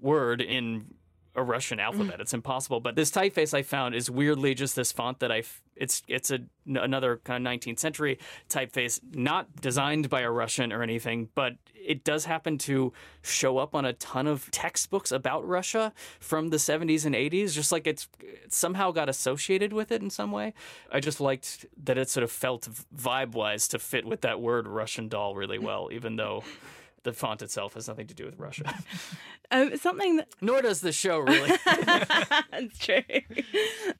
word 0.00 0.40
in 0.40 0.94
a 1.34 1.42
Russian 1.42 1.78
mm. 1.78 1.82
alphabet. 1.82 2.20
It's 2.20 2.34
impossible. 2.34 2.80
But 2.80 2.96
this 2.96 3.10
typeface 3.10 3.54
I 3.54 3.62
found 3.62 3.94
is 3.94 4.10
weirdly 4.10 4.54
just 4.54 4.76
this 4.76 4.92
font 4.92 5.20
that 5.20 5.32
I. 5.32 5.42
It's 5.76 6.02
it's 6.06 6.30
a 6.30 6.40
another 6.66 7.20
kind 7.24 7.46
of 7.46 7.52
19th 7.52 7.78
century 7.80 8.18
typeface, 8.48 9.00
not 9.12 9.60
designed 9.60 10.08
by 10.08 10.20
a 10.20 10.30
Russian 10.30 10.72
or 10.72 10.82
anything, 10.82 11.28
but 11.34 11.54
it 11.74 12.04
does 12.04 12.24
happen 12.24 12.56
to 12.58 12.92
show 13.22 13.58
up 13.58 13.74
on 13.74 13.84
a 13.84 13.92
ton 13.94 14.26
of 14.26 14.50
textbooks 14.50 15.10
about 15.10 15.46
Russia 15.46 15.92
from 16.20 16.48
the 16.48 16.56
70s 16.56 17.04
and 17.04 17.14
80s. 17.14 17.52
Just 17.52 17.72
like 17.72 17.86
it's 17.86 18.08
it 18.20 18.52
somehow 18.52 18.92
got 18.92 19.08
associated 19.08 19.72
with 19.72 19.90
it 19.90 20.00
in 20.00 20.10
some 20.10 20.30
way. 20.30 20.54
I 20.92 21.00
just 21.00 21.20
liked 21.20 21.66
that 21.82 21.98
it 21.98 22.08
sort 22.08 22.24
of 22.24 22.30
felt 22.30 22.68
vibe 22.94 23.32
wise 23.32 23.66
to 23.68 23.78
fit 23.78 24.06
with 24.06 24.20
that 24.20 24.40
word 24.40 24.68
Russian 24.68 25.08
doll 25.08 25.34
really 25.34 25.58
well, 25.64 25.88
even 25.92 26.16
though 26.16 26.44
the 27.04 27.12
font 27.12 27.42
itself 27.42 27.74
has 27.74 27.86
nothing 27.86 28.06
to 28.08 28.14
do 28.14 28.24
with 28.24 28.38
Russia. 28.38 28.74
Um, 29.50 29.76
something 29.80 30.16
that 30.16 30.28
nor 30.40 30.60
does 30.62 30.80
the 30.80 30.90
show 30.90 31.18
really. 31.18 31.52
That's 31.64 32.78
true. 32.78 33.02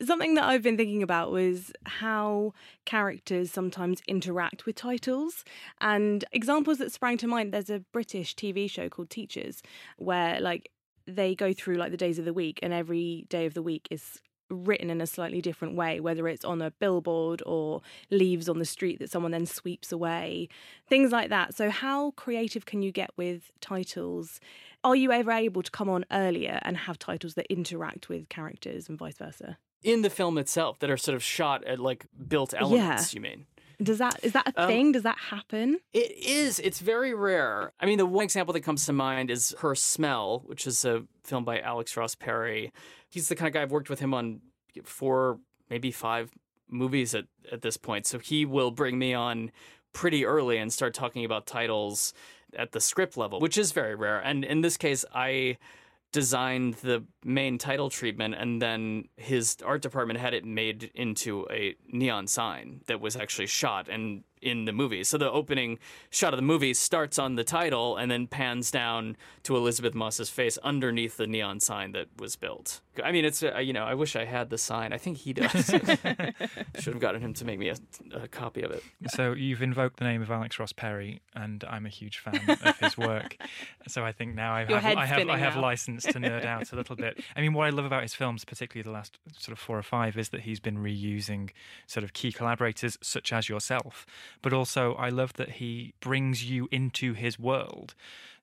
something 0.04 0.34
that 0.34 0.44
I've 0.44 0.62
been 0.62 0.76
thinking 0.76 1.02
about 1.02 1.30
was 1.30 1.72
how 1.84 2.52
characters 2.84 3.50
sometimes 3.50 4.02
interact 4.08 4.66
with 4.66 4.76
titles, 4.76 5.44
and 5.80 6.24
examples 6.32 6.78
that 6.78 6.92
sprang 6.92 7.18
to 7.18 7.28
mind. 7.28 7.52
There's 7.52 7.70
a 7.70 7.80
British 7.92 8.34
TV 8.34 8.68
show 8.68 8.88
called 8.88 9.10
Teachers, 9.10 9.62
where 9.98 10.40
like 10.40 10.70
they 11.06 11.34
go 11.34 11.52
through 11.52 11.76
like 11.76 11.90
the 11.90 11.96
days 11.96 12.18
of 12.18 12.24
the 12.24 12.34
week, 12.34 12.58
and 12.62 12.72
every 12.72 13.26
day 13.28 13.46
of 13.46 13.54
the 13.54 13.62
week 13.62 13.86
is 13.90 14.20
written 14.50 14.90
in 14.90 15.00
a 15.00 15.06
slightly 15.06 15.40
different 15.40 15.74
way, 15.74 16.00
whether 16.00 16.28
it's 16.28 16.44
on 16.44 16.62
a 16.62 16.70
billboard 16.70 17.42
or 17.46 17.82
leaves 18.10 18.48
on 18.48 18.58
the 18.58 18.64
street 18.64 18.98
that 18.98 19.10
someone 19.10 19.32
then 19.32 19.46
sweeps 19.46 19.92
away, 19.92 20.48
things 20.88 21.12
like 21.12 21.30
that. 21.30 21.54
So, 21.54 21.70
how 21.70 22.12
creative 22.12 22.66
can 22.66 22.82
you 22.82 22.92
get 22.92 23.10
with 23.16 23.50
titles? 23.60 24.40
Are 24.82 24.96
you 24.96 25.12
ever 25.12 25.32
able 25.32 25.62
to 25.62 25.70
come 25.70 25.88
on 25.88 26.04
earlier 26.10 26.58
and 26.62 26.76
have 26.76 26.98
titles 26.98 27.34
that 27.34 27.46
interact 27.50 28.08
with 28.08 28.28
characters 28.28 28.88
and 28.88 28.98
vice 28.98 29.16
versa? 29.16 29.58
In 29.82 30.02
the 30.02 30.10
film 30.10 30.38
itself, 30.38 30.78
that 30.78 30.90
are 30.90 30.96
sort 30.96 31.14
of 31.14 31.22
shot 31.22 31.64
at 31.64 31.78
like 31.78 32.06
built 32.28 32.54
elements, 32.56 33.12
yeah. 33.12 33.16
you 33.16 33.20
mean? 33.20 33.46
Does 33.82 33.98
that 33.98 34.20
is 34.22 34.32
that 34.32 34.52
a 34.56 34.62
um, 34.62 34.68
thing? 34.68 34.92
Does 34.92 35.02
that 35.02 35.18
happen? 35.18 35.80
It 35.92 36.12
is. 36.16 36.60
It's 36.60 36.80
very 36.80 37.12
rare. 37.12 37.72
I 37.80 37.86
mean, 37.86 37.98
the 37.98 38.06
one 38.06 38.24
example 38.24 38.52
that 38.52 38.60
comes 38.60 38.86
to 38.86 38.92
mind 38.92 39.30
is 39.30 39.54
Her 39.58 39.74
Smell, 39.74 40.42
which 40.46 40.66
is 40.66 40.84
a 40.84 41.04
film 41.24 41.44
by 41.44 41.60
Alex 41.60 41.96
Ross 41.96 42.14
Perry. 42.14 42.72
He's 43.14 43.28
the 43.28 43.36
kind 43.36 43.46
of 43.46 43.54
guy 43.54 43.62
I've 43.62 43.70
worked 43.70 43.88
with 43.88 44.00
him 44.00 44.12
on 44.12 44.40
four, 44.82 45.38
maybe 45.70 45.92
five 45.92 46.32
movies 46.68 47.14
at, 47.14 47.26
at 47.52 47.62
this 47.62 47.76
point. 47.76 48.06
So 48.06 48.18
he 48.18 48.44
will 48.44 48.72
bring 48.72 48.98
me 48.98 49.14
on 49.14 49.52
pretty 49.92 50.26
early 50.26 50.58
and 50.58 50.72
start 50.72 50.94
talking 50.94 51.24
about 51.24 51.46
titles 51.46 52.12
at 52.56 52.72
the 52.72 52.80
script 52.80 53.16
level, 53.16 53.38
which 53.38 53.56
is 53.56 53.70
very 53.70 53.94
rare. 53.94 54.18
And 54.18 54.44
in 54.44 54.62
this 54.62 54.76
case, 54.76 55.04
I 55.14 55.58
designed 56.10 56.74
the 56.74 57.04
main 57.24 57.58
title 57.58 57.90
treatment 57.90 58.34
and 58.34 58.60
then 58.60 59.08
his 59.16 59.56
art 59.64 59.82
department 59.82 60.20
had 60.20 60.34
it 60.34 60.44
made 60.44 60.90
into 60.94 61.46
a 61.50 61.74
neon 61.90 62.26
sign 62.26 62.82
that 62.86 63.00
was 63.00 63.16
actually 63.16 63.46
shot 63.46 63.88
and 63.88 64.22
in 64.44 64.66
the 64.66 64.72
movie. 64.72 65.02
So 65.02 65.18
the 65.18 65.30
opening 65.30 65.78
shot 66.10 66.34
of 66.34 66.38
the 66.38 66.42
movie 66.42 66.74
starts 66.74 67.18
on 67.18 67.34
the 67.34 67.44
title 67.44 67.96
and 67.96 68.10
then 68.10 68.26
pans 68.26 68.70
down 68.70 69.16
to 69.44 69.56
Elisabeth 69.56 69.94
Moss's 69.94 70.28
face 70.28 70.58
underneath 70.58 71.16
the 71.16 71.26
neon 71.26 71.60
sign 71.60 71.92
that 71.92 72.08
was 72.18 72.36
built. 72.36 72.80
I 73.02 73.10
mean, 73.10 73.24
it's 73.24 73.42
uh, 73.42 73.58
you 73.58 73.72
know, 73.72 73.84
I 73.84 73.94
wish 73.94 74.14
I 74.14 74.24
had 74.24 74.50
the 74.50 74.58
sign. 74.58 74.92
I 74.92 74.98
think 74.98 75.16
he 75.16 75.32
does. 75.32 75.50
Should 76.78 76.94
have 76.94 77.00
gotten 77.00 77.20
him 77.20 77.34
to 77.34 77.44
make 77.44 77.58
me 77.58 77.70
a, 77.70 77.76
a, 78.12 78.28
copy 78.28 78.62
of 78.62 78.70
it. 78.70 78.82
So 79.08 79.32
you've 79.32 79.62
invoked 79.62 79.98
the 79.98 80.04
name 80.04 80.22
of 80.22 80.30
Alex 80.30 80.58
Ross 80.58 80.72
Perry, 80.72 81.20
and 81.34 81.64
I'm 81.64 81.86
a 81.86 81.88
huge 81.88 82.18
fan 82.18 82.40
of 82.48 82.78
his 82.78 82.96
work. 82.96 83.36
So 83.86 84.02
I 84.02 84.12
think 84.12 84.34
now 84.34 84.54
I 84.54 84.60
have 84.60 84.70
I 84.96 85.04
have 85.04 85.28
I 85.28 85.36
have 85.36 85.56
license 85.56 86.04
to 86.04 86.14
nerd 86.14 86.46
out 86.46 86.72
a 86.72 86.76
little 86.76 86.96
bit. 86.96 87.13
I 87.36 87.40
mean, 87.40 87.52
what 87.52 87.66
I 87.66 87.70
love 87.70 87.84
about 87.84 88.02
his 88.02 88.14
films, 88.14 88.44
particularly 88.44 88.84
the 88.84 88.92
last 88.92 89.18
sort 89.38 89.52
of 89.52 89.58
four 89.58 89.78
or 89.78 89.82
five, 89.82 90.16
is 90.16 90.30
that 90.30 90.42
he's 90.42 90.60
been 90.60 90.78
reusing 90.78 91.50
sort 91.86 92.04
of 92.04 92.12
key 92.12 92.32
collaborators 92.32 92.98
such 93.02 93.32
as 93.32 93.48
yourself 93.48 94.06
but 94.42 94.52
also 94.52 94.94
I 94.94 95.08
love 95.08 95.34
that 95.34 95.52
he 95.52 95.94
brings 96.00 96.44
you 96.44 96.68
into 96.70 97.14
his 97.14 97.38
world. 97.38 97.94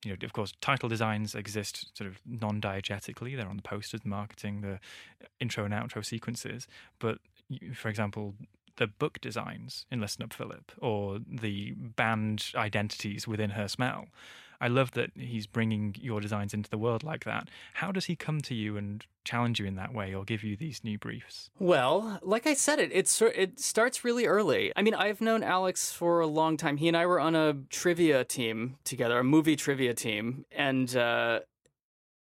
You 0.03 0.11
know, 0.11 0.17
of 0.23 0.33
course, 0.33 0.53
title 0.61 0.89
designs 0.89 1.35
exist 1.35 1.95
sort 1.95 2.09
of 2.09 2.19
non-diegetically. 2.25 3.37
They're 3.37 3.47
on 3.47 3.57
the 3.57 3.61
posters, 3.61 4.01
the 4.01 4.09
marketing, 4.09 4.61
the 4.61 4.79
intro 5.39 5.63
and 5.63 5.73
outro 5.73 6.03
sequences. 6.03 6.67
But 6.99 7.19
for 7.73 7.89
example, 7.89 8.33
the 8.77 8.87
book 8.87 9.21
designs 9.21 9.85
in 9.91 10.01
Listen 10.01 10.23
Up 10.23 10.33
Philip 10.33 10.71
or 10.79 11.19
the 11.27 11.71
band 11.71 12.51
identities 12.55 13.27
within 13.27 13.51
Her 13.51 13.67
Smell 13.67 14.07
I 14.61 14.67
love 14.67 14.91
that 14.91 15.09
he's 15.15 15.47
bringing 15.47 15.95
your 15.99 16.21
designs 16.21 16.53
into 16.53 16.69
the 16.69 16.77
world 16.77 17.03
like 17.03 17.25
that. 17.25 17.49
How 17.73 17.91
does 17.91 18.05
he 18.05 18.15
come 18.15 18.39
to 18.41 18.53
you 18.53 18.77
and 18.77 19.03
challenge 19.25 19.59
you 19.59 19.65
in 19.65 19.75
that 19.75 19.93
way 19.93 20.13
or 20.13 20.23
give 20.23 20.43
you 20.43 20.55
these 20.55 20.83
new 20.83 20.97
briefs? 20.97 21.49
Well, 21.59 22.19
like 22.21 22.45
I 22.47 22.53
said, 22.53 22.79
it 22.79 22.91
it's 22.93 23.21
it 23.21 23.59
starts 23.59 24.03
really 24.05 24.25
early. 24.27 24.71
I 24.75 24.83
mean, 24.83 24.93
I've 24.93 25.19
known 25.19 25.41
Alex 25.43 25.91
for 25.91 26.19
a 26.21 26.27
long 26.27 26.57
time. 26.57 26.77
He 26.77 26.87
and 26.87 26.95
I 26.95 27.05
were 27.07 27.19
on 27.19 27.35
a 27.35 27.55
trivia 27.69 28.23
team 28.23 28.77
together, 28.83 29.17
a 29.19 29.23
movie 29.23 29.55
trivia 29.55 29.93
team, 29.93 30.45
and 30.51 30.95
uh, 30.95 31.39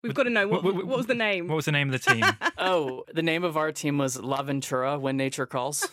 We've 0.03 0.15
got 0.15 0.25
to 0.25 0.31
know 0.31 0.47
what, 0.47 0.63
what- 0.63 0.77
what 0.77 0.97
was 0.99 1.07
the 1.07 1.15
name. 1.15 1.49
What 1.49 1.57
was 1.57 1.65
the 1.65 1.73
name 1.73 1.93
of 1.93 2.01
the 2.01 2.13
team? 2.15 2.25
oh, 2.59 3.03
the 3.13 3.23
name 3.23 3.43
of 3.43 3.57
our 3.57 3.73
team 3.73 3.99
was 3.99 4.17
La 4.21 4.43
Ventura 4.43 4.97
when 4.97 5.17
nature 5.17 5.45
calls. 5.45 5.89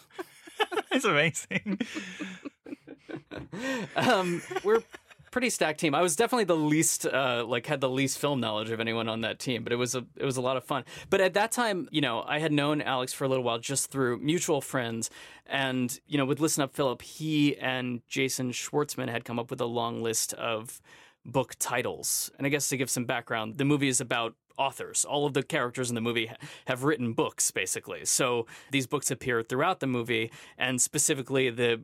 it's 0.92 1.06
amazing. 1.06 1.80
um, 3.96 4.42
we're 4.64 4.84
pretty 5.36 5.50
stacked 5.50 5.82
team. 5.82 5.94
I 5.94 6.02
was 6.02 6.16
definitely 6.16 6.46
the 6.46 6.56
least 6.56 7.06
uh, 7.06 7.44
like 7.46 7.66
had 7.66 7.82
the 7.82 7.90
least 7.90 8.20
film 8.20 8.40
knowledge 8.40 8.70
of 8.70 8.80
anyone 8.80 9.10
on 9.10 9.20
that 9.22 9.38
team, 9.38 9.66
but 9.66 9.74
it 9.74 9.76
was 9.76 9.94
a 9.94 10.06
it 10.16 10.24
was 10.24 10.38
a 10.38 10.42
lot 10.42 10.56
of 10.56 10.64
fun. 10.64 10.86
But 11.10 11.20
at 11.20 11.34
that 11.34 11.52
time, 11.52 11.90
you 11.92 12.00
know, 12.00 12.24
I 12.26 12.40
had 12.40 12.54
known 12.54 12.82
Alex 12.82 13.12
for 13.12 13.26
a 13.26 13.28
little 13.28 13.44
while 13.44 13.60
just 13.60 13.92
through 13.92 14.20
mutual 14.20 14.62
friends, 14.62 15.10
and 15.46 16.00
you 16.08 16.18
know, 16.18 16.24
with 16.24 16.40
Listen 16.40 16.64
Up 16.64 16.74
Philip, 16.74 17.02
he 17.02 17.58
and 17.58 18.00
Jason 18.08 18.54
Schwartzman 18.54 19.10
had 19.10 19.26
come 19.26 19.38
up 19.38 19.50
with 19.50 19.60
a 19.60 19.66
long 19.66 20.02
list 20.02 20.34
of 20.36 20.80
book 21.26 21.56
titles. 21.60 22.32
And 22.38 22.48
I 22.48 22.50
guess 22.50 22.70
to 22.70 22.78
give 22.78 22.90
some 22.90 23.04
background, 23.04 23.58
the 23.58 23.66
movie 23.66 23.90
is 23.90 24.00
about 24.00 24.36
authors. 24.58 25.04
All 25.04 25.26
of 25.26 25.34
the 25.34 25.44
characters 25.44 25.90
in 25.90 25.96
the 25.96 26.02
movie 26.02 26.32
have 26.66 26.86
written 26.86 27.12
books, 27.12 27.52
basically. 27.52 28.06
So 28.06 28.46
these 28.72 28.88
books 28.88 29.12
appear 29.12 29.44
throughout 29.44 29.82
the 29.82 29.88
movie, 29.88 30.32
and 30.58 30.82
specifically 30.82 31.50
the 31.50 31.82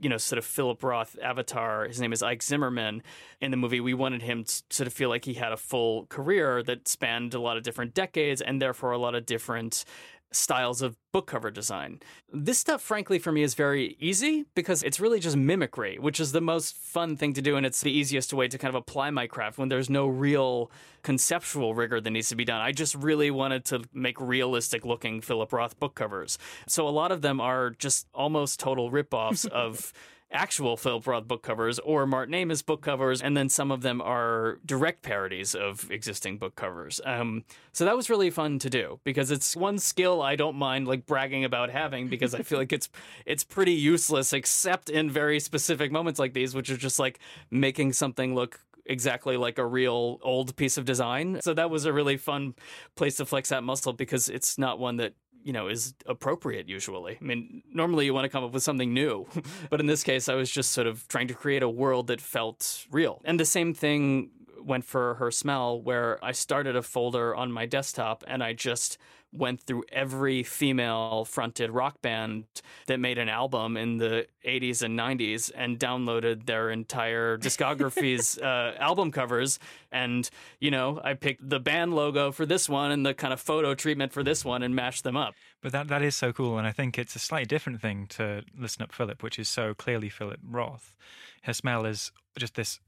you 0.00 0.08
know, 0.08 0.16
sort 0.16 0.38
of 0.38 0.44
Philip 0.44 0.82
Roth 0.82 1.16
avatar. 1.22 1.86
His 1.86 2.00
name 2.00 2.12
is 2.12 2.22
Ike 2.22 2.42
Zimmerman. 2.42 3.02
In 3.40 3.50
the 3.50 3.56
movie, 3.56 3.80
we 3.80 3.94
wanted 3.94 4.22
him 4.22 4.44
to 4.44 4.62
sort 4.70 4.86
of 4.86 4.92
feel 4.92 5.08
like 5.08 5.24
he 5.24 5.34
had 5.34 5.52
a 5.52 5.56
full 5.56 6.06
career 6.06 6.62
that 6.64 6.88
spanned 6.88 7.34
a 7.34 7.40
lot 7.40 7.56
of 7.56 7.62
different 7.62 7.94
decades 7.94 8.40
and 8.40 8.60
therefore 8.60 8.92
a 8.92 8.98
lot 8.98 9.14
of 9.14 9.26
different 9.26 9.84
styles 10.30 10.82
of 10.82 10.96
book 11.12 11.26
cover 11.26 11.50
design. 11.50 12.00
This 12.32 12.58
stuff, 12.58 12.82
frankly, 12.82 13.18
for 13.18 13.32
me 13.32 13.42
is 13.42 13.54
very 13.54 13.96
easy 13.98 14.44
because 14.54 14.82
it's 14.82 15.00
really 15.00 15.20
just 15.20 15.36
mimicry, 15.36 15.98
which 15.98 16.20
is 16.20 16.32
the 16.32 16.40
most 16.40 16.76
fun 16.76 17.16
thing 17.16 17.32
to 17.34 17.42
do. 17.42 17.56
And 17.56 17.64
it's 17.64 17.80
the 17.80 17.90
easiest 17.90 18.32
way 18.34 18.48
to 18.48 18.58
kind 18.58 18.68
of 18.68 18.74
apply 18.74 19.10
my 19.10 19.26
craft 19.26 19.58
when 19.58 19.68
there's 19.68 19.88
no 19.88 20.06
real 20.06 20.70
conceptual 21.02 21.74
rigor 21.74 22.00
that 22.00 22.10
needs 22.10 22.28
to 22.28 22.36
be 22.36 22.44
done. 22.44 22.60
I 22.60 22.72
just 22.72 22.94
really 22.94 23.30
wanted 23.30 23.64
to 23.66 23.82
make 23.92 24.20
realistic 24.20 24.84
looking 24.84 25.20
Philip 25.20 25.52
Roth 25.52 25.78
book 25.80 25.94
covers. 25.94 26.38
So 26.66 26.86
a 26.86 26.90
lot 26.90 27.12
of 27.12 27.22
them 27.22 27.40
are 27.40 27.70
just 27.70 28.06
almost 28.12 28.60
total 28.60 28.90
ripoffs 28.90 29.46
of 29.50 29.92
actual 30.30 30.76
Philip 30.76 31.06
Roth 31.06 31.26
book 31.26 31.42
covers 31.42 31.78
or 31.78 32.06
Martin 32.06 32.34
Amis 32.34 32.62
book 32.62 32.82
covers, 32.82 33.22
and 33.22 33.36
then 33.36 33.48
some 33.48 33.70
of 33.70 33.82
them 33.82 34.00
are 34.00 34.58
direct 34.64 35.02
parodies 35.02 35.54
of 35.54 35.90
existing 35.90 36.38
book 36.38 36.54
covers. 36.54 37.00
Um, 37.04 37.44
so 37.72 37.84
that 37.84 37.96
was 37.96 38.10
really 38.10 38.30
fun 38.30 38.58
to 38.60 38.70
do 38.70 39.00
because 39.04 39.30
it's 39.30 39.56
one 39.56 39.78
skill 39.78 40.20
I 40.20 40.36
don't 40.36 40.56
mind 40.56 40.86
like 40.86 41.06
bragging 41.06 41.44
about 41.44 41.70
having 41.70 42.08
because 42.08 42.34
I 42.34 42.42
feel 42.42 42.58
like 42.58 42.72
it's 42.72 42.88
it's 43.26 43.44
pretty 43.44 43.72
useless 43.72 44.32
except 44.32 44.90
in 44.90 45.10
very 45.10 45.40
specific 45.40 45.90
moments 45.92 46.18
like 46.18 46.34
these, 46.34 46.54
which 46.54 46.70
are 46.70 46.76
just 46.76 46.98
like 46.98 47.18
making 47.50 47.92
something 47.92 48.34
look 48.34 48.60
exactly 48.88 49.36
like 49.36 49.58
a 49.58 49.66
real 49.66 50.18
old 50.22 50.56
piece 50.56 50.78
of 50.78 50.84
design. 50.84 51.40
So 51.42 51.54
that 51.54 51.70
was 51.70 51.84
a 51.84 51.92
really 51.92 52.16
fun 52.16 52.54
place 52.96 53.16
to 53.16 53.26
flex 53.26 53.50
that 53.50 53.62
muscle 53.62 53.92
because 53.92 54.28
it's 54.28 54.58
not 54.58 54.78
one 54.78 54.96
that 54.96 55.12
you 55.44 55.52
know 55.52 55.68
is 55.68 55.94
appropriate 56.06 56.68
usually. 56.68 57.18
I 57.20 57.24
mean, 57.24 57.62
normally 57.72 58.04
you 58.04 58.14
want 58.14 58.24
to 58.24 58.28
come 58.28 58.44
up 58.44 58.52
with 58.52 58.62
something 58.62 58.92
new, 58.92 59.26
but 59.70 59.80
in 59.80 59.86
this 59.86 60.02
case 60.02 60.28
I 60.28 60.34
was 60.34 60.50
just 60.50 60.72
sort 60.72 60.86
of 60.86 61.06
trying 61.08 61.28
to 61.28 61.34
create 61.34 61.62
a 61.62 61.68
world 61.68 62.08
that 62.08 62.20
felt 62.20 62.86
real. 62.90 63.20
And 63.24 63.38
the 63.38 63.44
same 63.44 63.74
thing 63.74 64.30
went 64.60 64.84
for 64.84 65.14
her 65.14 65.30
smell 65.30 65.80
where 65.80 66.22
I 66.24 66.32
started 66.32 66.76
a 66.76 66.82
folder 66.82 67.34
on 67.34 67.52
my 67.52 67.66
desktop 67.66 68.24
and 68.26 68.42
I 68.42 68.52
just 68.52 68.98
went 69.32 69.60
through 69.62 69.84
every 69.92 70.42
female 70.42 71.24
fronted 71.24 71.70
rock 71.70 72.00
band 72.00 72.44
that 72.86 72.98
made 72.98 73.18
an 73.18 73.28
album 73.28 73.76
in 73.76 73.98
the 73.98 74.26
80s 74.46 74.82
and 74.82 74.98
90s 74.98 75.50
and 75.54 75.78
downloaded 75.78 76.46
their 76.46 76.70
entire 76.70 77.36
discographies 77.46 78.40
uh, 78.42 78.76
album 78.78 79.10
covers. 79.12 79.58
And 79.92 80.28
you 80.60 80.70
know 80.70 81.00
i 81.04 81.14
picked 81.14 81.48
the 81.48 81.60
band 81.60 81.94
logo 81.94 82.32
for 82.32 82.46
this 82.46 82.68
one 82.68 82.90
and 82.90 83.04
the 83.04 83.14
kind 83.14 83.32
of 83.32 83.40
photo 83.40 83.74
treatment 83.74 84.12
for 84.12 84.22
this 84.22 84.44
one 84.44 84.62
and 84.62 84.74
mashed 84.74 85.04
them 85.04 85.16
up. 85.16 85.34
But 85.62 85.72
that 85.72 85.88
that 85.88 86.02
is 86.02 86.16
so 86.16 86.32
cool, 86.32 86.56
and 86.58 86.66
I 86.66 86.72
think 86.72 86.98
it's 86.98 87.16
a 87.16 87.18
slightly 87.18 87.46
different 87.46 87.80
thing 87.80 88.06
to 88.10 88.42
Listen 88.56 88.82
Up 88.82 88.92
Philip, 88.92 89.22
which 89.22 89.38
is 89.38 89.48
so 89.48 89.74
clearly 89.74 90.08
Philip 90.08 90.40
Roth. 90.42 90.94
Her 91.42 91.52
smell 91.52 91.84
is 91.84 92.12
just 92.38 92.54
this 92.54 92.80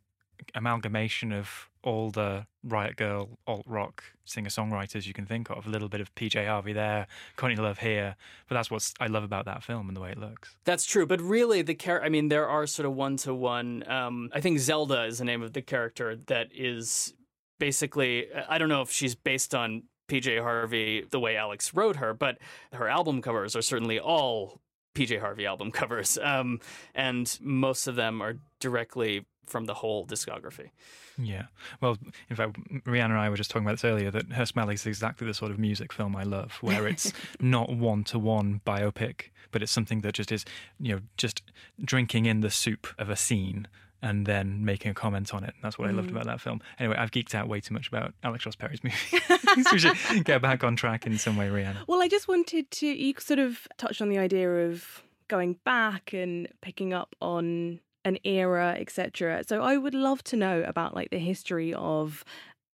amalgamation 0.55 1.32
of 1.32 1.68
all 1.82 2.11
the 2.11 2.47
Riot 2.62 2.97
Grrrl 2.97 3.36
alt 3.47 3.64
rock 3.66 4.05
singer 4.24 4.51
songwriters 4.51 5.07
you 5.07 5.14
can 5.14 5.24
think 5.24 5.49
of. 5.51 5.66
A 5.66 5.70
little 5.70 5.88
bit 5.88 6.01
of 6.01 6.14
PJ 6.14 6.47
Harvey 6.47 6.72
there, 6.72 7.07
Courtney 7.36 7.57
Love 7.57 7.78
here, 7.78 8.16
but 8.49 8.55
that's 8.55 8.70
what 8.70 8.93
I 9.01 9.07
love 9.07 9.24
about 9.24 9.47
that 9.47 9.62
film 9.62 9.88
and 9.88 9.97
the 9.97 10.01
way 10.01 10.11
it 10.11 10.18
looks. 10.18 10.57
That's 10.64 10.84
true, 10.84 11.07
but 11.07 11.20
really 11.20 11.62
the 11.62 11.74
character, 11.74 12.05
I 12.05 12.11
mean, 12.11 12.28
there 12.28 12.49
are 12.49 12.66
sort 12.66 12.86
of 12.86 12.93
one 12.93 13.16
to 13.18 13.34
one. 13.34 13.82
I 14.32 14.41
think 14.41 14.59
Zelda 14.59 15.05
is 15.05 15.18
the 15.18 15.24
name 15.24 15.43
of 15.43 15.53
the 15.53 15.62
character 15.62 16.16
that 16.26 16.49
is 16.55 17.14
basically. 17.59 18.26
I 18.49 18.59
don't 18.59 18.68
know 18.68 18.82
if 18.82 18.91
she's 18.91 19.14
based 19.14 19.55
on 19.55 19.84
PJ 20.09 20.43
Harvey 20.43 21.07
the 21.11 21.20
way 21.20 21.36
Alex 21.36 21.72
wrote 21.72 21.97
her, 21.97 22.12
but 22.12 22.38
her 22.72 22.88
album 22.88 23.22
covers 23.22 23.55
are 23.57 23.62
certainly 23.62 23.99
all 23.99 24.61
PJ 24.95 25.20
Harvey 25.20 25.47
album 25.47 25.70
covers, 25.80 26.18
um, 26.18 26.61
and 26.95 27.38
most 27.41 27.86
of 27.86 27.97
them 27.97 28.20
are 28.20 28.36
directly 28.59 29.26
from 29.47 29.64
the 29.64 29.74
whole 29.74 30.07
discography. 30.07 30.70
Yeah. 31.18 31.47
Well, 31.80 31.99
in 32.28 32.36
fact, 32.36 32.57
Rhianna 32.86 33.07
and 33.07 33.18
I 33.18 33.28
were 33.28 33.36
just 33.36 33.51
talking 33.51 33.66
about 33.66 33.74
this 33.74 33.84
earlier 33.84 34.11
that 34.11 34.32
Her 34.32 34.47
Smell 34.47 34.70
is 34.70 34.86
exactly 34.86 35.26
the 35.26 35.34
sort 35.34 35.51
of 35.51 35.59
music 35.59 35.93
film 35.93 36.16
I 36.16 36.22
love, 36.22 36.53
where 36.61 36.86
it's 36.86 37.12
not 37.41 37.70
one 37.70 38.05
to 38.05 38.18
one 38.18 38.61
biopic, 38.64 39.30
but 39.51 39.62
it's 39.62 39.72
something 39.72 40.01
that 40.03 40.14
just 40.14 40.32
is, 40.32 40.45
you 40.78 40.95
know, 40.95 41.01
just 41.16 41.43
drinking 41.84 42.26
in 42.26 42.41
the 42.41 42.51
soup 42.51 42.86
of 42.97 43.11
a 43.11 43.16
scene 43.16 43.66
and 44.03 44.26
then 44.26 44.64
making 44.64 44.90
a 44.90 44.94
comment 44.94 45.34
on 45.34 45.44
it. 45.44 45.55
And 45.55 45.62
that's 45.62 45.78
what 45.78 45.88
I 45.88 45.92
loved 45.92 46.09
mm. 46.09 46.12
about 46.12 46.26
that 46.26 46.40
film. 46.40 46.61
Anyway, 46.78 46.96
I've 46.96 47.11
geeked 47.11 47.34
out 47.34 47.48
way 47.48 47.61
too 47.61 47.74
much 47.74 47.88
about 47.88 48.14
Alex 48.22 48.46
Ross 48.46 48.57
Perry's 48.57 48.82
movie. 48.84 48.96
so 49.62 49.72
we 49.72 49.78
should 49.78 49.96
get 50.24 50.42
back 50.42 50.64
on 50.64 50.76
track 50.76 51.07
in 51.07 51.18
some 51.18 51.36
way, 51.36 51.48
Rhianna. 51.48 51.86
Well, 51.86 52.03
I 52.03 52.09
just 52.09 52.28
wanted 52.28 52.70
to, 52.70 52.86
you 52.86 53.14
sort 53.18 53.38
of 53.38 53.68
touched 53.76 54.01
on 54.01 54.09
the 54.09 54.18
idea 54.18 54.68
of 54.68 55.03
going 55.28 55.57
back 55.64 56.12
and 56.12 56.48
picking 56.61 56.92
up 56.92 57.14
on 57.20 57.80
an 58.05 58.18
era, 58.24 58.76
etc. 58.78 59.44
So 59.46 59.62
I 59.62 59.76
would 59.76 59.94
love 59.94 60.24
to 60.24 60.36
know 60.36 60.62
about 60.66 60.94
like 60.94 61.11
the 61.11 61.18
history 61.18 61.74
of 61.74 62.24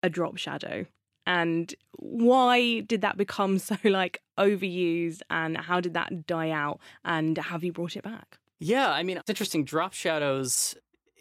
a 0.03 0.09
drop 0.09 0.39
shadow 0.39 0.87
and 1.27 1.75
why 1.93 2.81
did 2.81 3.03
that 3.03 3.16
become 3.16 3.59
so 3.59 3.77
like 3.85 4.21
overused 4.39 5.21
and 5.31 5.57
how 5.57 5.81
did 5.81 5.95
that 5.95 6.27
die 6.27 6.51
out 6.51 6.81
and 7.05 7.37
have 7.39 7.62
you 7.62 7.73
brought 7.73 7.97
it 7.97 8.03
back? 8.03 8.39
Yeah, 8.59 8.91
I 8.91 9.03
mean, 9.03 9.16
it's 9.16 9.31
interesting. 9.31 9.64
Drop 9.64 9.95
shadows 9.95 10.75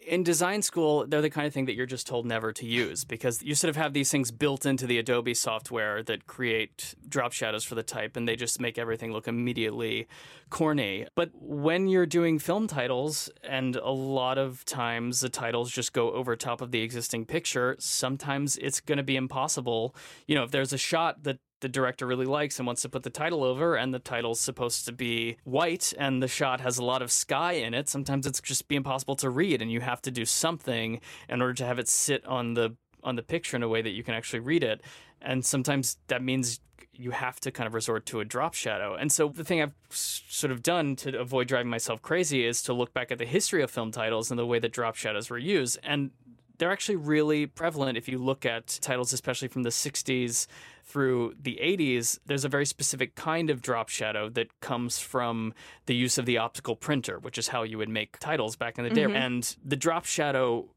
in 0.06 0.22
design 0.22 0.62
school, 0.62 1.06
they're 1.06 1.20
the 1.20 1.30
kind 1.30 1.46
of 1.46 1.52
thing 1.52 1.66
that 1.66 1.74
you're 1.74 1.86
just 1.86 2.06
told 2.06 2.26
never 2.26 2.52
to 2.52 2.66
use 2.66 3.04
because 3.04 3.42
you 3.42 3.54
sort 3.54 3.68
of 3.68 3.76
have 3.76 3.92
these 3.92 4.10
things 4.10 4.30
built 4.30 4.64
into 4.64 4.86
the 4.86 4.98
Adobe 4.98 5.34
software 5.34 6.02
that 6.04 6.26
create 6.26 6.94
drop 7.08 7.32
shadows 7.32 7.64
for 7.64 7.74
the 7.74 7.82
type 7.82 8.16
and 8.16 8.26
they 8.26 8.36
just 8.36 8.60
make 8.60 8.78
everything 8.78 9.12
look 9.12 9.28
immediately 9.28 10.06
corny. 10.48 11.06
But 11.14 11.30
when 11.34 11.86
you're 11.86 12.06
doing 12.06 12.38
film 12.38 12.66
titles, 12.66 13.30
and 13.42 13.76
a 13.76 13.90
lot 13.90 14.38
of 14.38 14.64
times 14.64 15.20
the 15.20 15.28
titles 15.28 15.70
just 15.70 15.92
go 15.92 16.12
over 16.12 16.34
top 16.36 16.60
of 16.60 16.70
the 16.70 16.82
existing 16.82 17.26
picture, 17.26 17.76
sometimes 17.78 18.56
it's 18.56 18.80
going 18.80 18.98
to 18.98 19.04
be 19.04 19.16
impossible. 19.16 19.94
You 20.26 20.34
know, 20.34 20.44
if 20.44 20.50
there's 20.50 20.72
a 20.72 20.78
shot 20.78 21.22
that 21.24 21.38
the 21.60 21.68
director 21.68 22.06
really 22.06 22.26
likes 22.26 22.58
and 22.58 22.66
wants 22.66 22.82
to 22.82 22.88
put 22.88 23.02
the 23.02 23.10
title 23.10 23.44
over 23.44 23.76
and 23.76 23.94
the 23.94 23.98
title's 23.98 24.40
supposed 24.40 24.84
to 24.86 24.92
be 24.92 25.36
white 25.44 25.92
and 25.98 26.22
the 26.22 26.28
shot 26.28 26.60
has 26.60 26.78
a 26.78 26.84
lot 26.84 27.02
of 27.02 27.10
sky 27.10 27.52
in 27.52 27.74
it. 27.74 27.88
Sometimes 27.88 28.26
it's 28.26 28.40
just 28.40 28.68
be 28.68 28.76
impossible 28.76 29.16
to 29.16 29.30
read 29.30 29.62
and 29.62 29.70
you 29.70 29.80
have 29.80 30.02
to 30.02 30.10
do 30.10 30.24
something 30.24 31.00
in 31.28 31.40
order 31.40 31.54
to 31.54 31.64
have 31.64 31.78
it 31.78 31.88
sit 31.88 32.24
on 32.26 32.54
the 32.54 32.76
on 33.02 33.16
the 33.16 33.22
picture 33.22 33.56
in 33.56 33.62
a 33.62 33.68
way 33.68 33.80
that 33.80 33.90
you 33.90 34.02
can 34.02 34.14
actually 34.14 34.40
read 34.40 34.62
it. 34.62 34.82
And 35.22 35.44
sometimes 35.44 35.96
that 36.08 36.22
means 36.22 36.60
you 36.92 37.12
have 37.12 37.40
to 37.40 37.50
kind 37.50 37.66
of 37.66 37.72
resort 37.72 38.04
to 38.06 38.20
a 38.20 38.24
drop 38.24 38.52
shadow. 38.52 38.94
And 38.94 39.10
so 39.10 39.28
the 39.28 39.44
thing 39.44 39.62
I've 39.62 39.74
sort 39.88 40.50
of 40.50 40.62
done 40.62 40.96
to 40.96 41.18
avoid 41.18 41.48
driving 41.48 41.70
myself 41.70 42.02
crazy 42.02 42.44
is 42.44 42.62
to 42.64 42.74
look 42.74 42.92
back 42.92 43.10
at 43.10 43.18
the 43.18 43.24
history 43.24 43.62
of 43.62 43.70
film 43.70 43.90
titles 43.90 44.30
and 44.30 44.38
the 44.38 44.44
way 44.44 44.58
that 44.58 44.72
drop 44.72 44.96
shadows 44.96 45.30
were 45.30 45.38
used. 45.38 45.78
And 45.82 46.10
they're 46.58 46.70
actually 46.70 46.96
really 46.96 47.46
prevalent 47.46 47.96
if 47.96 48.06
you 48.06 48.18
look 48.18 48.44
at 48.44 48.78
titles, 48.82 49.14
especially 49.14 49.48
from 49.48 49.62
the 49.62 49.70
60s 49.70 50.46
through 50.90 51.34
the 51.40 51.58
80s. 51.62 52.18
There's 52.26 52.44
a 52.44 52.48
very 52.48 52.66
specific 52.66 53.14
kind 53.14 53.48
of 53.50 53.62
drop 53.62 53.88
shadow 53.88 54.28
that 54.30 54.60
comes 54.60 54.98
from 54.98 55.54
the 55.86 55.94
use 55.94 56.18
of 56.18 56.26
the 56.26 56.38
optical 56.38 56.74
printer, 56.74 57.18
which 57.18 57.38
is 57.38 57.48
how 57.48 57.62
you 57.62 57.78
would 57.78 57.88
make 57.88 58.18
titles 58.18 58.56
back 58.56 58.78
in 58.78 58.84
the 58.84 58.90
day. 58.90 59.04
Mhm. 59.04 59.14
And 59.14 59.56
the 59.64 59.76
drop 59.76 60.04
shadow 60.04 60.68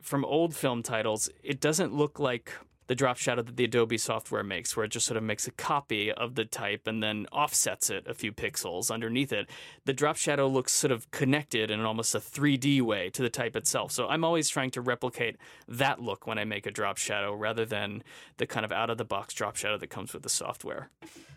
from 0.00 0.24
old 0.24 0.54
film 0.54 0.82
titles, 0.82 1.28
it 1.42 1.60
doesn't 1.60 1.92
look 1.92 2.18
like 2.18 2.52
the 2.86 2.94
drop 2.94 3.16
shadow 3.16 3.42
that 3.42 3.56
the 3.56 3.64
Adobe 3.64 3.98
software 3.98 4.42
makes, 4.42 4.76
where 4.76 4.84
it 4.84 4.90
just 4.90 5.06
sort 5.06 5.16
of 5.16 5.22
makes 5.22 5.46
a 5.46 5.50
copy 5.50 6.12
of 6.12 6.34
the 6.34 6.44
type 6.44 6.86
and 6.86 7.02
then 7.02 7.26
offsets 7.32 7.90
it 7.90 8.06
a 8.06 8.14
few 8.14 8.32
pixels 8.32 8.90
underneath 8.90 9.32
it. 9.32 9.48
The 9.84 9.92
drop 9.92 10.16
shadow 10.16 10.46
looks 10.46 10.72
sort 10.72 10.90
of 10.90 11.10
connected 11.10 11.70
in 11.70 11.80
almost 11.80 12.14
a 12.14 12.18
3D 12.18 12.82
way 12.82 13.10
to 13.10 13.22
the 13.22 13.30
type 13.30 13.56
itself. 13.56 13.92
So 13.92 14.08
I'm 14.08 14.24
always 14.24 14.48
trying 14.48 14.70
to 14.72 14.80
replicate 14.80 15.36
that 15.68 16.00
look 16.00 16.26
when 16.26 16.38
I 16.38 16.44
make 16.44 16.66
a 16.66 16.70
drop 16.70 16.98
shadow 16.98 17.34
rather 17.34 17.64
than 17.64 18.02
the 18.36 18.46
kind 18.46 18.64
of 18.64 18.72
out 18.72 18.90
of 18.90 18.98
the 18.98 19.04
box 19.04 19.34
drop 19.34 19.56
shadow 19.56 19.78
that 19.78 19.88
comes 19.88 20.12
with 20.12 20.22
the 20.22 20.28
software. 20.28 20.90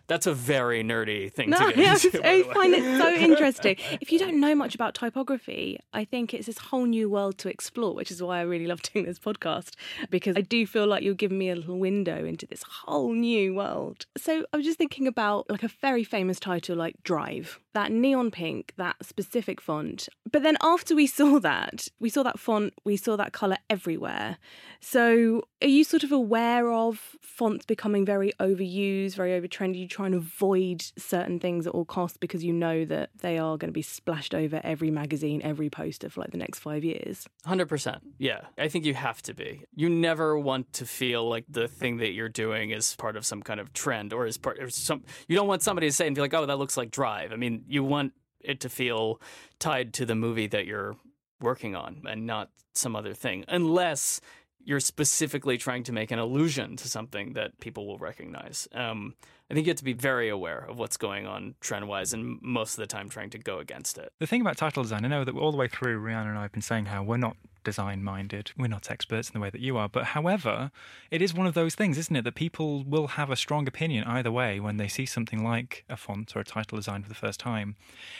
That's 0.07 0.25
a 0.25 0.33
very 0.33 0.83
nerdy 0.83 1.31
thing 1.31 1.49
no, 1.49 1.57
to 1.57 1.75
get 1.75 2.05
into. 2.05 2.25
I 2.25 2.43
find 2.53 2.73
it 2.73 2.97
so 2.97 3.13
interesting. 3.13 3.75
If 3.99 4.11
you 4.11 4.19
don't 4.19 4.39
know 4.39 4.55
much 4.55 4.73
about 4.73 4.95
typography, 4.95 5.79
I 5.91 6.05
think 6.05 6.33
it's 6.33 6.47
this 6.47 6.57
whole 6.57 6.85
new 6.85 7.09
world 7.09 7.37
to 7.39 7.49
explore, 7.49 7.93
which 7.93 8.09
is 8.09 8.23
why 8.23 8.39
I 8.39 8.43
really 8.43 8.67
love 8.67 8.81
doing 8.81 9.05
this 9.05 9.19
podcast 9.19 9.75
because 10.09 10.37
I 10.37 10.41
do 10.41 10.65
feel 10.65 10.87
like 10.87 11.03
you're 11.03 11.13
giving 11.13 11.36
me 11.37 11.49
a 11.49 11.55
little 11.55 11.79
window 11.79 12.25
into 12.25 12.45
this 12.45 12.63
whole 12.63 13.13
new 13.13 13.55
world. 13.55 14.05
So 14.17 14.45
I 14.51 14.57
was 14.57 14.65
just 14.65 14.77
thinking 14.77 15.07
about 15.07 15.49
like 15.49 15.63
a 15.63 15.69
very 15.81 16.03
famous 16.03 16.39
title 16.39 16.75
like 16.75 17.01
Drive, 17.03 17.59
that 17.73 17.91
neon 17.91 18.31
pink, 18.31 18.73
that 18.77 18.95
specific 19.03 19.61
font. 19.61 20.09
But 20.31 20.43
then 20.43 20.57
after 20.61 20.95
we 20.95 21.07
saw 21.07 21.39
that, 21.39 21.87
we 21.99 22.09
saw 22.09 22.23
that 22.23 22.39
font, 22.39 22.73
we 22.83 22.97
saw 22.97 23.15
that 23.15 23.33
color 23.33 23.57
everywhere. 23.69 24.37
So 24.79 25.43
are 25.61 25.67
you 25.67 25.83
sort 25.83 26.03
of 26.03 26.11
aware 26.11 26.71
of 26.71 27.15
fonts 27.21 27.65
becoming 27.65 28.05
very 28.05 28.31
overused, 28.39 29.15
very 29.15 29.39
overtrendy? 29.39 29.79
You 29.79 29.87
try 29.87 30.05
and 30.05 30.15
avoid 30.15 30.83
certain 30.97 31.39
things 31.39 31.65
at 31.67 31.73
all 31.73 31.85
costs 31.85 32.17
because 32.17 32.43
you 32.43 32.53
know 32.53 32.85
that 32.85 33.09
they 33.21 33.37
are 33.37 33.57
going 33.57 33.69
to 33.69 33.73
be 33.73 33.81
splashed 33.81 34.33
over 34.33 34.61
every 34.63 34.91
magazine, 34.91 35.41
every 35.43 35.69
poster 35.69 36.09
for 36.09 36.21
like 36.21 36.31
the 36.31 36.37
next 36.37 36.59
five 36.59 36.83
years. 36.83 37.27
100%. 37.45 37.99
Yeah. 38.17 38.41
I 38.57 38.67
think 38.67 38.85
you 38.85 38.93
have 38.93 39.21
to 39.23 39.33
be. 39.33 39.63
You 39.75 39.89
never 39.89 40.37
want 40.37 40.73
to 40.73 40.85
feel 40.85 41.26
like 41.29 41.45
the 41.49 41.67
thing 41.67 41.97
that 41.97 42.11
you're 42.11 42.29
doing 42.29 42.71
is 42.71 42.95
part 42.95 43.15
of 43.15 43.25
some 43.25 43.41
kind 43.41 43.59
of 43.59 43.73
trend 43.73 44.13
or 44.13 44.25
is 44.25 44.37
part 44.37 44.59
of 44.59 44.73
some. 44.73 45.03
You 45.27 45.35
don't 45.35 45.47
want 45.47 45.61
somebody 45.61 45.87
to 45.87 45.93
say 45.93 46.07
and 46.07 46.15
be 46.15 46.21
like, 46.21 46.33
oh, 46.33 46.45
that 46.45 46.57
looks 46.57 46.77
like 46.77 46.91
Drive. 46.91 47.31
I 47.31 47.35
mean, 47.35 47.63
you 47.67 47.83
want 47.83 48.13
it 48.41 48.61
to 48.61 48.69
feel 48.69 49.21
tied 49.59 49.93
to 49.95 50.05
the 50.05 50.15
movie 50.15 50.47
that 50.47 50.65
you're 50.65 50.95
working 51.41 51.75
on 51.75 52.01
and 52.07 52.25
not 52.25 52.49
some 52.73 52.95
other 52.95 53.13
thing, 53.13 53.45
unless 53.47 54.21
you're 54.63 54.79
specifically 54.79 55.57
trying 55.57 55.83
to 55.83 55.93
make 55.93 56.11
an 56.11 56.19
allusion 56.19 56.75
to 56.75 56.89
something 56.89 57.33
that 57.33 57.59
people 57.59 57.87
will 57.87 57.97
recognize. 57.97 58.67
Um, 58.73 59.15
I 59.49 59.53
think 59.53 59.65
you 59.65 59.71
have 59.71 59.77
to 59.77 59.83
be 59.83 59.93
very 59.93 60.27
aware 60.27 60.65
of 60.67 60.77
what's 60.77 60.97
going 60.97 61.25
on 61.25 61.55
trend 61.61 61.87
wise 61.87 62.13
and 62.13 62.37
most 62.41 62.73
of 62.73 62.79
the 62.79 62.87
time 62.87 63.07
trying 63.07 63.29
to 63.29 63.37
go 63.37 63.59
against 63.59 63.97
it. 63.97 64.11
The 64.19 64.27
thing 64.27 64.41
about 64.41 64.57
title 64.57 64.83
design, 64.83 65.05
I 65.05 65.07
know 65.07 65.23
that 65.23 65.35
all 65.35 65.51
the 65.51 65.57
way 65.57 65.67
through, 65.69 66.01
Rhianna 66.01 66.27
and 66.27 66.37
I 66.37 66.41
have 66.41 66.51
been 66.51 66.61
saying 66.61 66.85
how 66.85 67.03
we're 67.03 67.17
not 67.17 67.37
design 67.67 68.01
minded. 68.01 68.51
We're 68.57 68.67
not 68.67 68.89
experts 68.89 69.29
in 69.29 69.33
the 69.33 69.41
way 69.41 69.49
that 69.49 69.59
you 69.59 69.75
are. 69.75 69.89
But 69.89 70.05
however, 70.05 70.71
it 71.11 71.21
is 71.21 71.33
one 71.33 71.47
of 71.47 71.53
those 71.53 71.75
things, 71.75 71.97
isn't 71.97 72.15
it, 72.15 72.23
that 72.23 72.35
people 72.35 72.85
will 72.85 73.07
have 73.07 73.29
a 73.29 73.35
strong 73.35 73.67
opinion 73.67 74.05
either 74.05 74.31
way 74.31 74.61
when 74.61 74.77
they 74.77 74.87
see 74.87 75.05
something 75.05 75.43
like 75.43 75.83
a 75.89 75.97
font 75.97 76.33
or 76.33 76.39
a 76.39 76.45
title 76.45 76.77
design 76.77 77.03
for 77.03 77.09
the 77.09 77.15
first 77.15 77.41
time. 77.41 77.75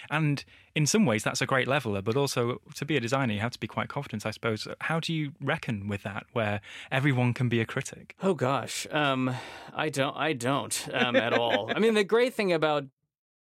And 0.10 0.44
in 0.76 0.86
some 0.86 1.06
ways, 1.06 1.24
that's 1.24 1.42
a 1.42 1.46
great 1.46 1.68
leveler, 1.68 2.02
but 2.02 2.16
also 2.16 2.62
to 2.76 2.86
be 2.86 2.98
a 2.98 3.00
designer, 3.00 3.34
you 3.34 3.40
have 3.40 3.54
to 3.54 3.60
be 3.60 3.68
quite 3.68 3.88
confident, 3.88 4.26
I 4.26 4.32
suppose. 4.32 4.68
How 4.82 5.00
do 5.00 5.14
you 5.14 5.32
reckon 5.42 5.88
with 5.88 6.04
that, 6.04 6.26
where 6.34 6.60
everyone 6.92 7.34
can 7.34 7.50
be 7.50 7.62
a 7.62 7.66
critic? 7.66 8.16
Oh 8.22 8.34
gosh, 8.34 8.86
um, 8.92 9.34
I 9.74 9.90
don't, 9.90 10.16
I 10.16 10.34
don't 10.34 10.88
um, 10.94 11.16
at 11.18 11.34
all. 11.34 11.72
I 11.76 11.80
mean, 11.80 11.94
the 11.94 12.04
great 12.04 12.34
thing 12.34 12.54
about 12.54 12.86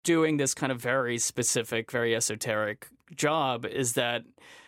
doing 0.03 0.37
this 0.37 0.53
kind 0.53 0.71
of 0.71 0.81
very 0.81 1.17
specific, 1.17 1.91
very 1.91 2.15
esoteric 2.15 2.87
job 3.15 3.65
is 3.65 3.93
that 3.93 4.23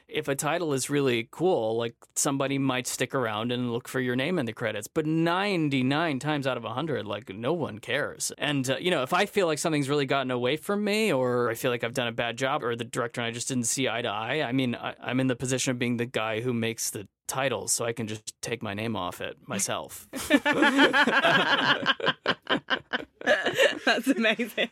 if 0.07 0.27
a 0.27 0.35
title 0.35 0.73
is 0.73 0.87
really 0.89 1.27
cool, 1.31 1.77
like 1.77 1.95
somebody 2.15 2.59
might 2.59 2.85
stick 2.85 3.15
around 3.15 3.51
and 3.51 3.73
look 3.73 3.87
for 3.87 3.99
your 3.99 4.15
name 4.15 4.37
in 4.37 4.45
the 4.45 4.53
credits. 4.53 4.87
But 4.87 5.07
99 5.07 6.19
times 6.19 6.45
out 6.45 6.57
of 6.57 6.63
100, 6.63 7.07
like 7.07 7.33
no 7.33 7.53
one 7.53 7.79
cares. 7.79 8.31
And, 8.37 8.69
uh, 8.69 8.77
you 8.77 8.91
know, 8.91 9.01
if 9.01 9.13
I 9.13 9.25
feel 9.25 9.47
like 9.47 9.57
something's 9.57 9.89
really 9.89 10.05
gotten 10.05 10.29
away 10.29 10.57
from 10.57 10.83
me 10.83 11.11
or 11.11 11.49
I 11.49 11.55
feel 11.55 11.71
like 11.71 11.83
I've 11.83 11.95
done 11.95 12.07
a 12.07 12.11
bad 12.11 12.37
job 12.37 12.63
or 12.63 12.75
the 12.75 12.83
director 12.83 13.21
and 13.21 13.27
I 13.27 13.31
just 13.31 13.47
didn't 13.47 13.65
see 13.65 13.89
eye 13.89 14.03
to 14.03 14.09
eye, 14.09 14.43
I 14.43 14.51
mean, 14.51 14.75
I, 14.75 14.93
I'm 15.01 15.19
in 15.19 15.25
the 15.27 15.35
position 15.35 15.71
of 15.71 15.79
being 15.79 15.97
the 15.97 16.05
guy 16.05 16.41
who 16.41 16.53
makes 16.53 16.91
the 16.91 17.07
titles 17.27 17.73
so 17.73 17.85
I 17.85 17.91
can 17.91 18.05
just 18.07 18.39
take 18.41 18.61
my 18.61 18.75
name 18.75 18.95
off 18.95 19.21
it 19.21 19.37
myself. 19.47 20.07
That's 23.85 24.07
amazing. 24.07 24.69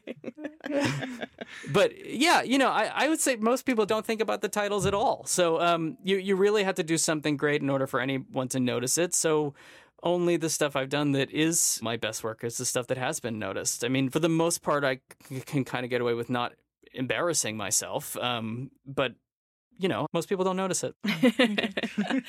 but 1.72 2.06
yeah, 2.06 2.42
you 2.42 2.58
know, 2.58 2.70
I, 2.70 2.92
I 2.94 3.10
would 3.10 3.20
say 3.20 3.36
most 3.36 3.66
people 3.66 3.86
don't 3.86 4.06
think 4.06 4.22
about 4.22 4.42
the 4.42 4.50
titles 4.50 4.86
at 4.86 4.94
all. 4.94 5.26
So 5.26 5.60
um, 5.62 5.98
you 6.04 6.18
you 6.18 6.36
really 6.36 6.64
have 6.64 6.76
to 6.76 6.84
do 6.84 6.98
something 6.98 7.38
great 7.38 7.62
in 7.62 7.70
order 7.70 7.88
for 7.88 8.00
anyone 8.00 8.48
to 8.50 8.60
notice 8.60 8.98
it. 8.98 9.14
So 9.14 9.54
only 10.04 10.38
the 10.38 10.50
stuff 10.50 10.76
I've 10.76 10.90
done 10.90 11.14
that 11.14 11.32
is 11.32 11.80
my 11.82 11.98
best 11.98 12.24
work 12.24 12.44
is 12.44 12.58
the 12.58 12.66
stuff 12.66 12.88
that 12.88 12.98
has 12.98 13.20
been 13.20 13.40
noticed. 13.40 13.84
I 13.86 13.88
mean, 13.88 14.10
for 14.10 14.20
the 14.20 14.30
most 14.30 14.62
part, 14.62 14.84
I 14.84 15.00
can 15.46 15.64
kind 15.64 15.86
of 15.86 15.90
get 15.90 16.02
away 16.02 16.14
with 16.14 16.30
not 16.30 16.54
embarrassing 16.94 17.58
myself. 17.58 18.18
Um, 18.18 18.72
but 18.86 19.14
you 19.84 19.90
know, 19.90 20.08
most 20.14 20.30
people 20.30 20.46
don't 20.46 20.56
notice 20.56 20.82
it. 20.82 20.96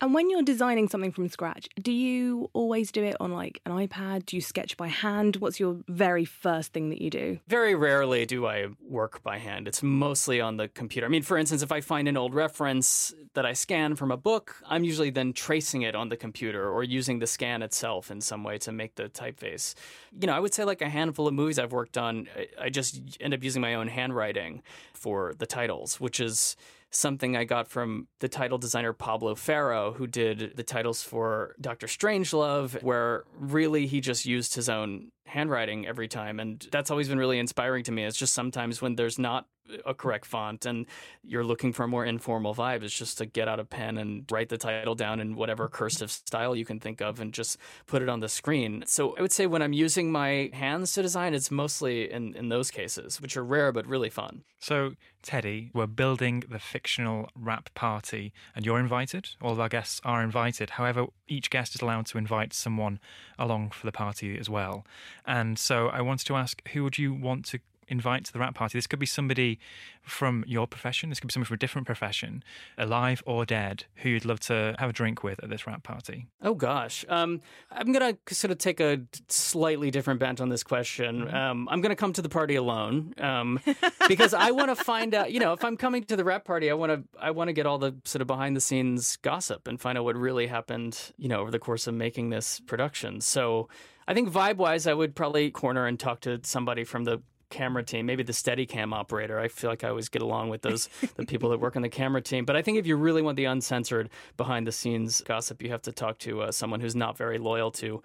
and 0.00 0.14
when 0.14 0.30
you're 0.30 0.44
designing 0.44 0.88
something 0.88 1.10
from 1.10 1.28
scratch, 1.28 1.68
do 1.82 1.90
you 1.90 2.48
always 2.52 2.92
do 2.92 3.02
it 3.02 3.16
on 3.18 3.32
like 3.32 3.60
an 3.66 3.72
iPad? 3.72 4.26
Do 4.26 4.36
you 4.36 4.40
sketch 4.40 4.76
by 4.76 4.86
hand? 4.86 5.34
What's 5.36 5.58
your 5.58 5.78
very 5.88 6.24
first 6.24 6.72
thing 6.72 6.88
that 6.90 7.02
you 7.02 7.10
do? 7.10 7.40
Very 7.48 7.74
rarely 7.74 8.26
do 8.26 8.46
I 8.46 8.68
work 8.80 9.24
by 9.24 9.38
hand. 9.38 9.66
It's 9.66 9.82
mostly 9.82 10.40
on 10.40 10.56
the 10.56 10.68
computer. 10.68 11.04
I 11.04 11.10
mean, 11.10 11.22
for 11.22 11.36
instance, 11.36 11.62
if 11.62 11.72
I 11.72 11.80
find 11.80 12.06
an 12.06 12.16
old 12.16 12.32
reference 12.32 13.12
that 13.34 13.44
I 13.44 13.54
scan 13.54 13.96
from 13.96 14.12
a 14.12 14.16
book, 14.16 14.62
I'm 14.68 14.84
usually 14.84 15.10
then 15.10 15.32
tracing 15.32 15.82
it 15.82 15.96
on 15.96 16.10
the 16.10 16.16
computer 16.16 16.70
or 16.70 16.84
using 16.84 17.18
the 17.18 17.26
scan 17.26 17.60
itself 17.60 18.12
in 18.12 18.20
some 18.20 18.44
way 18.44 18.56
to 18.58 18.70
make 18.70 18.94
the 18.94 19.08
typeface. 19.08 19.74
You 20.20 20.28
know, 20.28 20.32
I 20.34 20.38
would 20.38 20.54
say 20.54 20.62
like 20.62 20.80
a 20.80 20.88
handful 20.88 21.26
of 21.26 21.34
movies 21.34 21.58
I've 21.58 21.72
worked 21.72 21.98
on, 21.98 22.28
I 22.60 22.70
just 22.70 23.18
end 23.20 23.34
up 23.34 23.42
using 23.42 23.60
my 23.60 23.74
own 23.74 23.88
handwriting 23.88 24.62
for 24.92 25.34
the 25.36 25.46
titles, 25.46 25.98
which 25.98 26.20
is 26.20 26.56
something 26.90 27.36
I 27.36 27.44
got 27.44 27.68
from 27.68 28.08
the 28.18 28.28
title 28.28 28.58
designer 28.58 28.92
Pablo 28.92 29.34
Ferro, 29.34 29.92
who 29.92 30.06
did 30.06 30.56
the 30.56 30.62
titles 30.62 31.02
for 31.02 31.54
Doctor 31.60 31.86
Strangelove, 31.86 32.82
where 32.82 33.24
really 33.38 33.86
he 33.86 34.00
just 34.00 34.26
used 34.26 34.54
his 34.54 34.68
own 34.68 35.12
handwriting 35.30 35.86
every 35.86 36.08
time. 36.08 36.40
And 36.40 36.66
that's 36.70 36.90
always 36.90 37.08
been 37.08 37.18
really 37.18 37.38
inspiring 37.38 37.84
to 37.84 37.92
me. 37.92 38.04
It's 38.04 38.16
just 38.16 38.34
sometimes 38.34 38.82
when 38.82 38.96
there's 38.96 39.18
not 39.18 39.46
a 39.86 39.94
correct 39.94 40.26
font 40.26 40.66
and 40.66 40.86
you're 41.22 41.44
looking 41.44 41.72
for 41.72 41.84
a 41.84 41.88
more 41.88 42.04
informal 42.04 42.54
vibe, 42.54 42.82
it's 42.82 42.96
just 42.96 43.18
to 43.18 43.26
get 43.26 43.48
out 43.48 43.60
a 43.60 43.64
pen 43.64 43.98
and 43.98 44.24
write 44.30 44.48
the 44.48 44.58
title 44.58 44.94
down 44.94 45.20
in 45.20 45.36
whatever 45.36 45.68
cursive 45.68 46.10
style 46.10 46.56
you 46.56 46.64
can 46.64 46.80
think 46.80 47.00
of 47.00 47.20
and 47.20 47.32
just 47.32 47.56
put 47.86 48.02
it 48.02 48.08
on 48.08 48.20
the 48.20 48.28
screen. 48.28 48.82
So 48.86 49.16
I 49.16 49.22
would 49.22 49.32
say 49.32 49.46
when 49.46 49.62
I'm 49.62 49.72
using 49.72 50.10
my 50.10 50.50
hands 50.52 50.92
to 50.94 51.02
design, 51.02 51.34
it's 51.34 51.50
mostly 51.50 52.10
in, 52.10 52.34
in 52.34 52.48
those 52.48 52.70
cases, 52.70 53.20
which 53.20 53.36
are 53.36 53.44
rare 53.44 53.72
but 53.72 53.86
really 53.86 54.10
fun. 54.10 54.42
So, 54.62 54.92
Teddy, 55.22 55.70
we're 55.72 55.86
building 55.86 56.44
the 56.46 56.58
fictional 56.58 57.30
wrap 57.34 57.72
party, 57.74 58.34
and 58.54 58.66
you're 58.66 58.78
invited. 58.78 59.30
All 59.40 59.52
of 59.52 59.60
our 59.60 59.70
guests 59.70 60.02
are 60.04 60.22
invited. 60.22 60.70
However, 60.70 61.06
each 61.28 61.48
guest 61.48 61.74
is 61.74 61.80
allowed 61.80 62.06
to 62.06 62.18
invite 62.18 62.52
someone 62.52 63.00
along 63.38 63.70
for 63.70 63.86
the 63.86 63.92
party 63.92 64.38
as 64.38 64.50
well. 64.50 64.84
And 65.26 65.58
so 65.58 65.88
I 65.88 66.00
wanted 66.00 66.26
to 66.26 66.36
ask 66.36 66.66
who 66.68 66.82
would 66.84 66.98
you 66.98 67.12
want 67.12 67.44
to 67.46 67.60
invite 67.90 68.24
to 68.26 68.32
the 68.32 68.38
wrap 68.38 68.54
party. 68.54 68.78
This 68.78 68.86
could 68.86 68.98
be 68.98 69.06
somebody 69.06 69.58
from 70.02 70.44
your 70.46 70.66
profession. 70.66 71.10
This 71.10 71.20
could 71.20 71.28
be 71.28 71.32
somebody 71.32 71.48
from 71.48 71.54
a 71.54 71.58
different 71.58 71.86
profession, 71.86 72.42
alive 72.78 73.22
or 73.26 73.44
dead, 73.44 73.84
who 73.96 74.10
you'd 74.10 74.24
love 74.24 74.40
to 74.40 74.74
have 74.78 74.90
a 74.90 74.92
drink 74.92 75.22
with 75.22 75.42
at 75.42 75.50
this 75.50 75.66
wrap 75.66 75.82
party. 75.82 76.26
Oh 76.42 76.54
gosh, 76.54 77.04
um, 77.08 77.40
I'm 77.70 77.92
gonna 77.92 78.16
sort 78.28 78.50
of 78.50 78.58
take 78.58 78.80
a 78.80 79.00
slightly 79.28 79.90
different 79.90 80.20
bent 80.20 80.40
on 80.40 80.48
this 80.48 80.62
question. 80.62 81.22
Mm-hmm. 81.24 81.34
Um, 81.34 81.68
I'm 81.70 81.80
gonna 81.80 81.96
come 81.96 82.12
to 82.14 82.22
the 82.22 82.28
party 82.28 82.56
alone 82.56 83.14
um, 83.18 83.60
because 84.08 84.34
I 84.34 84.50
want 84.50 84.76
to 84.76 84.84
find 84.84 85.14
out. 85.14 85.32
You 85.32 85.40
know, 85.40 85.52
if 85.52 85.64
I'm 85.64 85.76
coming 85.76 86.04
to 86.04 86.16
the 86.16 86.24
wrap 86.24 86.44
party, 86.44 86.70
I 86.70 86.74
want 86.74 86.92
to 86.92 87.20
I 87.20 87.30
want 87.30 87.48
to 87.48 87.52
get 87.52 87.66
all 87.66 87.78
the 87.78 87.94
sort 88.04 88.22
of 88.22 88.26
behind 88.26 88.56
the 88.56 88.60
scenes 88.60 89.16
gossip 89.18 89.66
and 89.68 89.80
find 89.80 89.98
out 89.98 90.04
what 90.04 90.16
really 90.16 90.46
happened. 90.46 91.12
You 91.16 91.28
know, 91.28 91.40
over 91.40 91.50
the 91.50 91.58
course 91.58 91.86
of 91.86 91.94
making 91.94 92.30
this 92.30 92.60
production. 92.60 93.20
So. 93.20 93.68
I 94.08 94.14
think 94.14 94.28
vibe 94.28 94.56
wise, 94.56 94.88
I 94.88 94.94
would 94.94 95.14
probably 95.14 95.52
corner 95.52 95.86
and 95.86 96.00
talk 96.00 96.22
to 96.22 96.40
somebody 96.42 96.82
from 96.82 97.04
the 97.04 97.22
camera 97.50 97.82
team, 97.82 98.06
maybe 98.06 98.22
the 98.22 98.32
steady 98.32 98.66
cam 98.66 98.92
operator. 98.92 99.38
I 99.38 99.48
feel 99.48 99.70
like 99.70 99.84
I 99.84 99.88
always 99.88 100.08
get 100.08 100.22
along 100.22 100.48
with 100.48 100.62
those 100.62 100.88
the 101.16 101.26
people 101.26 101.50
that 101.50 101.60
work 101.60 101.76
on 101.76 101.82
the 101.82 101.88
camera 101.88 102.22
team. 102.22 102.44
But 102.44 102.56
I 102.56 102.62
think 102.62 102.78
if 102.78 102.86
you 102.86 102.96
really 102.96 103.22
want 103.22 103.36
the 103.36 103.44
uncensored 103.44 104.08
behind 104.36 104.66
the 104.66 104.72
scenes 104.72 105.22
gossip, 105.22 105.62
you 105.62 105.70
have 105.70 105.82
to 105.82 105.92
talk 105.92 106.18
to 106.20 106.42
uh, 106.42 106.52
someone 106.52 106.80
who's 106.80 106.96
not 106.96 107.18
very 107.18 107.38
loyal 107.38 107.70
to 107.72 108.02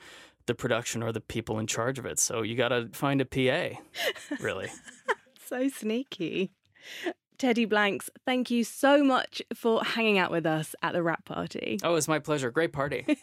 the 0.47 0.55
production 0.55 1.01
or 1.01 1.11
the 1.11 1.21
people 1.21 1.59
in 1.59 1.67
charge 1.67 1.97
of 1.97 2.05
it. 2.05 2.19
So 2.19 2.41
you 2.41 2.55
got 2.55 2.69
to 2.69 2.89
find 2.91 3.21
a 3.21 3.25
PA, 3.25 3.79
really. 4.39 4.69
so 5.47 5.69
sneaky. 5.69 6.51
Teddy 7.37 7.65
Blanks, 7.65 8.09
thank 8.25 8.49
you 8.49 8.63
so 8.63 9.03
much 9.03 9.41
for 9.53 9.83
hanging 9.83 10.17
out 10.17 10.31
with 10.31 10.45
us 10.45 10.73
at 10.81 10.93
the 10.93 11.03
wrap 11.03 11.25
party. 11.25 11.79
Oh, 11.83 11.95
it's 11.95 12.07
my 12.07 12.19
pleasure. 12.19 12.49
Great 12.49 12.71
party. 12.71 13.05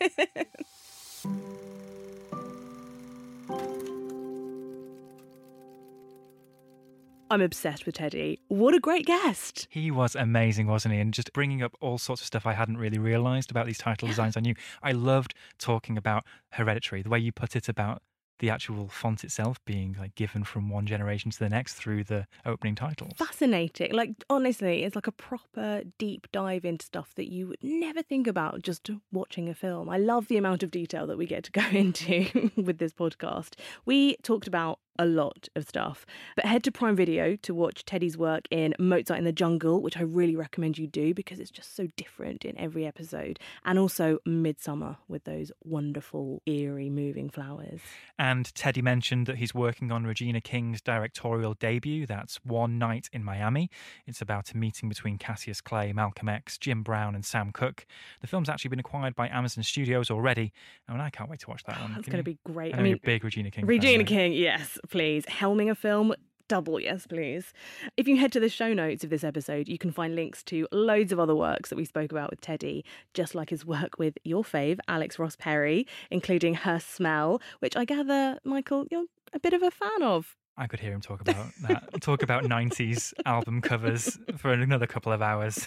I'm 7.32 7.40
obsessed 7.40 7.86
with 7.86 7.94
Teddy. 7.94 8.40
What 8.48 8.74
a 8.74 8.78
great 8.78 9.06
guest. 9.06 9.66
He 9.70 9.90
was 9.90 10.14
amazing, 10.14 10.66
wasn't 10.66 10.92
he? 10.92 11.00
And 11.00 11.14
just 11.14 11.32
bringing 11.32 11.62
up 11.62 11.74
all 11.80 11.96
sorts 11.96 12.20
of 12.20 12.26
stuff 12.26 12.44
I 12.44 12.52
hadn't 12.52 12.76
really 12.76 12.98
realised 12.98 13.50
about 13.50 13.64
these 13.64 13.78
title 13.78 14.06
designs. 14.06 14.36
I 14.36 14.40
knew 14.40 14.54
I 14.82 14.92
loved 14.92 15.32
talking 15.58 15.96
about 15.96 16.26
Hereditary, 16.50 17.00
the 17.00 17.08
way 17.08 17.18
you 17.18 17.32
put 17.32 17.56
it 17.56 17.70
about 17.70 18.02
the 18.42 18.50
actual 18.50 18.88
font 18.88 19.24
itself 19.24 19.64
being 19.64 19.96
like 19.98 20.14
given 20.14 20.42
from 20.44 20.68
one 20.68 20.84
generation 20.84 21.30
to 21.30 21.38
the 21.38 21.48
next 21.48 21.74
through 21.74 22.04
the 22.04 22.26
opening 22.44 22.74
titles. 22.74 23.12
Fascinating. 23.16 23.92
Like 23.92 24.10
honestly, 24.28 24.82
it's 24.82 24.94
like 24.94 25.06
a 25.06 25.12
proper 25.12 25.84
deep 25.96 26.26
dive 26.32 26.64
into 26.66 26.84
stuff 26.84 27.14
that 27.14 27.32
you 27.32 27.46
would 27.46 27.62
never 27.62 28.02
think 28.02 28.26
about 28.26 28.62
just 28.62 28.90
watching 29.10 29.48
a 29.48 29.54
film. 29.54 29.88
I 29.88 29.96
love 29.96 30.26
the 30.28 30.36
amount 30.36 30.62
of 30.62 30.70
detail 30.70 31.06
that 31.06 31.16
we 31.16 31.24
get 31.24 31.44
to 31.44 31.52
go 31.52 31.62
into 31.72 32.50
with 32.56 32.76
this 32.76 32.92
podcast. 32.92 33.54
We 33.86 34.16
talked 34.22 34.48
about 34.48 34.80
a 34.98 35.06
lot 35.06 35.48
of 35.56 35.66
stuff. 35.68 36.04
But 36.36 36.44
head 36.44 36.62
to 36.64 36.72
Prime 36.72 36.96
Video 36.96 37.36
to 37.36 37.54
watch 37.54 37.84
Teddy's 37.84 38.16
work 38.16 38.46
in 38.50 38.74
Mozart 38.78 39.18
in 39.18 39.24
the 39.24 39.32
Jungle, 39.32 39.80
which 39.80 39.96
I 39.96 40.02
really 40.02 40.36
recommend 40.36 40.78
you 40.78 40.86
do 40.86 41.14
because 41.14 41.40
it's 41.40 41.50
just 41.50 41.74
so 41.74 41.88
different 41.96 42.44
in 42.44 42.58
every 42.58 42.86
episode. 42.86 43.38
And 43.64 43.78
also 43.78 44.18
Midsommar 44.26 44.98
with 45.08 45.24
those 45.24 45.50
wonderful, 45.64 46.42
eerie, 46.46 46.90
moving 46.90 47.30
flowers. 47.30 47.80
And 48.18 48.54
Teddy 48.54 48.82
mentioned 48.82 49.26
that 49.26 49.36
he's 49.36 49.54
working 49.54 49.90
on 49.90 50.04
Regina 50.04 50.40
King's 50.40 50.80
directorial 50.80 51.54
debut. 51.54 52.06
That's 52.06 52.36
One 52.44 52.78
Night 52.78 53.08
in 53.12 53.24
Miami. 53.24 53.70
It's 54.06 54.20
about 54.20 54.52
a 54.52 54.56
meeting 54.56 54.88
between 54.88 55.18
Cassius 55.18 55.60
Clay, 55.60 55.92
Malcolm 55.92 56.28
X, 56.28 56.58
Jim 56.58 56.82
Brown, 56.82 57.14
and 57.14 57.24
Sam 57.24 57.50
Cooke. 57.52 57.86
The 58.20 58.26
film's 58.26 58.48
actually 58.48 58.70
been 58.70 58.80
acquired 58.80 59.14
by 59.14 59.28
Amazon 59.28 59.64
Studios 59.64 60.10
already. 60.10 60.52
and 60.88 61.00
I 61.00 61.10
can't 61.10 61.30
wait 61.30 61.40
to 61.40 61.50
watch 61.50 61.64
that 61.64 61.78
oh, 61.78 61.82
one. 61.82 61.94
That's 61.94 62.08
going 62.08 62.18
to 62.18 62.22
be 62.22 62.38
great. 62.44 62.74
I, 62.74 62.78
I 62.78 62.82
mean, 62.82 63.00
big 63.02 63.24
Regina 63.24 63.50
King. 63.50 63.66
Regina 63.66 63.98
fan, 63.98 64.06
King, 64.06 64.32
yes 64.34 64.78
please. 64.88 65.24
Helming 65.26 65.70
a 65.70 65.74
film, 65.74 66.14
double 66.48 66.78
yes, 66.78 67.06
please. 67.06 67.52
If 67.96 68.06
you 68.06 68.16
head 68.18 68.32
to 68.32 68.40
the 68.40 68.48
show 68.48 68.74
notes 68.74 69.04
of 69.04 69.10
this 69.10 69.24
episode, 69.24 69.68
you 69.68 69.78
can 69.78 69.90
find 69.90 70.14
links 70.14 70.42
to 70.44 70.68
loads 70.70 71.12
of 71.12 71.18
other 71.18 71.34
works 71.34 71.70
that 71.70 71.76
we 71.76 71.84
spoke 71.84 72.12
about 72.12 72.30
with 72.30 72.40
Teddy, 72.40 72.84
just 73.14 73.34
like 73.34 73.50
his 73.50 73.64
work 73.64 73.98
with 73.98 74.18
your 74.24 74.44
fave, 74.44 74.78
Alex 74.88 75.18
Ross 75.18 75.36
Perry, 75.36 75.86
including 76.10 76.54
Her 76.54 76.78
Smell, 76.78 77.40
which 77.60 77.76
I 77.76 77.84
gather, 77.84 78.38
Michael, 78.44 78.86
you're 78.90 79.06
a 79.32 79.40
bit 79.40 79.54
of 79.54 79.62
a 79.62 79.70
fan 79.70 80.02
of. 80.02 80.36
I 80.56 80.66
could 80.66 80.80
hear 80.80 80.92
him 80.92 81.00
talk 81.00 81.20
about 81.22 81.46
that, 81.62 82.00
talk 82.02 82.22
about 82.22 82.44
90s 82.44 83.14
album 83.24 83.62
covers 83.62 84.18
for 84.36 84.52
another 84.52 84.86
couple 84.86 85.10
of 85.10 85.22
hours. 85.22 85.66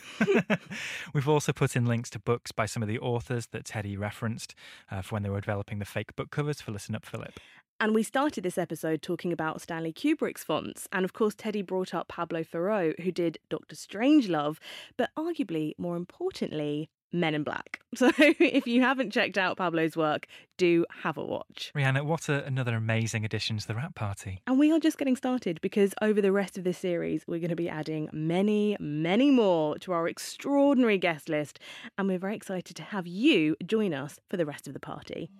We've 1.13 1.27
also 1.27 1.53
put 1.53 1.75
in 1.75 1.85
links 1.85 2.09
to 2.11 2.19
books 2.19 2.51
by 2.51 2.67
some 2.67 2.83
of 2.83 2.87
the 2.87 2.99
authors 2.99 3.47
that 3.47 3.65
Teddy 3.65 3.97
referenced 3.97 4.53
uh, 4.91 5.01
for 5.01 5.15
when 5.15 5.23
they 5.23 5.29
were 5.29 5.41
developing 5.41 5.79
the 5.79 5.85
fake 5.85 6.15
book 6.15 6.29
covers 6.29 6.61
for 6.61 6.71
Listen 6.71 6.95
Up 6.95 7.05
Philip. 7.05 7.39
And 7.79 7.93
we 7.93 8.03
started 8.03 8.43
this 8.43 8.57
episode 8.57 9.01
talking 9.01 9.33
about 9.33 9.59
Stanley 9.59 9.91
Kubrick's 9.91 10.43
fonts. 10.45 10.87
And 10.93 11.03
of 11.03 11.11
course, 11.11 11.35
Teddy 11.35 11.61
brought 11.61 11.93
up 11.93 12.07
Pablo 12.07 12.43
Ferro, 12.43 12.93
who 13.01 13.11
did 13.11 13.37
Doctor 13.49 13.75
Strangelove, 13.75 14.59
but 14.97 15.09
arguably 15.17 15.73
more 15.77 15.97
importantly, 15.97 16.89
Men 17.15 17.33
in 17.33 17.43
Black. 17.43 17.79
So 17.95 18.11
if 18.17 18.67
you 18.67 18.81
haven't 18.81 19.11
checked 19.11 19.37
out 19.37 19.55
Pablo's 19.55 19.95
work, 19.95 20.27
do 20.57 20.85
have 21.01 21.17
a 21.17 21.23
watch. 21.23 21.71
Rhianna, 21.73 22.03
what 22.03 22.27
a, 22.27 22.43
another 22.43 22.75
amazing 22.75 23.23
addition 23.23 23.57
to 23.57 23.65
the 23.65 23.73
Wrap 23.73 23.95
Party. 23.95 24.41
And 24.45 24.59
we 24.59 24.69
are 24.73 24.79
just 24.79 24.97
getting 24.97 25.15
started 25.15 25.61
because 25.61 25.93
over 26.01 26.19
the 26.19 26.33
rest 26.33 26.57
of 26.57 26.65
this 26.65 26.77
series, 26.77 27.23
we're 27.25 27.39
going 27.39 27.51
to 27.51 27.55
be 27.55 27.69
adding 27.69 28.09
many, 28.11 28.75
many 28.81 29.31
more 29.31 29.77
to 29.77 29.93
our 29.93 30.09
extraordinary 30.09 30.97
guest 30.97 31.29
list. 31.29 31.57
And 31.97 32.09
we're 32.09 32.19
very 32.19 32.35
excited 32.35 32.75
to 32.75 32.83
have 32.83 33.07
you 33.07 33.55
join 33.65 33.93
us 33.93 34.19
for 34.29 34.35
the 34.35 34.45
rest 34.45 34.67
of 34.67 34.73
the 34.73 34.81
party. 34.81 35.31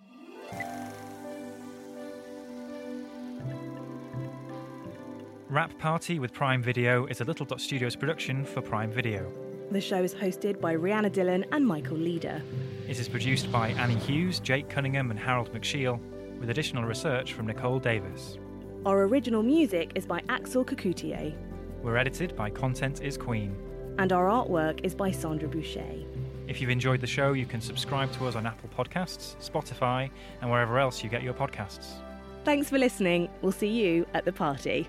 Wrap 5.50 5.78
Party 5.78 6.20
with 6.20 6.32
Prime 6.32 6.64
Video 6.64 7.06
is 7.08 7.20
a 7.20 7.26
Little 7.26 7.46
Dot 7.46 7.60
Studios 7.60 7.98
production 7.98 8.46
for 8.46 8.62
Prime 8.62 8.92
Video. 8.92 9.45
The 9.72 9.82
show 9.82 10.04
is 10.04 10.14
hosted 10.14 10.62
by 10.62 10.76
Rhianna 10.76 11.10
Dhillon 11.10 11.44
and 11.52 11.66
Michael 11.66 11.98
Leader. 11.98 12.42
It 12.88 13.00
is 13.00 13.10
produced 13.10 13.52
by 13.52 13.70
Annie 13.70 13.96
Hughes, 13.96 14.40
Jake 14.40 14.70
Cunningham, 14.70 15.10
and 15.10 15.20
Harold 15.20 15.52
McShiel, 15.54 16.00
with 16.40 16.52
additional 16.52 16.84
research 16.84 17.34
from 17.34 17.48
Nicole 17.48 17.80
Davis. 17.80 18.38
Our 18.86 19.04
original 19.04 19.42
music 19.42 19.92
is 19.96 20.06
by 20.06 20.22
Axel 20.30 20.64
Kacoutié. 20.64 21.36
We're 21.82 21.98
edited 21.98 22.36
by 22.36 22.52
Content 22.52 23.02
is 23.02 23.18
Queen. 23.18 23.58
And 23.98 24.14
our 24.14 24.30
artwork 24.30 24.82
is 24.84 24.94
by 24.94 25.10
Sandra 25.10 25.50
Boucher. 25.50 26.06
If 26.48 26.62
you've 26.62 26.70
enjoyed 26.70 27.02
the 27.02 27.08
show, 27.08 27.34
you 27.34 27.48
can 27.48 27.60
subscribe 27.60 28.12
to 28.14 28.28
us 28.28 28.36
on 28.36 28.46
Apple 28.46 28.70
Podcasts, 28.78 29.36
Spotify, 29.38 30.12
and 30.42 30.52
wherever 30.52 30.78
else 30.78 31.04
you 31.04 31.10
get 31.10 31.24
your 31.24 31.34
podcasts. 31.34 31.94
Thanks 32.44 32.70
for 32.70 32.78
listening. 32.78 33.30
We'll 33.42 33.52
see 33.52 33.70
you 33.70 34.06
at 34.14 34.26
the 34.26 34.32
party. 34.32 34.88